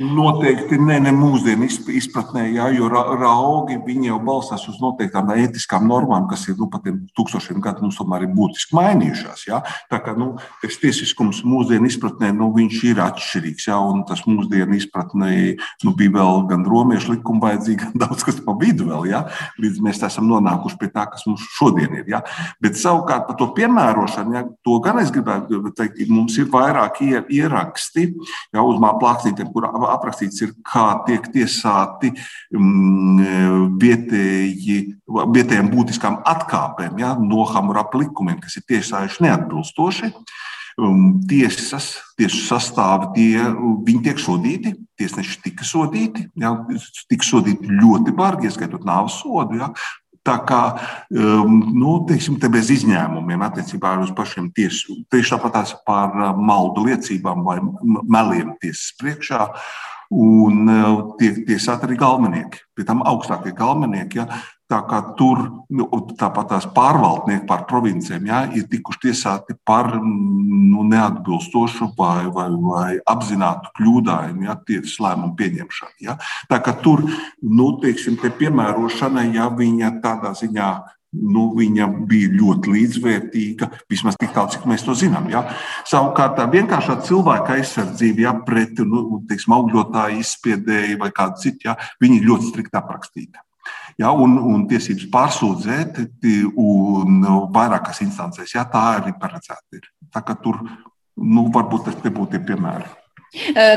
Noteikti 0.00 0.78
ne, 0.80 0.96
ne 1.04 1.10
mūsdienu 1.12 1.66
izpratnē, 1.92 2.46
jā, 2.54 2.70
jo 2.72 2.88
raugi 2.88 3.76
jau 4.06 4.16
balstās 4.24 4.62
uz 4.70 4.78
noteiktām 4.80 5.28
ētiskām 5.34 5.84
normām, 5.88 6.24
kas 6.30 6.46
ir 6.48 6.56
nu, 6.56 6.70
pat 6.72 6.86
tūkstošiem 7.16 7.60
gadu 7.60 7.84
mums 7.84 7.98
tomēr 7.98 8.24
ir 8.24 8.32
būtiski 8.32 8.76
mainījušās. 8.78 9.44
Jā. 9.50 9.60
Tā 9.92 10.00
kā 10.00 10.14
nu, 10.16 10.30
tiesiskums 10.80 11.42
mūsdienu 11.44 11.90
izpratnē 11.90 12.30
nu, 12.36 12.48
ir 12.88 13.02
atšķirīgs, 13.04 13.66
jā, 13.68 13.76
tas 14.08 14.24
mūsdienu 14.24 14.78
izpratnē 14.78 15.30
nu, 15.84 15.92
bija 15.98 16.14
vēl 16.16 16.46
gan 16.48 16.64
romiešu 16.64 17.14
likuma 17.18 17.50
vajadzīgi, 17.50 17.82
gan 17.84 18.06
daudz 18.06 18.24
kas 18.24 18.40
pa 18.46 18.56
vidu 18.60 18.88
vēl, 18.88 19.04
jā, 19.12 19.24
līdz 19.60 19.84
mēs 19.84 20.00
esam 20.08 20.30
nonākuši 20.32 20.80
pie 20.80 20.90
tā, 20.94 21.04
kas 21.12 21.26
mums 21.28 21.44
šodien 21.58 21.98
ir. 22.00 22.08
Jā. 22.14 22.22
Bet 22.62 22.80
savukārt 22.80 23.28
par 23.28 23.36
to 23.36 23.50
piemērošanu, 23.58 24.36
jā, 24.38 24.44
to 24.64 24.80
gan 24.84 25.02
es 25.04 25.12
gribētu 25.12 25.60
teikt, 25.76 26.00
mums 26.08 26.40
ir 26.40 26.48
vairāk 26.52 27.02
ieraksti 27.04 28.08
jā, 28.08 28.64
uz 28.64 28.80
māplākstītiem, 28.80 29.52
kur 29.52 29.68
aprakstīts, 29.92 30.42
ir, 30.44 30.52
kā 30.66 30.86
tiek 31.06 31.26
tiesāti 31.34 32.12
mm, 32.56 33.74
vietēji, 33.80 34.78
vietējiem 35.06 35.72
būtiskām 35.72 36.20
atkāpēm 36.28 37.00
ja, 37.02 37.14
no 37.20 37.46
Hamurapa 37.50 38.00
likumiem, 38.00 38.40
kas 38.42 38.60
ir 38.60 38.66
tiesājuši 38.70 39.26
neatbilstoši. 39.26 40.14
Um, 40.80 41.18
tiesas, 41.28 41.98
tiesu 42.16 42.38
sastāvi, 42.46 43.10
tie, 43.16 43.96
tiek 44.04 44.20
sodīti, 44.22 44.70
tiesneši 44.96 45.40
tika 45.44 45.66
sodīti, 45.66 46.22
ja, 46.40 46.54
tika 47.10 47.26
sodīti 47.26 47.68
ļoti 47.74 48.14
bargi, 48.16 48.48
ieskaitot 48.48 48.86
nāves 48.88 49.18
sodu. 49.20 49.58
Ja, 49.60 49.68
Tā 50.26 50.34
kā 50.44 50.60
um, 51.16 51.54
nu, 51.72 51.94
teiksim, 52.08 52.36
te 52.40 52.50
bez 52.52 52.68
izņēmumiem 52.74 53.40
attiecībā 53.46 53.94
uz 54.02 54.10
pašiem 54.16 54.50
tiesu, 54.52 54.98
tieši 55.12 55.32
tāpat 55.32 55.78
par 55.86 56.12
uh, 56.12 56.34
maldu 56.36 56.84
liecībām 56.90 57.40
vai 57.46 57.56
meliem 58.04 58.52
tiesas 58.60 58.92
priekšā. 59.00 59.46
Un 60.10 60.66
uh, 60.66 61.14
tiek 61.20 61.44
tiesāti 61.46 61.86
arī 61.86 61.96
galvenieki, 61.96 62.64
pie 62.76 62.84
tam 62.84 63.00
augstākie 63.06 63.54
galvenieki. 63.56 64.20
Ja, 64.20 64.42
Tā 64.70 64.78
kā 64.86 65.00
tur 65.18 65.40
nu, 65.74 65.86
tāpat 66.14 66.52
tās 66.52 66.66
pārvaldnieki 66.74 67.42
pār 67.48 67.64
provincijiem 67.66 68.28
ja, 68.28 68.44
ir 68.54 68.68
tikuši 68.70 69.00
tiesāti 69.08 69.56
par 69.66 69.96
nu, 69.98 70.84
neatbilstošu 70.86 71.90
vai, 71.98 72.28
vai, 72.30 72.46
vai 72.54 72.92
apzinātu 73.10 73.72
kļūdājumu 73.80 74.46
ja, 74.46 74.54
tiesas 74.68 74.94
lēmumu 75.02 75.34
pieņemšanu. 75.40 75.96
Ja. 76.06 76.16
Tā 76.50 76.60
kā 76.62 76.76
tur 76.84 77.02
nu, 77.42 77.72
teiksim, 77.82 78.20
piemērošana, 78.20 79.26
ja 79.34 79.50
viņa 79.50 79.96
tādā 80.04 80.36
ziņā 80.38 80.70
nu, 81.18 81.48
viņa 81.58 81.90
bija 82.06 82.30
ļoti 82.38 82.74
līdzvērtīga, 82.76 83.70
vismaz 83.90 84.18
tik 84.20 84.30
tālu, 84.36 84.54
cik 84.54 84.70
mēs 84.70 84.86
to 84.86 84.94
zinām. 84.94 85.26
Ja? 85.32 85.42
Savukārt, 85.88 86.36
tā 86.38 86.46
vienkāršā 86.52 87.00
cilvēka 87.10 87.58
aizsardzība 87.58 88.28
ja, 88.28 88.38
pret 88.46 88.78
nu, 88.86 89.24
teiksim, 89.26 89.58
augļotāju 89.58 90.22
izspiedēju 90.22 91.02
vai 91.02 91.10
kādu 91.16 91.42
citu, 91.42 91.72
ja, 91.72 91.78
viņi 92.02 92.20
ir 92.20 92.28
ļoti 92.30 92.52
strikt 92.52 92.78
aprakstīta. 92.78 93.42
Ja, 94.00 94.14
un, 94.16 94.38
un 94.38 94.62
tiesības 94.68 95.08
pārsūdzēt, 95.12 95.98
un 96.60 97.18
vairākās 97.52 98.00
instancēs, 98.06 98.54
ja 98.56 98.64
tā 98.70 98.84
arī 99.00 99.12
paredzēta 99.20 99.76
ir. 99.76 99.90
Tā 100.10 100.22
kā 100.24 100.38
tur 100.40 100.62
nu, 100.64 101.50
varbūt 101.52 101.90
tas 101.90 101.98
būtu 102.00 102.30
tie 102.32 102.40
piemēri. 102.48 102.88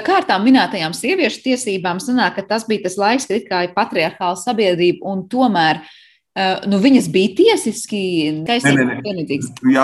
Kārtām 0.06 0.48
minētajām 0.48 0.96
sieviešu 0.98 1.44
tiesībām 1.44 2.00
sanāk, 2.02 2.40
tas 2.50 2.64
bija 2.66 2.88
tas 2.88 2.96
laiks, 2.98 3.28
kad 3.30 3.68
ir 3.68 3.76
patriarchāla 3.76 4.40
sabiedrība, 4.40 5.04
un 5.12 5.28
tomēr 5.30 5.82
uh, 5.82 5.92
Uh, 6.34 6.64
nu, 6.66 6.80
viņas 6.82 7.12
bija 7.14 7.30
tiesiski 7.38 8.00
vienlīdzīgas. 8.42 9.52
Jā, 9.70 9.84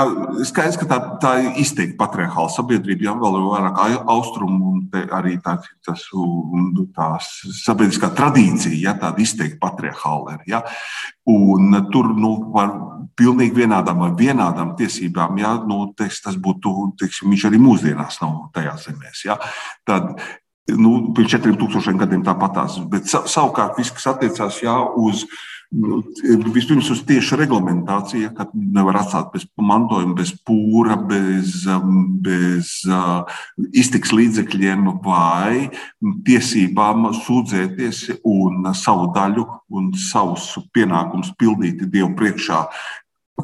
skaidrs, 0.50 0.80
ka 0.82 0.88
tā, 0.90 0.98
tā 1.22 1.34
ir 1.44 1.60
izteikti 1.62 1.94
patriarchāla 2.00 2.50
sabiedrība, 2.50 3.06
jau 3.06 3.14
vēl 3.22 3.36
vairāk 3.44 3.78
austrumu 4.10 4.72
un 4.72 4.80
arī 5.14 5.36
tā, 5.46 5.60
tas, 5.86 6.08
un, 6.18 6.72
tās 6.96 7.28
sabiedriskā 7.60 8.10
tradīcija, 8.18 8.80
ja 8.82 8.96
tāda 8.98 9.22
izteikti 9.22 9.60
patriarchāla 9.62 10.40
ir. 10.40 10.48
Ja? 10.56 10.64
Un 11.30 11.78
tur 11.94 12.10
nu, 12.18 12.34
var 12.56 12.74
pilnīgi 13.22 13.54
vienādām 13.62 14.02
vai 14.08 14.10
vienādām 14.18 14.74
tiesībām, 14.80 15.38
ja? 15.38 15.54
nu, 15.70 15.92
teiks, 16.02 16.24
tas 16.26 16.34
būtu, 16.34 16.74
teiksim, 16.98 17.30
viņš 17.30 17.46
arī 17.52 17.62
mūsdienās 17.62 18.18
nav 18.24 18.50
tajās 18.58 18.90
zemēs. 18.90 19.22
Ja? 19.30 19.38
Tad, 19.86 20.16
nu, 20.82 21.12
pirms 21.14 21.38
četriem 21.38 21.62
tūkstošiem 21.62 22.02
gadiem 22.02 22.26
tāpatās, 22.26 22.82
bet 22.90 23.06
savukārt 23.06 23.78
viss, 23.78 23.94
kas 23.94 24.16
attiecās 24.16 24.64
jā, 24.66 24.80
uz 24.98 25.28
Nu, 25.30 25.59
vispirms 25.70 26.90
uz 26.90 27.04
tieši 27.06 27.38
reglamentācija, 27.44 28.32
ka 28.34 28.48
nevar 28.54 28.98
atstāt 29.04 29.30
bez 29.34 29.46
mantojuma, 29.54 30.16
bez 30.18 30.32
pūra, 30.46 30.98
bez, 30.98 31.62
um, 31.70 32.08
bez 32.26 32.72
uh, 32.90 33.22
iztiks 33.78 34.14
līdzekļiem 34.16 34.88
vai 35.06 35.70
tiesībām 36.26 37.12
sūdzēties 37.22 38.02
un 38.26 38.72
savu 38.74 39.12
daļu 39.14 39.46
un 39.70 39.92
savus 39.94 40.56
pienākumus 40.74 41.36
pildīt 41.38 41.86
Dievu 41.86 42.16
priekšā, 42.18 42.66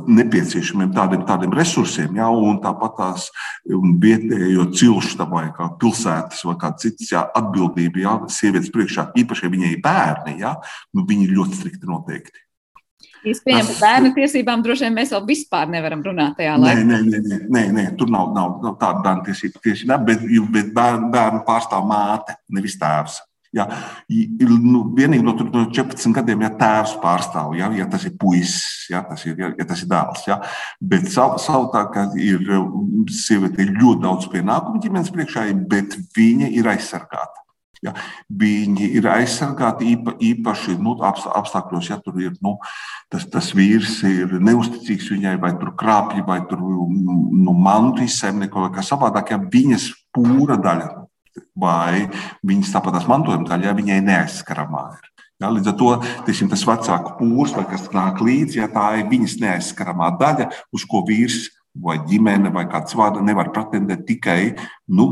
nepieciešamiem 0.07 0.93
tādiem, 0.95 1.25
tādiem 1.27 1.53
resursiem, 1.55 2.15
ja, 2.19 2.29
un 2.29 2.59
tāpat 2.63 2.95
tās 2.99 3.27
vietējo 3.65 4.69
cilšu 4.75 5.27
vai 5.31 5.45
pilsētas 5.81 6.45
vai 6.47 6.55
kā 6.61 6.71
citas 6.81 7.11
ja, 7.11 7.25
atbildība, 7.35 8.01
ja, 8.03 8.15
sievietes 8.31 8.71
priekšā, 8.73 9.11
īpaši, 9.17 9.45
ja 9.45 9.53
viņai 9.53 9.75
ir 9.75 9.83
bērni, 9.83 10.39
ja, 10.41 10.55
nu, 10.93 11.05
viņi 11.07 11.29
ir 11.29 11.37
ļoti 11.39 11.61
strikti 11.61 11.89
noteikti. 11.89 12.41
Es 13.25 13.39
pieņemu, 13.41 13.71
ka 13.73 13.81
bērnu 13.81 14.09
tiesībām 14.13 14.61
droši 14.61 14.85
vien 14.85 14.97
mēs 14.99 15.11
vēl 15.15 15.23
vispār 15.25 15.69
nevaram 15.73 16.03
runāt 16.05 16.35
tajā 16.37 16.57
laikā. 16.61 16.83
Nē, 16.85 16.99
nē, 17.01 17.21
nē, 17.25 17.37
nē, 17.49 17.63
nē 17.73 17.85
tur 17.97 18.11
nav, 18.13 18.29
nav, 18.35 18.59
nav 18.61 18.75
tāda 18.81 19.01
bērnu 19.05 19.25
tiesība 19.25 19.61
tieši, 19.65 19.87
ne, 19.89 19.97
bet, 20.05 20.25
bet 20.53 20.69
bērnu, 20.75 21.09
bērnu 21.13 21.41
pārstāv 21.47 21.87
māte, 21.89 22.37
nevis 22.53 22.77
tēvs. 22.81 23.17
Ja, 23.55 23.69
nu, 24.11 24.81
vienīgi 24.97 25.23
no, 25.23 25.31
no 25.47 25.61
14 25.71 26.11
gadiem, 26.17 26.41
ja 26.43 26.51
tēvs 26.59 26.97
pārstāv, 26.99 27.53
ja, 27.55 27.69
ja 27.77 27.85
tas 27.87 28.03
ir 28.03 28.17
puisis, 28.19 28.89
ja 28.91 28.99
tas 29.07 29.23
ir, 29.29 29.37
ja, 29.39 29.53
ja 29.55 29.67
tas 29.69 29.85
ir 29.85 29.91
dēls. 29.93 30.25
Ja, 30.27 30.41
bet 30.83 31.07
sav, 31.13 31.37
savādāk 31.39 32.17
ir 32.19 32.43
sieviete 33.15 33.63
ir 33.63 33.71
ļoti 33.77 34.03
daudz 34.03 34.27
pienākumu 34.33 34.83
ģimenes 34.83 35.13
priekšā, 35.15 35.47
bet 35.71 35.95
viņa 36.17 36.51
ir 36.51 36.67
aizsargāta. 36.73 37.45
Ja, 37.83 37.93
viņi 38.27 38.89
ir 38.97 39.07
aizsargāti 39.13 39.91
īpa, 39.93 40.15
īpaši 40.19 40.75
nu, 40.81 40.97
apstākļos, 41.05 41.91
ja 41.91 41.99
tur 42.03 42.19
ir 42.23 42.35
nu, 42.43 42.57
tas, 43.13 43.27
tas 43.31 43.51
vīrs 43.55 43.99
ir 44.09 44.35
neusticīgs 44.41 45.11
viņai, 45.13 45.35
vai 45.39 45.53
tur 45.61 45.75
krāpja, 45.79 46.25
vai 46.27 46.41
tur 46.49 46.63
nu, 46.65 47.55
mantu 47.55 48.03
izsaimnieko, 48.03 48.65
vai 48.65 48.75
kā 48.75 48.83
savādāk, 48.83 49.35
ja 49.35 49.39
viņas 49.39 49.91
pūra 50.15 50.57
daļa 50.59 51.04
vai 51.55 52.05
viņas 52.45 52.73
tāpat 52.75 53.09
mantojuma 53.09 53.47
daļa, 53.49 53.69
ja 53.69 53.75
viņai 53.77 53.99
neaizskaramā 54.05 54.85
ir. 54.95 55.11
Ja, 55.43 55.49
līdz 55.51 55.67
ar 55.67 55.75
to 55.75 55.89
tiesim, 56.27 56.47
tas 56.47 56.63
vecāku 56.63 57.17
pūrs, 57.19 57.53
vai 57.57 57.65
kas 57.67 57.89
nāk 57.91 58.21
līdzi, 58.23 58.61
ja 58.61 58.69
tā 58.71 58.85
ir 59.01 59.09
viņas 59.11 59.39
neaizskaramā 59.43 60.13
daļa, 60.21 60.47
uz 60.75 60.85
ko 60.87 61.03
vīrs 61.07 61.49
vai 61.83 61.97
ģimene 62.07 62.53
vai 62.55 62.63
kāds 62.71 62.95
vārds 62.95 63.23
nevar 63.25 63.51
pretendēt 63.55 64.05
tikai 64.07 64.39
nu, 64.95 65.09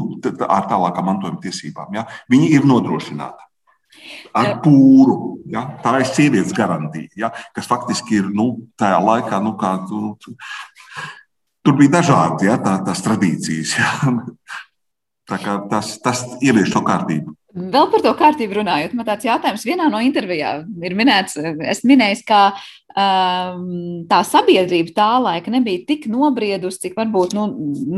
ar 0.48 0.70
tālākām 0.70 1.10
mantojuma 1.10 1.42
tiesībām. 1.44 1.92
Ja. 1.98 2.06
Viņi 2.32 2.54
ir 2.56 2.68
nodrošināti. 2.70 3.50
Ar 4.36 4.56
pūru. 4.64 5.18
Ja, 5.52 5.66
tā 5.84 5.98
ir 6.00 6.08
sievietes 6.08 6.56
garantija, 6.56 7.12
ja, 7.20 7.30
kas 7.54 7.68
faktiski 7.70 8.22
ir 8.22 8.30
nu, 8.32 8.70
tajā 8.80 8.96
laikā, 9.04 9.42
nu, 9.44 9.52
kā, 9.60 9.74
nu, 9.92 10.14
tur 11.68 11.76
bija 11.78 11.98
dažādi 12.00 12.48
ja, 12.48 12.56
tā, 12.64 12.78
tās 12.88 13.04
tradīcijas. 13.04 13.76
Ja. 13.78 13.92
Tas, 15.30 15.96
tas 16.04 16.26
ievieš 16.44 16.74
to 16.74 16.84
kārtību. 16.84 17.32
Vēl 17.54 17.86
par 17.94 18.02
to 18.02 18.12
kārtību 18.18 18.58
runājot, 18.58 18.96
man 18.98 19.06
tāds 19.06 19.28
jautājums 19.28 19.64
vienā 19.68 19.86
no 19.94 20.00
intervijām 20.02 20.66
ir 20.82 20.96
minēts, 20.98 21.38
es 21.70 21.84
minēju, 21.86 22.24
ka 22.26 22.40
um, 22.50 24.02
tā 24.10 24.24
sabiedrība 24.26 24.96
tā 24.98 25.10
laika 25.22 25.54
nebija 25.54 25.84
tik 25.86 26.08
nobriedusi, 26.10 26.82
cik 26.88 26.98
varbūt 26.98 27.36
nu, 27.38 27.46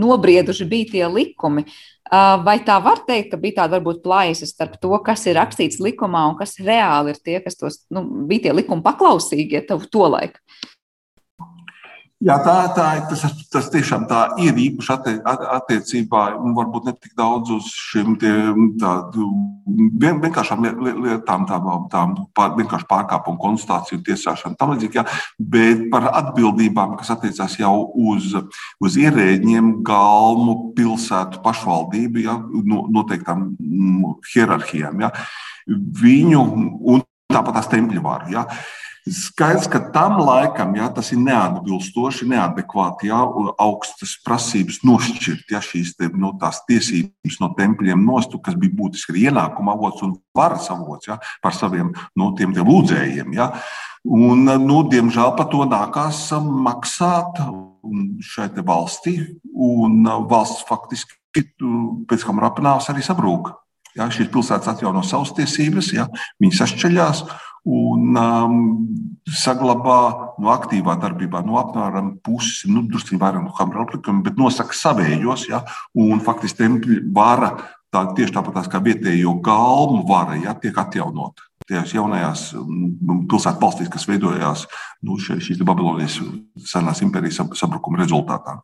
nobrieduši 0.03 0.67
bija 0.67 0.91
tie 0.91 1.05
likumi. 1.07 1.63
Uh, 2.05 2.35
vai 2.45 2.59
tā 2.67 2.75
var 2.83 2.99
teikt, 3.07 3.31
ka 3.31 3.39
bija 3.41 3.61
tāda 3.61 3.79
varbūt 3.79 4.03
plaisa 4.03 4.45
starp 4.45 4.75
to, 4.83 4.91
kas 5.07 5.23
ir 5.25 5.39
rakstīts 5.39 5.79
likumā 5.81 6.27
un 6.29 6.35
kas 6.37 6.59
reāli 6.59 7.15
ir 7.15 7.23
tie, 7.23 7.39
kas 7.41 7.55
tos, 7.57 7.79
nu, 7.95 8.03
bija 8.27 8.49
tie 8.49 8.57
likumi 8.59 8.83
paklausīgie 8.85 9.63
tev 9.65 9.87
to 9.89 10.11
laiku? 10.11 10.43
Jā, 12.25 12.39
tā, 12.41 12.53
tā 12.73 12.85
tas, 13.05 13.21
tas 13.53 13.67
tiešām 13.69 14.07
tā 14.09 14.19
ir 14.41 14.57
īpaši 14.57 14.89
attie, 14.95 15.11
attiecībā, 15.59 16.21
un 16.41 16.55
varbūt 16.57 16.87
ne 16.87 16.93
tik 16.97 17.11
daudz 17.19 17.51
uz 17.53 17.67
šiem 17.69 18.15
vien, 18.17 20.15
vienkāršām 20.23 20.65
lietām, 20.65 21.43
tām, 21.45 21.67
tām 21.91 22.15
pār, 22.33 22.55
vienkārši 22.57 22.87
pārkāpumu 22.89 23.37
konstatāciju, 23.43 24.01
tiesāšanu, 24.07 24.57
tam 24.57 24.73
līdzīgi, 24.73 25.03
bet 25.53 25.83
par 25.93 26.07
atbildībām, 26.23 26.95
kas 26.97 27.13
attiecās 27.13 27.59
jau 27.61 27.75
uz, 27.93 28.33
uz 28.81 28.97
ierēģiem, 29.03 29.83
galmu, 29.85 30.55
pilsētu, 30.79 31.43
pašvaldību, 31.45 32.23
jā, 32.25 32.39
no, 32.71 32.87
noteiktām 32.95 33.51
mm, 33.53 34.15
hierarhijām. 34.31 35.05
Jā, 35.05 35.13
viņu 36.01 36.41
un 36.95 37.05
tāpat 37.29 37.59
tās 37.59 37.69
tempļu 37.69 38.01
vāru. 38.01 38.33
Jā. 38.33 38.47
Skaidrs, 39.05 39.67
ka 39.69 39.79
tam 39.93 40.15
laikam 40.17 40.71
ja, 40.73 40.87
tas 40.89 41.11
ir 41.13 41.19
neatbilstoši, 41.21 42.25
neadekvāti, 42.31 43.11
ja 43.11 43.19
augstas 43.61 44.15
prasības 44.25 44.79
nošķirt 44.81 45.53
ja, 45.53 45.61
šīs 45.61 45.91
te, 45.99 46.09
no, 46.09 46.31
nu, 46.33 46.49
tiesības 46.65 47.37
no 47.43 47.51
tempļiem 47.53 48.01
nostu, 48.01 48.41
kas 48.41 48.57
bija 48.57 48.73
būtiski 48.79 49.13
arī 49.13 49.27
ienākuma 49.29 49.75
avots 49.77 50.01
un 50.07 50.15
varas 50.33 50.71
avots 50.73 51.11
ja, 51.11 51.19
par 51.43 51.53
saviem 51.53 51.93
no, 51.93 52.01
nu, 52.23 52.31
tiem, 52.39 52.57
tiem 52.57 52.65
lūdzējiem. 52.65 53.37
Ja. 53.37 53.51
Un, 54.09 54.41
nu, 54.65 54.81
diemžēl 54.89 55.35
par 55.37 55.51
to 55.53 55.61
nākās 55.69 56.25
maksāt 56.41 57.45
šai 58.25 58.49
valstī, 58.65 59.19
un 59.53 60.01
valsts 60.25 60.65
faktiski 60.65 61.45
pēc 62.09 62.25
tam 62.25 62.41
rapinās 62.41 62.89
arī 62.89 63.05
sabrūk. 63.05 63.53
Ja, 63.95 64.09
šīs 64.11 64.33
pilsētas 64.33 64.73
atjauno 64.73 65.05
savas 65.05 65.29
tiesības, 65.37 65.93
ja, 65.93 66.09
viņi 66.41 66.57
sašķeļās 66.57 67.21
un 67.65 68.17
um, 68.19 68.57
saglabā 69.25 70.01
no 70.37 70.51
aktīvā 70.53 70.97
darbībā 71.01 71.41
no 71.45 71.57
apmēram 71.61 72.15
pusi, 72.25 72.69
nu, 72.71 72.83
drusku 72.89 73.17
vairāk 73.21 73.41
no 73.41 73.55
Hamra 73.57 73.85
aplikuma, 73.85 74.21
bet 74.25 74.37
nosaka 74.37 74.77
savējos, 74.77 75.47
ja, 75.49 75.63
un 75.97 76.21
faktiski 76.23 76.61
tempļa 76.61 77.01
vara 77.15 77.51
tā, 77.89 78.05
tieši 78.17 78.35
tāpat 78.35 78.69
kā 78.69 78.81
vietējo 78.85 79.37
galmu 79.45 80.03
vara 80.09 80.37
ja, 80.41 80.53
tiek 80.59 80.77
atjaunota. 80.77 81.47
Tajās 81.65 81.95
jaunajās 81.95 82.51
mm, 82.59 83.25
pilsētu 83.31 83.63
valstīs, 83.63 83.89
kas 83.89 84.05
veidojās 84.05 84.67
nu, 85.01 85.17
šīs 85.17 85.63
Babilonijas 85.65 86.19
senās 86.69 87.01
impērijas 87.01 87.41
sabrukuma 87.57 88.03
rezultātā. 88.03 88.59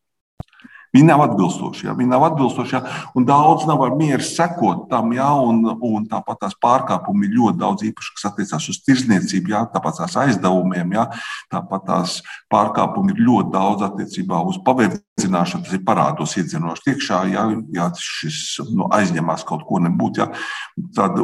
Viņi 0.91 1.07
nav 1.07 1.21
atbilstoši. 1.23 1.85
Ja? 1.87 1.93
Viņi 1.95 2.11
nav 2.11 2.25
atbilstoši, 2.27 2.75
ja? 2.75 2.81
un 3.15 3.25
daudz 3.27 3.63
nav 3.69 3.79
ar 3.85 3.93
mieru 3.95 4.25
sekot 4.27 4.89
tam, 4.91 5.13
ja? 5.15 5.29
un, 5.39 5.63
un 5.71 6.07
tāpat 6.11 6.41
tās 6.43 6.57
pārkāpumi 6.59 7.29
ir 7.29 7.37
ļoti 7.37 7.61
daudz 7.61 7.85
īpaši, 7.87 8.15
kas 8.17 8.27
attiecās 8.31 8.67
uz 8.73 8.81
tirzniecību, 8.83 9.53
ja? 9.53 9.63
tāpat 9.71 10.01
tās 10.01 10.17
aizdevumiem, 10.19 10.91
ja? 10.97 11.07
tāpat 11.53 11.87
tās 11.87 12.17
pārkāpumi 12.51 13.15
ir 13.15 13.23
ļoti 13.23 13.53
daudz 13.53 13.85
attiecībā 13.87 14.41
uz 14.51 14.59
paverdzināšanu, 14.67 15.63
tas 15.69 15.77
ir 15.77 15.85
parādos 15.87 16.35
iedzinoši 16.41 16.91
iekšā, 16.91 17.21
ja, 17.31 17.47
ja 17.71 17.87
šis 17.95 18.59
nu, 18.73 18.89
aizņemās 18.91 19.47
kaut 19.47 19.63
ko 19.69 19.79
nebūt, 19.85 20.19
ja? 20.19 20.27
tad 20.97 21.15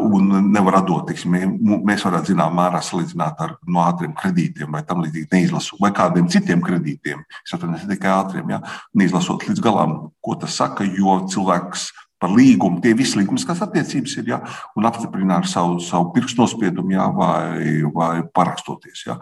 nevar 0.48 0.80
atdot, 0.80 1.10
tiksim, 1.12 1.36
mēs 1.84 2.08
varētu 2.08 2.32
zinām 2.32 2.56
mērā 2.56 2.80
salīdzināt 2.80 3.44
ar 3.44 3.58
no 3.68 3.84
ātriem 3.84 4.16
kredītiem 4.16 4.72
vai 4.72 4.86
tam 4.88 5.04
līdzīgi 5.04 5.28
neizlasot, 5.36 5.84
vai 5.84 5.92
kādiem 5.96 6.32
citiem 6.32 6.64
kredītiem, 6.64 7.28
es 7.44 7.56
atvainojos, 7.58 7.88
tikai 7.92 8.16
ātriem, 8.16 8.56
ja? 8.56 8.64
neizlasot 8.96 9.44
līdz 9.48 9.57
līdz 9.58 9.64
galam, 9.64 10.12
ko 10.22 10.36
tas 10.38 10.56
saka, 10.56 10.86
jo 10.86 11.26
cilvēks 11.30 11.92
par 12.20 12.30
līgumu, 12.34 12.82
tie 12.82 12.94
visi 12.98 13.18
līgumiskās 13.20 13.62
attiecības 13.62 14.18
ir, 14.18 14.30
ja, 14.32 14.40
un 14.76 14.86
apstiprina 14.86 15.38
ar 15.38 15.48
savu, 15.48 15.80
savu 15.80 16.12
pirkstu 16.14 16.42
nospiedumu, 16.42 16.94
ja, 16.94 17.08
vai, 17.14 17.84
vai 17.94 18.24
parakstoties. 18.34 19.06
Ja. 19.06 19.20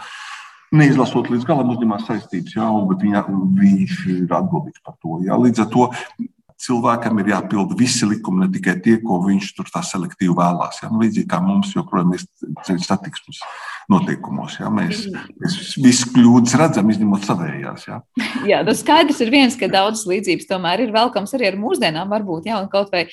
Neizlasot 0.76 1.30
līdz 1.30 1.46
galam, 1.48 1.70
uzņemās 1.72 2.08
saistības, 2.08 2.56
ja, 2.56 2.70
bet 2.90 3.04
viņa, 3.04 3.26
viņš 3.60 4.00
ir 4.12 4.32
atbildīgs 4.32 4.84
par 4.84 4.96
to. 5.00 5.20
Ja. 5.24 5.38
Līdz 5.40 5.66
ar 5.66 5.70
to 5.72 5.90
cilvēkam 6.62 7.20
ir 7.20 7.32
jāpilda 7.34 7.76
visi 7.78 8.08
likumi, 8.08 8.46
ne 8.46 8.50
tikai 8.54 8.78
tie, 8.84 8.96
ko 9.04 9.20
viņš 9.26 9.52
tur 9.58 9.70
tā 9.72 9.82
selektīvi 9.86 10.36
vēlās. 10.38 10.82
Ja. 10.84 10.90
Nu, 10.92 11.02
līdzīgi 11.04 11.28
kā 11.32 11.42
mums 11.44 11.74
joprojām 11.76 12.14
ir 12.16 12.24
ceļu 12.66 12.86
satiksmes 12.86 13.42
noteikumos. 13.92 14.58
Ja? 14.62 14.72
Mēs, 14.74 15.04
mēs 15.42 15.58
visu 15.82 16.10
kļūdas 16.16 16.56
redzam, 16.62 16.90
izņemot 16.94 17.28
savējās. 17.28 17.88
Ja? 17.90 18.00
Jā, 18.48 18.62
tas 18.68 18.82
skaidrs 18.82 19.20
ir 19.26 19.34
viens, 19.34 19.58
ka 19.60 19.70
daudzas 19.72 20.06
līdzības 20.10 20.50
tomēr 20.50 20.86
ir 20.86 20.96
velkams 20.96 21.36
arī 21.38 21.50
ar 21.52 21.60
mūsdienām. 21.60 22.14
Varbūt 22.16 22.50
jā, 22.50 22.62
kaut 22.72 22.94
vai 22.96 23.06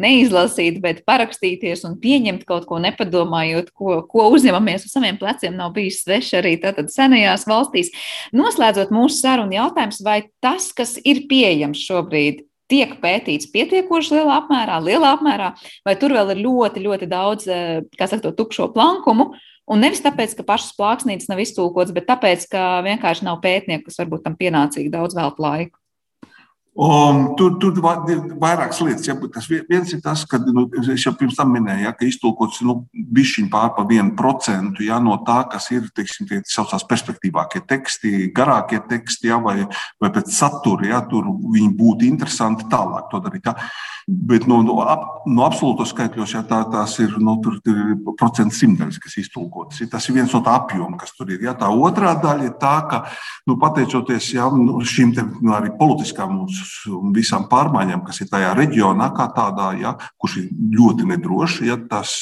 neizlasīt, 0.00 0.82
bet 0.84 1.04
parakstīties 1.08 1.86
un 1.88 1.96
pieņemt 2.02 2.44
kaut 2.48 2.66
ko 2.68 2.80
nepadomājot, 2.82 3.72
ko, 3.78 4.00
ko 4.10 4.28
uzņemamies 4.34 4.88
uz 4.88 4.96
saviem 4.96 5.20
pleciem, 5.20 5.56
nav 5.58 5.72
bijis 5.76 6.02
svešs 6.04 6.34
arī 6.42 6.56
tātad 6.62 6.90
senajās 6.92 7.46
valstīs. 7.48 7.94
Noslēdzot 8.36 8.92
mūsu 8.94 9.22
sarunu 9.22 9.56
jautājums, 9.56 10.02
vai 10.04 10.20
tas, 10.44 10.72
kas 10.76 10.96
ir 11.06 11.24
pieejams 11.30 11.80
šobrīd, 11.88 12.47
tiek 12.68 12.96
pētīts 13.02 13.50
pietiekoši 13.52 14.18
lielā 14.18 14.40
apmērā, 14.42 14.80
lielā 14.84 15.12
apmērā, 15.16 15.52
vai 15.86 15.94
tur 16.00 16.14
vēl 16.16 16.34
ir 16.34 16.42
ļoti, 16.44 16.84
ļoti 16.84 17.08
daudz, 17.10 17.48
eh, 17.48 17.78
kā 17.98 18.08
saka, 18.10 18.28
to 18.28 18.36
tukšo 18.42 18.70
plankumu, 18.74 19.32
Un 19.68 19.82
nevis 19.84 20.00
tāpēc, 20.00 20.32
ka 20.32 20.46
pašas 20.48 20.72
plāksnītes 20.78 21.28
nav 21.28 21.42
iztūkotas, 21.44 21.92
bet 21.92 22.06
tāpēc, 22.08 22.46
ka 22.48 22.80
vienkārši 22.86 23.26
nav 23.26 23.42
pētnieku, 23.44 23.90
kas 23.90 24.00
varbūt 24.00 24.24
tam 24.24 24.36
pienācīgi 24.40 24.88
daudz 24.94 25.16
veltu 25.18 25.44
laiku. 25.44 25.76
Un 26.78 27.32
tur 27.34 27.56
tur 27.58 27.74
ir 28.06 28.20
vairākas 28.38 28.78
lietas. 28.86 29.08
Ja, 29.08 29.16
tas 29.34 29.48
viens 29.50 29.90
ir 29.90 29.98
tas, 29.98 30.22
ka 30.30 30.38
nu, 30.38 30.68
es 30.78 31.02
jau 31.02 31.10
pirms 31.18 31.34
tam 31.34 31.50
minēju, 31.50 31.82
ja, 31.88 31.90
ka 31.90 32.06
iztulkots 32.06 32.60
nu, 32.62 32.84
bišķiņu 32.94 33.50
pār 33.50 33.72
pa 33.74 33.82
vienu 33.88 34.14
procentu 34.18 34.86
ja, 34.86 35.00
no 35.02 35.16
tā, 35.26 35.40
kas 35.50 35.66
ir 35.74 35.88
teiksim, 35.90 36.28
tie 36.30 36.38
saucās 36.46 36.86
perspektīvākie 36.86 37.64
teksti, 37.66 38.28
garākie 38.30 38.78
teksti, 38.86 39.32
ja, 39.32 39.40
vai, 39.42 39.64
vai 39.98 40.12
pēc 40.14 40.30
satura, 40.36 40.86
ja, 40.92 41.02
tur 41.10 41.26
viņi 41.26 41.72
būtu 41.80 42.06
interesanti 42.06 42.70
tālāk 42.70 43.10
to 43.10 43.24
darīt. 43.26 43.50
Ja. 43.50 43.58
Bet 44.08 44.46
no, 44.48 44.62
no, 44.64 44.78
no 45.28 45.42
absolūtos 45.44 45.90
skaitļos 45.92 46.32
ja, 46.32 46.40
tā, 46.48 46.62
tās 46.72 46.94
ir, 47.04 47.12
nu, 47.20 47.34
ir 47.68 47.90
procentu 48.16 48.56
simtdaļas, 48.56 48.96
kas 49.04 49.18
iztulkotas. 49.20 49.82
Tas 49.92 50.06
ir 50.08 50.14
viens 50.16 50.32
no 50.32 50.40
tā 50.46 50.54
apjoma, 50.56 50.96
kas 50.96 51.12
tur 51.12 51.28
ir. 51.34 51.42
Ja. 51.44 51.52
Tā 51.58 51.68
otrā 51.68 52.14
daļa 52.22 52.46
ir 52.46 52.54
tā, 52.56 52.72
ka 52.88 53.02
nu, 53.44 53.58
pateicoties 53.60 54.30
ja, 54.32 54.46
nu, 54.48 54.78
šīm 54.80 55.12
te, 55.12 55.26
nu, 55.42 55.52
arī 55.58 55.74
politiskām 55.76 56.38
un 56.40 57.12
visām 57.12 57.44
pārmaiņām, 57.50 58.00
kas 58.06 58.22
ir 58.24 58.30
tajā 58.32 58.54
reģionā, 58.56 59.10
kā 59.12 59.26
tādā, 59.36 59.74
ja, 59.76 59.92
kurš 60.16 60.38
ir 60.40 60.48
ļoti 60.78 61.10
nedrošs, 61.12 61.60
ja, 61.68 61.76
tas 61.90 62.14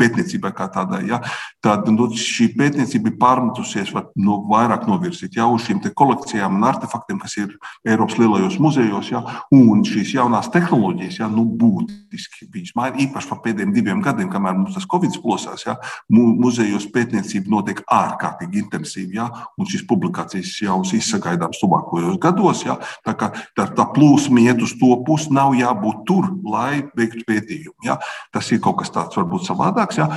pētniecībai 0.00 0.54
kā 0.56 0.70
tādai, 0.72 1.02
ja, 1.10 1.20
tad 1.60 1.84
nu, 1.92 2.08
šī 2.16 2.48
pētniecība 2.56 3.12
ir 3.12 3.20
pārmetusies 3.20 3.92
var, 3.92 4.08
no, 4.16 4.40
vairāk 4.48 4.88
novirzīt 4.88 5.36
ja, 5.36 5.50
uz 5.52 5.68
šīm 5.68 5.84
kolekcijām 5.92 6.56
un 6.56 6.64
artefaktiem, 6.72 7.20
kas 7.20 7.36
ir 7.44 7.52
Eiropas 7.84 8.16
lielajos 8.16 8.56
muzejos, 8.62 9.12
ja, 9.12 9.22
un 9.52 9.84
šīs 9.84 10.16
jaunās 10.16 10.48
tehnoloģijas. 10.54 11.20
Ja, 11.20 11.25
ja, 11.26 11.32
nu, 11.32 11.44
būtiski. 11.58 12.48
Viņš 12.54 12.72
maina 12.78 13.00
īpaši 13.04 13.30
par 13.30 13.40
pēdējiem 13.44 13.74
diviem 13.74 14.02
gadiem, 14.04 14.30
kamēr 14.32 14.56
mums 14.56 14.76
tas 14.76 14.86
Covid 14.90 15.18
plosās. 15.22 15.66
Ja, 15.66 15.76
muzejos 16.12 16.88
pētniecība 16.94 17.52
notiek 17.52 17.82
ārkārtīgi 17.92 18.62
intensīvi, 18.64 19.18
ja, 19.18 19.28
un 19.58 19.68
šīs 19.68 19.86
publikācijas 19.90 20.54
jau 20.62 20.80
izsagaidāmas 20.96 21.60
tuvākajos 21.62 22.20
gados. 22.22 22.64
Ja, 22.66 22.78
tā 23.06 23.16
kā 23.18 23.32
tā, 23.56 23.68
tā 23.76 23.88
plūsma 23.96 24.46
iet 24.46 24.62
uz 24.64 24.76
to 24.80 24.92
pusi, 25.06 25.32
nav 25.34 25.56
jābūt 25.58 26.06
tur, 26.08 26.30
lai 26.46 26.86
veiktu 26.96 27.26
pētījumu. 27.28 27.78
Ja. 27.86 27.98
Tas 28.34 28.50
ir 28.52 28.62
kaut 28.64 28.80
kas 28.82 28.92
tāds 28.94 29.18
varbūt 29.18 29.46
savādāks. 29.48 30.00
Ja. 30.00 30.10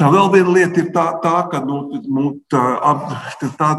Tā 0.00 0.08
vēl 0.08 0.30
viena 0.32 0.52
lieta 0.54 0.80
ir 0.80 0.86
tā, 0.94 1.04
tā 1.20 1.34
ka 1.52 1.60
nu, 1.66 1.82
nu, 2.08 2.30
tā, 2.50 2.62
tā 3.60 3.72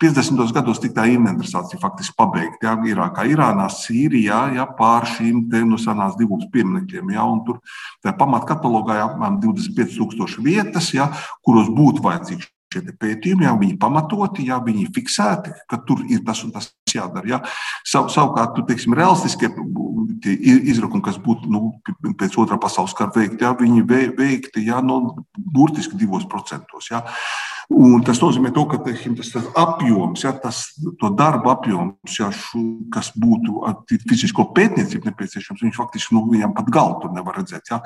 50. 0.00 0.40
gados 0.56 0.80
tika 0.80 1.02
tā 1.02 1.08
inventarizācija 1.12 1.80
faktiski 1.82 2.16
pabeigta. 2.16 2.64
Ja, 2.64 2.76
Irākā, 2.92 3.26
Irānā, 3.28 3.66
Sīrijā, 3.74 4.40
ja, 4.56 4.64
pār 4.78 5.04
šīm 5.12 5.44
nu, 5.68 5.78
senās 5.80 6.16
divos 6.16 6.46
pieminekļiem. 6.54 7.12
Ja, 7.12 7.26
tur 7.44 7.60
pamatkatalogā 8.22 8.96
ir 8.96 9.04
apmēram 9.10 9.36
25,000 9.44 10.40
vietas, 10.46 10.94
ja, 10.96 11.10
kuros 11.44 11.68
būtu 11.76 12.08
vajadzīgs 12.08 12.48
šie 12.70 12.82
pētījumi, 13.00 13.46
ja 13.46 13.54
viņi 13.58 13.78
pamatoti, 13.80 14.46
ja 14.48 14.60
viņi 14.64 14.90
fiksēti, 14.94 15.54
ka 15.70 15.80
tur 15.86 16.04
ir 16.08 16.22
tas 16.26 16.44
un 16.46 16.54
tas 16.54 16.70
jādara. 16.90 17.26
Ja. 17.28 17.40
Sav, 17.86 18.10
savukārt, 18.12 18.54
tu, 18.56 18.64
teiksim, 18.68 18.94
realistiskie 18.98 19.50
izrakumi, 20.20 21.04
kas 21.04 21.18
būtu 21.22 21.50
nu, 21.50 21.72
pēc 22.18 22.36
otrā 22.40 22.58
pasaules 22.60 22.94
kara 22.96 23.12
veikti, 23.14 23.44
ja, 23.44 23.54
viņi 23.56 23.86
veikti 24.18 24.66
ja, 24.66 24.80
no, 24.84 25.24
burtiski 25.36 25.98
divos 25.98 26.26
procentos. 26.28 26.90
Ja. 26.92 27.04
Un 27.70 28.02
tas 28.02 28.18
nozīmē, 28.18 28.50
to, 28.54 28.64
ka 28.66 28.80
teiksim, 28.82 29.14
tas, 29.18 29.30
tas 29.30 29.46
apjoms, 29.58 30.24
ja, 30.26 30.32
tas 30.42 30.64
darba 31.16 31.54
apjoms, 31.54 32.16
ja, 32.18 32.32
šu, 32.34 32.62
kas 32.92 33.12
būtu 33.14 33.62
fizisko 34.10 34.48
pētniecību 34.56 35.12
nepieciešams, 35.12 35.62
viņš 35.62 35.78
faktiski 35.78 36.16
nu, 36.16 36.24
viņam 36.32 36.56
pat 36.56 36.72
galvu 36.74 37.12
nevar 37.14 37.38
redzēt. 37.40 37.70
Ja. 37.70 37.80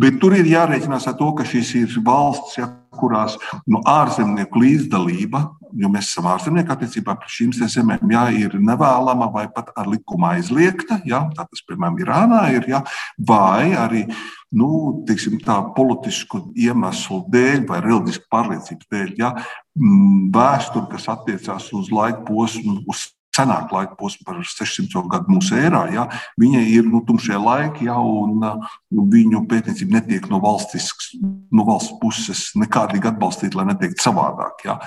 Bet 0.00 0.18
tur 0.22 0.38
ir 0.38 0.48
jārēķinās 0.48 1.10
ar 1.10 1.18
to, 1.20 1.30
ka 1.36 1.46
šīs 1.46 1.74
ir 1.82 2.00
valsts, 2.06 2.56
ja, 2.62 2.70
kurās 2.98 3.36
nu, 3.66 3.80
ārzemnieku 3.86 4.62
līdzdalība, 4.62 5.42
jo 5.76 5.90
mēs 5.92 6.10
esam 6.10 6.28
ārzemnieki 6.30 6.72
attiecībā 6.72 7.16
pret 7.18 7.32
šīm 7.32 7.52
zemēm, 7.56 8.10
ja, 8.12 8.26
ir 8.32 8.56
nevēlama 8.60 9.28
vai 9.34 9.46
pat 9.52 9.72
ar 9.76 9.90
likumu 9.90 10.28
aizliegta. 10.30 11.00
Ja, 11.08 11.26
tā 11.36 11.46
tas, 11.48 11.64
piemēram, 11.66 12.00
Irānā 12.02 12.42
ir, 12.56 12.68
ja, 12.70 12.82
vai 13.18 13.74
arī 13.76 14.06
nu, 14.56 15.02
tiksim, 15.08 15.40
tā 15.44 15.58
politisku 15.76 16.46
iemeslu 16.56 17.24
dēļ 17.32 17.66
vai 17.68 17.82
reliģisku 17.84 18.30
pārliecības 18.32 18.90
dēļ. 18.92 19.12
Ja, 19.20 19.34
vēsture, 20.32 20.86
kas 20.92 21.10
attiecās 21.12 21.68
uz 21.76 21.92
laika 21.92 22.22
posmu, 22.28 22.80
uz 22.88 23.10
senāk 23.36 23.72
laika 23.74 23.96
posmu, 23.98 24.24
par 24.26 24.40
600 24.40 25.04
gadu 25.12 25.36
mūsu 25.36 25.56
ērā, 25.58 25.86
ja, 25.94 26.06
viņai 26.40 26.64
ir 26.72 26.88
nu, 26.90 27.02
tumšie 27.06 27.36
laiki, 27.40 27.86
ja, 27.90 27.98
un 28.00 28.40
nu, 28.40 29.06
viņu 29.12 29.44
pētniecība 29.50 29.98
netiek 29.98 30.28
no 30.30 30.40
valsts, 30.42 31.12
no 31.54 31.66
valsts 31.68 31.96
puses 32.00 32.46
nekādīgi 32.58 33.10
atbalstīta, 33.10 33.60
lai 33.60 33.68
neteiktu 33.70 34.04
savādāk. 34.04 34.64
Ja. 34.66 34.78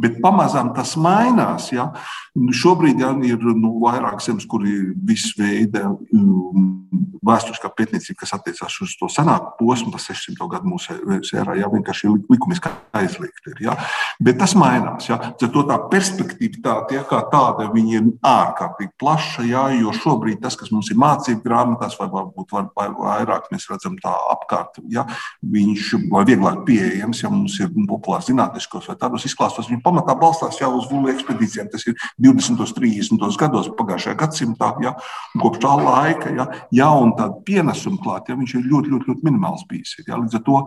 Bet 0.00 0.20
pamazām 0.24 0.72
tas 0.76 0.94
mainās. 1.00 1.70
Ja. 1.74 1.90
Šobrīd 2.34 3.02
ja, 3.02 3.12
ir 3.26 3.42
nu, 3.58 3.74
vairāk 3.82 4.22
zemes, 4.24 4.46
kur 4.48 4.64
ir 4.68 4.92
viss 5.08 5.34
veida 5.38 5.88
um, 5.90 6.88
vēsturiskā 7.26 7.70
pētniecība, 7.76 8.22
kas 8.22 8.34
attiecās 8.36 8.78
uz 8.84 8.94
to 8.98 9.08
senāku 9.12 9.54
posmu, 9.58 9.92
tas 9.94 10.08
600 10.10 10.48
gadu 10.54 10.72
mūsu 10.72 10.96
ērā, 11.36 11.58
ja 11.58 11.70
vienkārši 11.72 12.12
likumiski 12.30 12.72
aizliegta 12.96 13.52
ir. 13.52 13.62
Ja. 13.68 13.76
Bet 14.22 14.40
tas 14.40 14.54
mainās. 14.58 15.10
Ja. 15.10 15.20
Tā 15.38 15.78
perspektīva 15.92 16.62
tā, 16.64 16.76
ja, 16.94 17.04
kā 17.08 17.20
tāda, 17.32 17.68
viņi 17.74 17.97
ir 17.98 18.08
ārkārtīgi 18.26 18.92
plaša, 19.00 19.44
jā, 19.48 19.64
jo 19.78 19.92
šobrīd 19.96 20.40
tas, 20.42 20.56
kas 20.58 20.72
mums 20.74 20.90
ir 20.92 20.98
mācību 21.00 21.42
grāmatās, 21.44 21.96
vai 22.00 22.08
varbūt 22.12 22.54
var, 22.54 22.68
vai 22.76 22.88
vairāk 22.94 23.48
mēs 23.52 23.68
redzam 23.70 23.96
tā 24.02 24.12
apkārt, 24.32 24.80
ja, 24.92 25.04
viņš 25.42 25.92
vai 26.12 26.24
vieglāk 26.28 26.64
pieejams, 26.68 27.22
ja 27.24 27.32
mums 27.32 27.58
ir 27.62 27.72
populārs 27.88 28.28
zinātniskos 28.30 28.88
vai 28.90 28.98
tādos 29.00 29.26
izklāstos, 29.28 29.70
viņi 29.70 29.82
pamatā 29.84 30.16
balstās 30.18 30.60
jau 30.60 30.72
uz 30.78 30.88
vulu 30.90 31.12
ekspedīcijām. 31.12 31.70
Tas 31.72 31.86
ir 31.90 31.96
20. 32.24 32.58
un 32.58 32.74
30. 32.78 33.40
gados 33.40 33.70
pagājušajā 33.78 34.18
gadsimtā, 34.18 34.72
un 34.78 35.42
kopš 35.42 35.62
tā 35.64 35.74
laika, 35.78 36.34
ja, 36.36 36.48
jauna 36.74 37.16
tāda 37.18 37.42
pienesuma 37.46 38.00
klāt, 38.04 38.30
ja, 38.30 38.38
viņš 38.38 38.58
ir 38.58 38.68
ļoti, 38.68 38.94
ļoti, 38.94 39.12
ļoti 39.12 39.28
minimāls 39.28 39.66
bijis. 39.70 39.96
Ja, 40.06 40.18
līdz 40.20 40.38
ar 40.38 40.46
to 40.46 40.62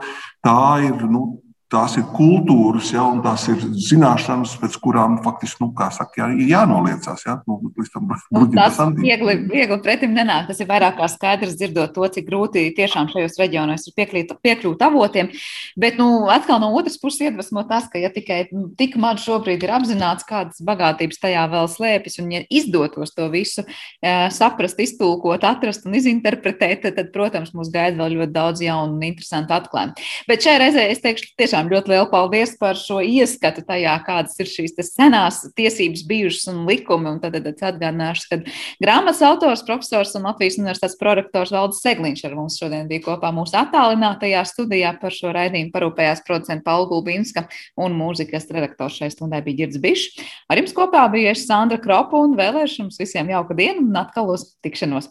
tā 0.45 0.59
ir, 0.87 1.07
nu, 1.11 1.25
tās 1.71 1.95
ir 1.99 2.05
kultūras, 2.15 2.91
ja, 2.93 3.05
un 3.07 3.21
tās 3.23 3.45
ir 3.51 3.61
zināšanas, 3.61 4.57
pēc 4.61 4.75
kurām 4.83 5.17
faktiski, 5.23 5.61
nu, 5.63 5.71
kā 5.77 5.87
saka, 5.93 6.19
jā, 6.19 6.27
ir 6.35 6.51
jānoliecās. 6.51 7.23
Ja, 7.27 7.37
nu, 7.47 7.59
tam, 7.93 8.09
nu, 8.35 8.45
tas 8.55 8.79
viegli, 8.97 9.37
viegli 9.51 9.77
pretim 9.83 10.15
nenāk. 10.15 10.49
Tas 10.49 10.59
ir 10.61 10.69
vairāk 10.69 10.97
kā 10.99 11.07
skaidrs 11.11 11.55
dzirdot 11.59 11.93
to, 11.95 12.07
cik 12.15 12.27
grūti 12.27 12.65
tiešām 12.77 13.09
šajos 13.13 13.39
reģionos 13.39 13.87
ir 13.87 13.95
piekļūt, 13.99 14.35
piekļūt 14.43 14.85
avotiem. 14.87 15.31
Bet, 15.79 15.99
nu, 16.01 16.27
atkal 16.31 16.59
no 16.63 16.71
otras 16.77 16.99
puses 17.01 17.27
iedvesmo 17.29 17.63
tas, 17.69 17.87
ka, 17.91 18.01
ja 18.01 18.11
tikai 18.13 18.43
tik 18.79 18.97
maz 19.01 19.23
šobrīd 19.25 19.63
ir 19.63 19.75
apzināts, 19.75 20.27
kādas 20.27 20.59
bagātības 20.65 21.21
tajā 21.23 21.47
vēl 21.51 21.71
slēpjas, 21.71 22.19
un 22.23 22.35
ja 22.35 22.43
izdotos 22.51 23.15
to 23.15 23.29
visu 23.31 23.65
saprast, 24.01 24.79
iztulkot, 24.81 25.45
atrast 25.47 25.87
un 25.87 25.95
izinterpretēt, 25.99 26.83
tad, 26.85 26.97
tad 26.99 27.11
protams, 27.15 27.53
mūs 27.55 27.71
gaida 27.73 27.99
vēl 28.01 28.17
ļoti 28.19 28.35
daudz 28.35 28.63
jaunu 28.65 28.97
un 28.97 29.07
interesantu 29.07 29.55
atklājumu. 29.55 30.09
Bet 30.29 30.43
šajā 30.45 30.61
reizē 30.61 30.87
es 30.91 31.03
teikšu 31.03 31.33
tiešām 31.39 31.60
tiešām 31.61 31.69
ļoti 31.69 31.91
lielu 31.91 32.07
paldies 32.09 32.55
par 32.57 32.75
šo 32.75 33.01
ieskatu 33.01 33.61
tajā, 33.65 33.93
kādas 34.05 34.37
ir 34.39 34.47
šīs 34.49 34.73
senās 34.89 35.41
tiesības 35.55 36.03
bijušas 36.07 36.47
un 36.49 36.65
likumi. 36.65 37.11
Un 37.11 37.19
tad, 37.21 37.33
tad, 37.33 37.61
atgādināšu, 37.61 38.27
ka 38.29 38.39
grāmatas 38.81 39.21
autors, 39.21 39.63
profesors 39.65 40.15
un 40.15 40.25
Latvijas 40.25 40.57
universitātes 40.57 40.97
prorektors 40.97 41.51
Valdis 41.51 41.81
Segliņš 41.83 42.23
ar 42.25 42.35
mums 42.35 42.57
šodien 42.59 42.87
bija 42.89 43.03
kopā 43.05 43.31
mūsu 43.33 43.57
attālinātajā 43.59 44.43
studijā 44.47 44.93
par 45.01 45.13
šo 45.13 45.33
raidījumu 45.35 45.73
parūpējās 45.73 46.23
producenta 46.25 46.65
Paula 46.65 46.89
Gulbinska 46.89 47.47
un 47.77 47.95
mūzikas 47.97 48.49
redaktors 48.51 48.97
šai 48.97 49.11
stundai 49.13 49.43
bija 49.45 49.63
Girds 49.63 49.81
Bišs. 49.81 50.21
Ar 50.49 50.61
jums 50.61 50.73
kopā 50.77 51.05
bija 51.13 51.35
Sandra 51.37 51.79
Kropa 51.81 52.19
un 52.21 52.37
vēlēšu 52.39 52.85
jums 52.85 52.99
visiem 53.01 53.29
jauku 53.31 53.57
dienu 53.57 53.85
un 53.85 54.01
atkal 54.01 54.33
uz 54.33 54.53
tikšanos! 54.65 54.99